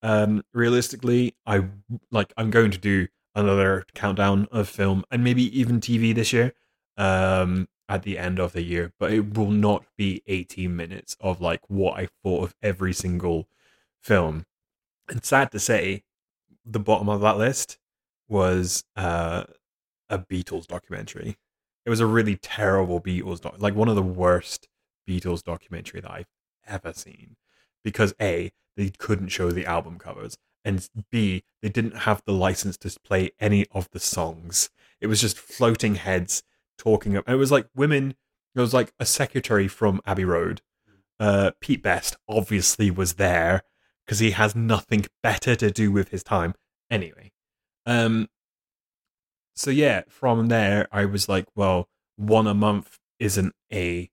um 0.03 0.43
realistically 0.53 1.35
i 1.45 1.63
like 2.09 2.33
i'm 2.37 2.49
going 2.49 2.71
to 2.71 2.77
do 2.77 3.07
another 3.35 3.85
countdown 3.93 4.47
of 4.51 4.67
film 4.67 5.03
and 5.11 5.23
maybe 5.23 5.57
even 5.57 5.79
tv 5.79 6.13
this 6.13 6.33
year 6.33 6.53
um 6.97 7.67
at 7.91 8.03
the 8.03 8.17
end 8.17 8.39
of 8.39 8.53
the 8.53 8.61
year, 8.61 8.93
but 8.97 9.11
it 9.11 9.37
will 9.37 9.51
not 9.51 9.83
be 9.97 10.23
18 10.25 10.73
minutes 10.73 11.17
of 11.19 11.41
like 11.41 11.59
what 11.67 11.99
I 11.99 12.07
thought 12.23 12.45
of 12.45 12.55
every 12.63 12.93
single 12.93 13.49
film. 14.01 14.45
And 15.09 15.25
sad 15.25 15.51
to 15.51 15.59
say, 15.59 16.03
the 16.65 16.79
bottom 16.79 17.09
of 17.09 17.19
that 17.19 17.37
list 17.37 17.77
was 18.29 18.85
uh, 18.95 19.43
a 20.09 20.19
Beatles 20.19 20.67
documentary. 20.67 21.35
It 21.85 21.89
was 21.89 21.99
a 21.99 22.05
really 22.05 22.37
terrible 22.37 23.01
Beatles 23.01 23.41
doc, 23.41 23.55
like 23.57 23.75
one 23.75 23.89
of 23.89 23.95
the 23.95 24.01
worst 24.01 24.69
Beatles 25.05 25.43
documentary 25.43 25.99
that 25.99 26.11
I've 26.11 26.31
ever 26.65 26.93
seen. 26.93 27.35
Because 27.83 28.13
A, 28.21 28.53
they 28.77 28.91
couldn't 28.91 29.29
show 29.29 29.51
the 29.51 29.65
album 29.65 29.99
covers, 29.99 30.37
and 30.63 30.87
B, 31.11 31.43
they 31.61 31.67
didn't 31.67 31.97
have 31.97 32.21
the 32.25 32.31
license 32.31 32.77
to 32.77 32.99
play 33.03 33.31
any 33.37 33.65
of 33.71 33.89
the 33.91 33.99
songs. 33.99 34.69
It 35.01 35.07
was 35.07 35.19
just 35.19 35.37
floating 35.37 35.95
heads 35.95 36.43
talking. 36.81 37.13
It 37.15 37.35
was 37.35 37.51
like 37.51 37.67
women. 37.75 38.15
It 38.55 38.59
was 38.59 38.73
like 38.73 38.93
a 38.99 39.05
secretary 39.05 39.67
from 39.67 40.01
Abbey 40.05 40.25
Road. 40.25 40.61
Uh, 41.19 41.51
Pete 41.61 41.83
Best 41.83 42.17
obviously 42.27 42.89
was 42.89 43.13
there 43.13 43.61
because 44.05 44.19
he 44.19 44.31
has 44.31 44.55
nothing 44.55 45.05
better 45.21 45.55
to 45.55 45.69
do 45.71 45.91
with 45.91 46.09
his 46.09 46.23
time. 46.23 46.55
Anyway, 46.89 47.31
um, 47.85 48.27
so 49.55 49.69
yeah, 49.69 50.01
from 50.09 50.47
there 50.47 50.87
I 50.91 51.05
was 51.05 51.29
like, 51.29 51.45
well, 51.55 51.87
one 52.17 52.47
a 52.47 52.53
month 52.53 52.99
isn't 53.19 53.53
a 53.71 54.09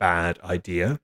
bad 0.00 0.40
idea. 0.42 1.00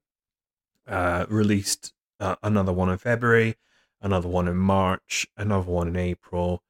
Uh, 0.86 1.26
released 1.28 1.92
uh, 2.18 2.36
another 2.42 2.72
one 2.72 2.88
in 2.88 2.99
February, 2.99 3.57
another 4.03 4.28
one 4.28 4.49
in 4.49 4.57
March, 4.57 5.26
another 5.36 5.70
one 5.70 5.88
in 5.88 5.96
April. 5.96 6.62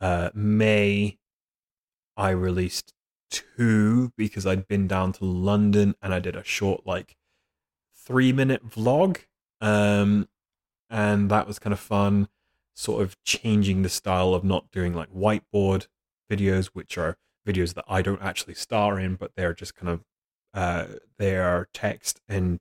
Uh, 0.00 0.30
May, 0.34 1.18
I 2.16 2.30
released 2.30 2.92
two 3.30 4.12
because 4.16 4.46
I'd 4.46 4.68
been 4.68 4.86
down 4.86 5.12
to 5.14 5.24
London 5.24 5.94
and 6.02 6.14
I 6.14 6.20
did 6.20 6.36
a 6.36 6.44
short, 6.44 6.86
like, 6.86 7.16
three 7.94 8.32
minute 8.32 8.68
vlog. 8.68 9.18
Um, 9.60 10.28
and 10.88 11.30
that 11.30 11.46
was 11.46 11.58
kind 11.58 11.72
of 11.72 11.80
fun, 11.80 12.28
sort 12.74 13.02
of 13.02 13.16
changing 13.24 13.82
the 13.82 13.88
style 13.88 14.34
of 14.34 14.44
not 14.44 14.70
doing 14.70 14.94
like 14.94 15.12
whiteboard 15.12 15.88
videos, 16.30 16.66
which 16.66 16.96
are 16.96 17.16
videos 17.46 17.74
that 17.74 17.84
I 17.88 18.02
don't 18.02 18.22
actually 18.22 18.54
star 18.54 18.98
in, 19.00 19.14
but 19.14 19.32
they're 19.36 19.54
just 19.54 19.74
kind 19.74 19.88
of 19.88 20.04
uh, 20.54 20.86
they 21.18 21.36
are 21.36 21.68
text 21.72 22.20
and 22.28 22.60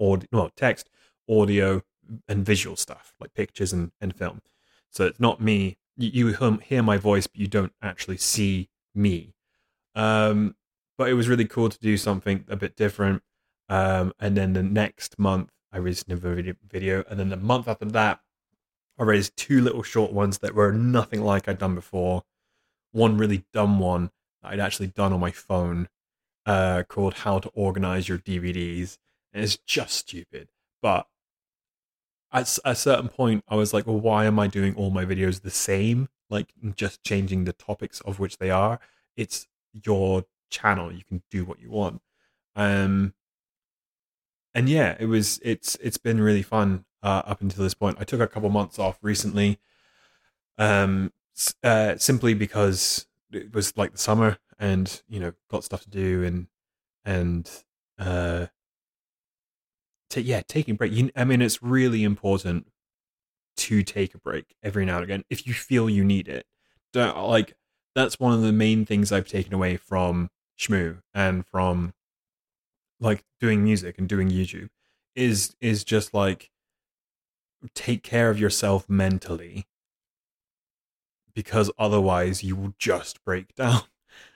audio, 0.00 0.28
well, 0.32 0.50
text, 0.56 0.90
audio, 1.28 1.82
and 2.28 2.44
visual 2.44 2.76
stuff 2.76 3.14
like 3.20 3.34
pictures 3.34 3.72
and, 3.72 3.92
and 4.00 4.14
film. 4.14 4.40
So 4.90 5.06
it's 5.06 5.20
not 5.20 5.40
me. 5.40 5.78
You, 5.96 6.32
you 6.32 6.58
hear 6.62 6.82
my 6.82 6.98
voice, 6.98 7.26
but 7.26 7.40
you 7.40 7.48
don't 7.48 7.72
actually 7.82 8.18
see 8.18 8.68
me. 8.94 9.33
Um, 9.94 10.56
but 10.96 11.08
it 11.08 11.14
was 11.14 11.28
really 11.28 11.44
cool 11.44 11.68
to 11.68 11.78
do 11.78 11.96
something 11.96 12.44
a 12.48 12.56
bit 12.56 12.76
different. 12.76 13.22
Um, 13.68 14.12
and 14.20 14.36
then 14.36 14.52
the 14.52 14.62
next 14.62 15.18
month, 15.18 15.50
I 15.72 15.78
released 15.78 16.06
another 16.08 16.56
video, 16.68 17.04
and 17.08 17.18
then 17.18 17.30
the 17.30 17.36
month 17.36 17.66
after 17.66 17.86
that, 17.86 18.20
I 18.98 19.02
raised 19.02 19.36
two 19.36 19.60
little 19.60 19.82
short 19.82 20.12
ones 20.12 20.38
that 20.38 20.54
were 20.54 20.72
nothing 20.72 21.22
like 21.22 21.48
I'd 21.48 21.58
done 21.58 21.74
before. 21.74 22.22
One 22.92 23.18
really 23.18 23.44
dumb 23.52 23.80
one 23.80 24.10
that 24.42 24.52
I'd 24.52 24.60
actually 24.60 24.88
done 24.88 25.12
on 25.12 25.18
my 25.18 25.32
phone, 25.32 25.88
uh, 26.46 26.84
called 26.88 27.14
"How 27.14 27.40
to 27.40 27.48
Organize 27.50 28.08
Your 28.08 28.18
DVDs," 28.18 28.98
and 29.32 29.42
it's 29.42 29.56
just 29.56 29.96
stupid. 29.96 30.48
But 30.80 31.08
at 32.32 32.58
a 32.64 32.74
certain 32.76 33.08
point, 33.08 33.44
I 33.48 33.56
was 33.56 33.72
like, 33.74 33.86
"Well, 33.86 34.00
why 34.00 34.26
am 34.26 34.38
I 34.38 34.46
doing 34.46 34.76
all 34.76 34.90
my 34.90 35.04
videos 35.04 35.40
the 35.40 35.50
same? 35.50 36.08
Like, 36.30 36.54
just 36.76 37.02
changing 37.02 37.44
the 37.44 37.52
topics 37.52 38.00
of 38.02 38.20
which 38.20 38.38
they 38.38 38.50
are? 38.50 38.78
It's 39.16 39.48
your 39.84 40.24
channel; 40.50 40.92
you 40.92 41.04
can 41.04 41.22
do 41.30 41.44
what 41.44 41.60
you 41.60 41.70
want." 41.70 42.00
Um, 42.56 43.14
and 44.54 44.68
yeah, 44.68 44.96
it 44.98 45.06
was 45.06 45.40
it's 45.42 45.76
it's 45.76 45.98
been 45.98 46.20
really 46.20 46.42
fun 46.42 46.84
uh, 47.02 47.22
up 47.26 47.40
until 47.40 47.64
this 47.64 47.74
point. 47.74 47.98
I 48.00 48.04
took 48.04 48.20
a 48.20 48.28
couple 48.28 48.48
months 48.50 48.78
off 48.78 48.98
recently, 49.02 49.58
um, 50.58 51.12
uh, 51.62 51.96
simply 51.96 52.34
because 52.34 53.06
it 53.32 53.52
was 53.54 53.76
like 53.76 53.92
the 53.92 53.98
summer, 53.98 54.38
and 54.58 55.02
you 55.08 55.20
know, 55.20 55.32
got 55.50 55.64
stuff 55.64 55.82
to 55.82 55.90
do, 55.90 56.22
and 56.22 56.46
and 57.04 57.50
uh, 57.98 58.46
yeah, 60.16 60.42
taking 60.46 60.76
break. 60.76 60.92
You, 60.92 61.10
I 61.16 61.24
mean, 61.24 61.42
it's 61.42 61.62
really 61.62 62.04
important 62.04 62.68
to 63.56 63.82
take 63.82 64.14
a 64.14 64.18
break 64.18 64.56
every 64.62 64.84
now 64.84 64.96
and 64.96 65.04
again 65.04 65.24
if 65.30 65.46
you 65.46 65.54
feel 65.54 65.88
you 65.88 66.04
need 66.04 66.28
it. 66.28 66.46
Don't 66.92 67.16
like 67.28 67.54
that's 67.94 68.18
one 68.18 68.32
of 68.32 68.42
the 68.42 68.52
main 68.52 68.84
things 68.84 69.12
I've 69.12 69.28
taken 69.28 69.54
away 69.54 69.76
from 69.76 70.30
SHMU 70.58 70.98
and 71.12 71.46
from 71.46 71.94
like 73.00 73.24
doing 73.40 73.62
music 73.62 73.98
and 73.98 74.08
doing 74.08 74.30
YouTube 74.30 74.68
is 75.14 75.54
is 75.60 75.84
just 75.84 76.14
like 76.14 76.50
take 77.74 78.02
care 78.02 78.30
of 78.30 78.38
yourself 78.38 78.88
mentally 78.88 79.66
because 81.34 81.70
otherwise 81.78 82.42
you 82.42 82.56
will 82.56 82.74
just 82.78 83.24
break 83.24 83.54
down. 83.56 83.82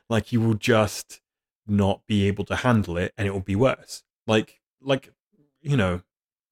Like 0.09 0.33
you 0.33 0.41
will 0.41 0.55
just 0.55 1.21
not 1.67 2.01
be 2.07 2.27
able 2.27 2.45
to 2.47 2.57
handle 2.57 2.97
it 2.97 3.13
and 3.17 3.27
it 3.27 3.33
will 3.33 3.41
be 3.41 3.57
worse. 3.57 4.03
Like 4.27 4.61
like 4.81 5.13
you 5.61 5.77
know 5.77 6.03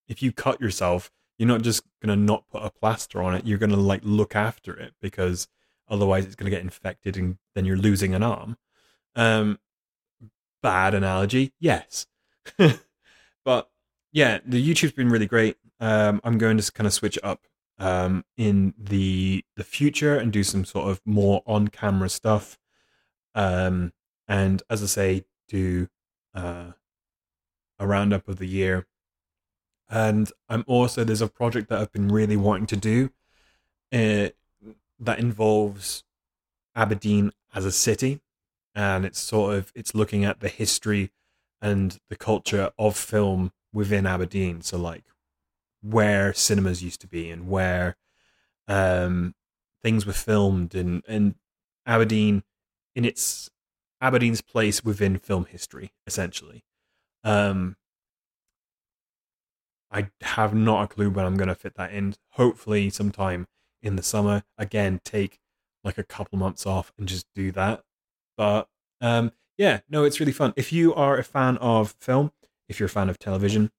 if 0.08 0.22
you 0.22 0.32
cut 0.32 0.60
yourself 0.60 1.10
you're 1.38 1.48
not 1.48 1.62
just 1.62 1.82
going 2.02 2.16
to 2.16 2.24
not 2.24 2.48
put 2.48 2.64
a 2.64 2.70
plaster 2.70 3.22
on 3.22 3.34
it 3.34 3.46
you're 3.46 3.58
going 3.58 3.70
to 3.70 3.76
like 3.76 4.00
look 4.02 4.34
after 4.34 4.74
it 4.74 4.94
because 5.00 5.46
otherwise 5.88 6.24
it's 6.24 6.34
going 6.34 6.50
to 6.50 6.56
get 6.56 6.64
infected 6.64 7.16
and 7.16 7.38
then 7.54 7.64
you're 7.64 7.76
losing 7.76 8.14
an 8.14 8.22
arm 8.22 8.56
um 9.14 9.58
bad 10.62 10.94
analogy 10.94 11.52
yes 11.60 12.06
but 13.44 13.70
yeah, 14.16 14.38
the 14.46 14.66
YouTube's 14.66 14.92
been 14.92 15.10
really 15.10 15.26
great. 15.26 15.56
Um, 15.78 16.20
I'm 16.24 16.38
going 16.38 16.56
to 16.56 16.72
kind 16.72 16.86
of 16.86 16.94
switch 16.94 17.18
up 17.22 17.46
um, 17.78 18.24
in 18.38 18.72
the 18.78 19.44
the 19.56 19.64
future 19.64 20.16
and 20.16 20.32
do 20.32 20.42
some 20.42 20.64
sort 20.64 20.88
of 20.88 21.00
more 21.04 21.42
on 21.46 21.68
camera 21.68 22.08
stuff. 22.08 22.58
Um, 23.34 23.92
and 24.26 24.62
as 24.70 24.82
I 24.82 24.86
say, 24.86 25.24
do 25.48 25.88
uh, 26.34 26.72
a 27.78 27.86
roundup 27.86 28.26
of 28.26 28.38
the 28.38 28.46
year. 28.46 28.86
And 29.88 30.32
I'm 30.48 30.64
also 30.66 31.04
there's 31.04 31.20
a 31.20 31.28
project 31.28 31.68
that 31.68 31.78
I've 31.78 31.92
been 31.92 32.08
really 32.08 32.36
wanting 32.36 32.66
to 32.68 32.76
do 32.76 33.10
uh, 33.92 34.30
that 34.98 35.18
involves 35.18 36.04
Aberdeen 36.74 37.32
as 37.54 37.64
a 37.64 37.72
city, 37.72 38.20
and 38.74 39.04
it's 39.04 39.20
sort 39.20 39.54
of 39.54 39.72
it's 39.74 39.94
looking 39.94 40.24
at 40.24 40.40
the 40.40 40.48
history 40.48 41.10
and 41.60 41.98
the 42.08 42.16
culture 42.16 42.70
of 42.78 42.96
film 42.96 43.52
within 43.72 44.06
Aberdeen. 44.06 44.62
So 44.62 44.78
like 44.78 45.04
where 45.82 46.32
cinemas 46.32 46.82
used 46.82 47.00
to 47.00 47.06
be 47.06 47.30
and 47.30 47.48
where 47.48 47.96
um, 48.68 49.34
things 49.82 50.06
were 50.06 50.12
filmed 50.12 50.74
and 50.74 51.02
and 51.08 51.34
Aberdeen 51.86 52.42
in 52.94 53.04
its 53.04 53.50
Aberdeen's 54.00 54.40
place 54.40 54.84
within 54.84 55.18
film 55.18 55.46
history, 55.46 55.92
essentially. 56.06 56.64
Um, 57.24 57.76
I 59.90 60.08
have 60.22 60.54
not 60.54 60.84
a 60.84 60.88
clue 60.88 61.10
when 61.10 61.24
I'm 61.24 61.36
going 61.36 61.48
to 61.48 61.54
fit 61.54 61.76
that 61.76 61.92
in. 61.92 62.14
Hopefully, 62.32 62.90
sometime 62.90 63.46
in 63.86 63.96
the 63.96 64.02
summer. 64.02 64.44
Again, 64.58 65.00
take 65.04 65.38
like 65.84 65.98
a 65.98 66.04
couple 66.04 66.38
months 66.38 66.66
off 66.66 66.92
and 66.98 67.08
just 67.08 67.26
do 67.34 67.52
that. 67.52 67.82
But 68.36 68.68
um, 69.00 69.32
yeah, 69.56 69.80
no, 69.88 70.04
it's 70.04 70.20
really 70.20 70.32
fun. 70.32 70.52
If 70.56 70.72
you 70.72 70.94
are 70.94 71.16
a 71.16 71.24
fan 71.24 71.56
of 71.58 71.94
film, 72.00 72.32
if 72.68 72.78
you're 72.78 72.88
a 72.88 72.90
fan 72.90 73.08
of 73.08 73.18
television, 73.18 73.70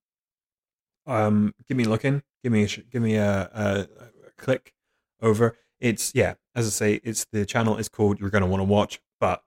um, 1.06 1.54
give 1.68 1.76
me 1.76 1.84
a 1.84 1.88
look 1.88 2.04
in, 2.04 2.22
give 2.42 2.52
me 2.52 2.64
a, 2.64 2.66
give 2.66 3.02
me 3.02 3.16
a, 3.16 3.50
a, 3.54 3.88
a 4.26 4.30
click 4.36 4.72
over. 5.20 5.56
It's 5.80 6.12
yeah, 6.14 6.34
as 6.54 6.66
I 6.66 6.70
say, 6.70 7.00
it's 7.04 7.26
the 7.30 7.46
channel 7.46 7.76
is 7.76 7.88
called 7.88 8.18
You're 8.18 8.30
Gonna 8.30 8.46
Want 8.46 8.60
to 8.60 8.64
Watch, 8.64 9.00
but 9.20 9.44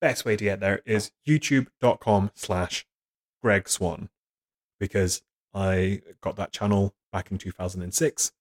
best 0.00 0.24
way 0.24 0.36
to 0.36 0.44
get 0.44 0.60
there 0.60 0.80
is 0.86 1.10
youtube.com 1.26 2.30
slash 2.34 2.86
Greg 3.42 3.68
Swan 3.68 4.08
because 4.78 5.22
I 5.54 6.02
got 6.20 6.36
that 6.36 6.52
channel 6.52 6.94
back 7.12 7.30
in 7.30 7.38
2006 7.38 8.32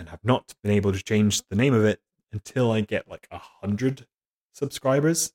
and 0.00 0.08
have 0.08 0.24
not 0.24 0.54
been 0.62 0.72
able 0.72 0.92
to 0.92 1.02
change 1.02 1.42
the 1.48 1.54
name 1.54 1.74
of 1.74 1.84
it 1.84 2.00
until 2.32 2.72
I 2.72 2.80
get 2.80 3.06
like 3.06 3.28
a 3.30 3.38
hundred 3.38 4.06
subscribers. 4.52 5.32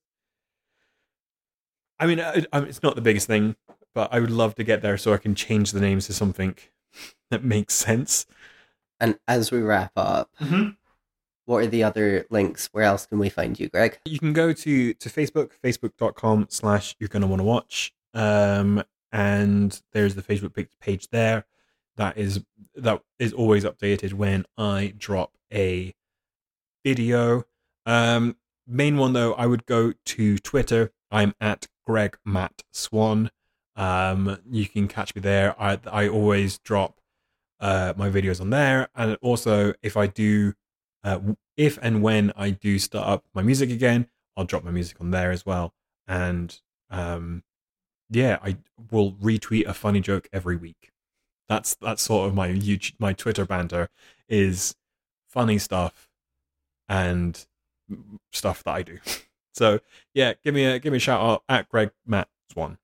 I 2.00 2.08
mean, 2.08 2.20
it's 2.20 2.84
not 2.84 2.96
the 2.96 3.02
biggest 3.02 3.28
thing, 3.28 3.56
but 3.94 4.12
I 4.12 4.20
would 4.20 4.32
love 4.32 4.56
to 4.56 4.64
get 4.64 4.82
there 4.82 4.98
so 4.98 5.14
I 5.14 5.18
can 5.18 5.36
change 5.36 5.72
the 5.72 5.80
names 5.80 6.08
to 6.08 6.14
something 6.14 6.56
that 7.32 7.44
makes 7.44 7.76
sense. 7.76 8.26
And 9.00 9.20
as 9.28 9.52
we 9.52 9.62
wrap 9.62 9.92
up, 9.96 10.32
mm-hmm. 10.42 10.72
what 11.46 11.64
are 11.64 11.68
the 11.68 11.84
other 11.84 12.26
links? 12.32 12.68
Where 12.72 12.86
else 12.86 13.06
can 13.06 13.20
we 13.20 13.30
find 13.30 13.60
you, 13.60 13.70
Greg? 13.70 14.00
You 14.06 14.20
can 14.20 14.34
go 14.34 14.52
to, 14.52 14.94
to 14.96 15.10
Facebook, 15.10 15.52
facebook.com 15.64 16.48
slash 16.50 16.96
you're 17.00 17.08
going 17.08 17.22
to 17.22 17.28
want 17.28 17.40
to 17.40 17.46
watch. 17.46 17.94
Um, 18.16 18.84
and 19.12 19.80
there's 19.94 20.16
the 20.16 20.24
Facebook 20.24 20.68
page 20.82 21.10
there 21.10 21.46
that 21.98 22.18
is 22.18 22.44
that 22.76 23.02
is 23.20 23.34
always 23.34 23.64
updated 23.64 24.14
when 24.14 24.46
I 24.58 24.94
drop 24.98 25.34
a 25.54 25.94
video. 26.84 27.46
Um, 27.86 28.38
main 28.68 28.98
one 28.98 29.14
though, 29.14 29.34
I 29.34 29.46
would 29.46 29.66
go 29.66 29.94
to 30.06 30.38
Twitter 30.40 30.92
I'm 31.12 31.34
at 31.40 31.68
Greg 31.86 32.18
Matt 32.26 32.64
Swan. 32.72 33.32
Um, 33.76 34.38
you 34.50 34.68
can 34.68 34.88
catch 34.88 35.16
me 35.16 35.22
there. 35.22 35.56
I 35.62 35.80
I 35.86 36.08
always 36.08 36.58
drop 36.60 37.00
uh, 37.60 37.94
my 37.96 38.10
videos 38.10 38.42
on 38.42 38.50
there, 38.50 38.90
and 38.96 39.18
also 39.22 39.74
if 39.82 39.96
I 39.98 40.08
do, 40.08 40.54
uh, 41.04 41.20
if 41.58 41.78
and 41.82 42.02
when 42.02 42.32
I 42.36 42.50
do 42.50 42.80
start 42.80 43.08
up 43.08 43.26
my 43.34 43.42
music 43.42 43.70
again, 43.70 44.08
I'll 44.36 44.46
drop 44.46 44.64
my 44.64 44.72
music 44.72 44.98
on 45.00 45.12
there 45.12 45.32
as 45.32 45.46
well. 45.46 45.74
And 46.08 46.60
um, 46.90 47.44
yeah, 48.10 48.40
I 48.44 48.58
will 48.92 49.14
retweet 49.14 49.66
a 49.68 49.74
funny 49.74 50.02
joke 50.02 50.28
every 50.34 50.56
week. 50.56 50.92
That's 51.48 51.76
that's 51.76 52.02
sort 52.02 52.28
of 52.28 52.36
my 52.36 52.50
YouTube, 52.50 52.94
my 53.00 53.14
Twitter 53.14 53.46
banter 53.46 53.90
is 54.28 54.76
funny 55.30 55.58
stuff 55.58 56.10
and 56.90 57.46
stuff 58.32 58.64
that 58.64 58.72
I 58.72 58.82
do. 58.84 59.00
So 59.56 59.80
yeah, 60.14 60.34
give 60.44 60.54
me 60.54 60.66
a 60.66 60.80
give 60.80 60.92
me 60.92 60.98
a 60.98 61.00
shout 61.00 61.22
out 61.22 61.44
at 61.48 61.70
Greg 61.70 61.92
Matt 62.06 62.28
Swan, 62.52 62.78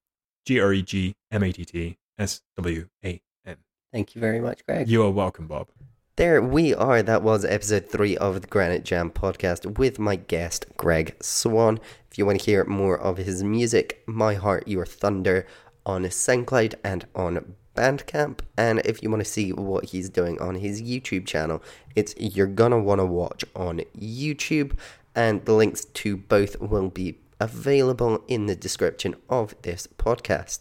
G 0.45 0.61
R 0.61 0.71
E 0.71 0.81
G 0.81 1.17
M 1.29 1.43
A 1.43 1.51
T 1.51 1.65
T 1.65 1.97
S 2.17 2.41
W 2.55 2.87
A 3.03 3.21
N. 3.45 3.57
Thank 3.91 4.15
you 4.15 4.21
very 4.21 4.39
much, 4.39 4.65
Greg. 4.65 4.87
You 4.87 5.03
are 5.03 5.11
welcome, 5.11 5.47
Bob. 5.47 5.67
There 6.15 6.41
we 6.41 6.73
are. 6.73 7.03
That 7.03 7.23
was 7.23 7.43
episode 7.43 7.89
three 7.89 8.15
of 8.15 8.39
the 8.39 8.47
Granite 8.47 8.85
Jam 8.85 9.09
podcast 9.09 9.77
with 9.77 9.99
my 9.99 10.15
guest, 10.15 10.65
Greg 10.77 11.15
Swan. 11.21 11.77
If 12.09 12.17
you 12.17 12.25
want 12.25 12.39
to 12.39 12.45
hear 12.45 12.63
more 12.63 12.97
of 12.97 13.17
his 13.17 13.43
music, 13.43 14.01
My 14.07 14.35
Heart, 14.35 14.67
Your 14.67 14.85
Thunder 14.85 15.45
on 15.85 16.03
SoundCloud 16.03 16.75
and 16.85 17.05
on 17.15 17.55
Bandcamp. 17.75 18.39
And 18.57 18.79
if 18.85 19.01
you 19.01 19.09
want 19.09 19.23
to 19.23 19.29
see 19.29 19.51
what 19.51 19.85
he's 19.85 20.09
doing 20.09 20.39
on 20.41 20.55
his 20.55 20.81
YouTube 20.81 21.25
channel, 21.25 21.61
it's 21.95 22.13
You're 22.17 22.47
Gonna 22.47 22.79
Wanna 22.79 23.05
Watch 23.05 23.43
on 23.55 23.81
YouTube. 23.97 24.77
And 25.15 25.43
the 25.45 25.53
links 25.53 25.85
to 25.85 26.17
both 26.17 26.59
will 26.59 26.89
be 26.89 27.17
available 27.39 28.23
in 28.27 28.45
the 28.45 28.55
description 28.55 29.15
of 29.29 29.55
this 29.63 29.87
podcast. 29.97 30.59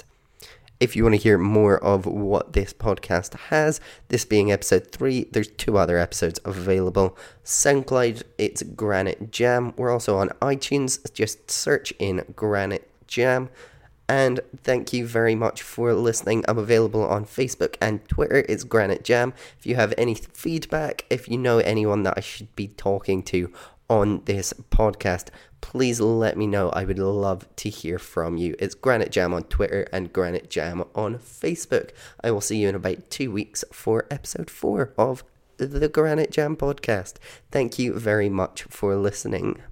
If 0.80 0.96
you 0.96 1.02
want 1.02 1.14
to 1.14 1.20
hear 1.20 1.36
more 1.36 1.76
of 1.84 2.06
what 2.06 2.54
this 2.54 2.72
podcast 2.72 3.34
has, 3.34 3.82
this 4.08 4.24
being 4.24 4.50
episode 4.50 4.90
three, 4.90 5.24
there's 5.24 5.48
two 5.48 5.76
other 5.76 5.98
episodes 5.98 6.40
available. 6.42 7.18
SoundCloud, 7.44 8.22
it's 8.38 8.62
Granite 8.62 9.30
Jam. 9.30 9.74
We're 9.76 9.92
also 9.92 10.16
on 10.16 10.30
iTunes. 10.40 11.12
Just 11.12 11.50
search 11.50 11.92
in 11.98 12.24
Granite 12.34 12.88
Jam. 13.06 13.50
And 14.11 14.40
thank 14.64 14.92
you 14.92 15.06
very 15.06 15.36
much 15.36 15.62
for 15.62 15.94
listening. 15.94 16.44
I'm 16.48 16.58
available 16.58 17.06
on 17.06 17.24
Facebook 17.24 17.76
and 17.80 18.04
Twitter. 18.08 18.44
It's 18.48 18.64
Granite 18.64 19.04
Jam. 19.04 19.32
If 19.56 19.66
you 19.66 19.76
have 19.76 19.94
any 19.96 20.16
feedback, 20.16 21.06
if 21.11 21.28
you 21.28 21.38
know 21.38 21.58
anyone 21.58 22.02
that 22.02 22.14
I 22.16 22.20
should 22.20 22.52
be 22.56 22.66
talking 22.66 23.22
to 23.24 23.52
on 23.88 24.22
this 24.24 24.52
podcast, 24.72 25.28
please 25.61 26.00
let 26.00 26.36
me 26.36 26.48
know. 26.48 26.70
I 26.70 26.86
would 26.86 26.98
love 26.98 27.46
to 27.54 27.70
hear 27.70 28.00
from 28.00 28.36
you. 28.36 28.56
It's 28.58 28.74
Granite 28.74 29.12
Jam 29.12 29.32
on 29.32 29.44
Twitter 29.44 29.86
and 29.92 30.12
Granite 30.12 30.50
Jam 30.50 30.82
on 30.92 31.14
Facebook. 31.18 31.90
I 32.24 32.32
will 32.32 32.40
see 32.40 32.58
you 32.58 32.68
in 32.68 32.74
about 32.74 33.11
two 33.11 33.30
weeks 33.30 33.62
for 33.70 34.08
episode 34.11 34.50
four 34.50 34.92
of 34.98 35.22
the 35.56 35.88
Granite 35.88 36.32
Jam 36.32 36.56
podcast. 36.56 37.14
Thank 37.52 37.78
you 37.78 37.96
very 37.96 38.28
much 38.28 38.64
for 38.64 38.96
listening. 38.96 39.62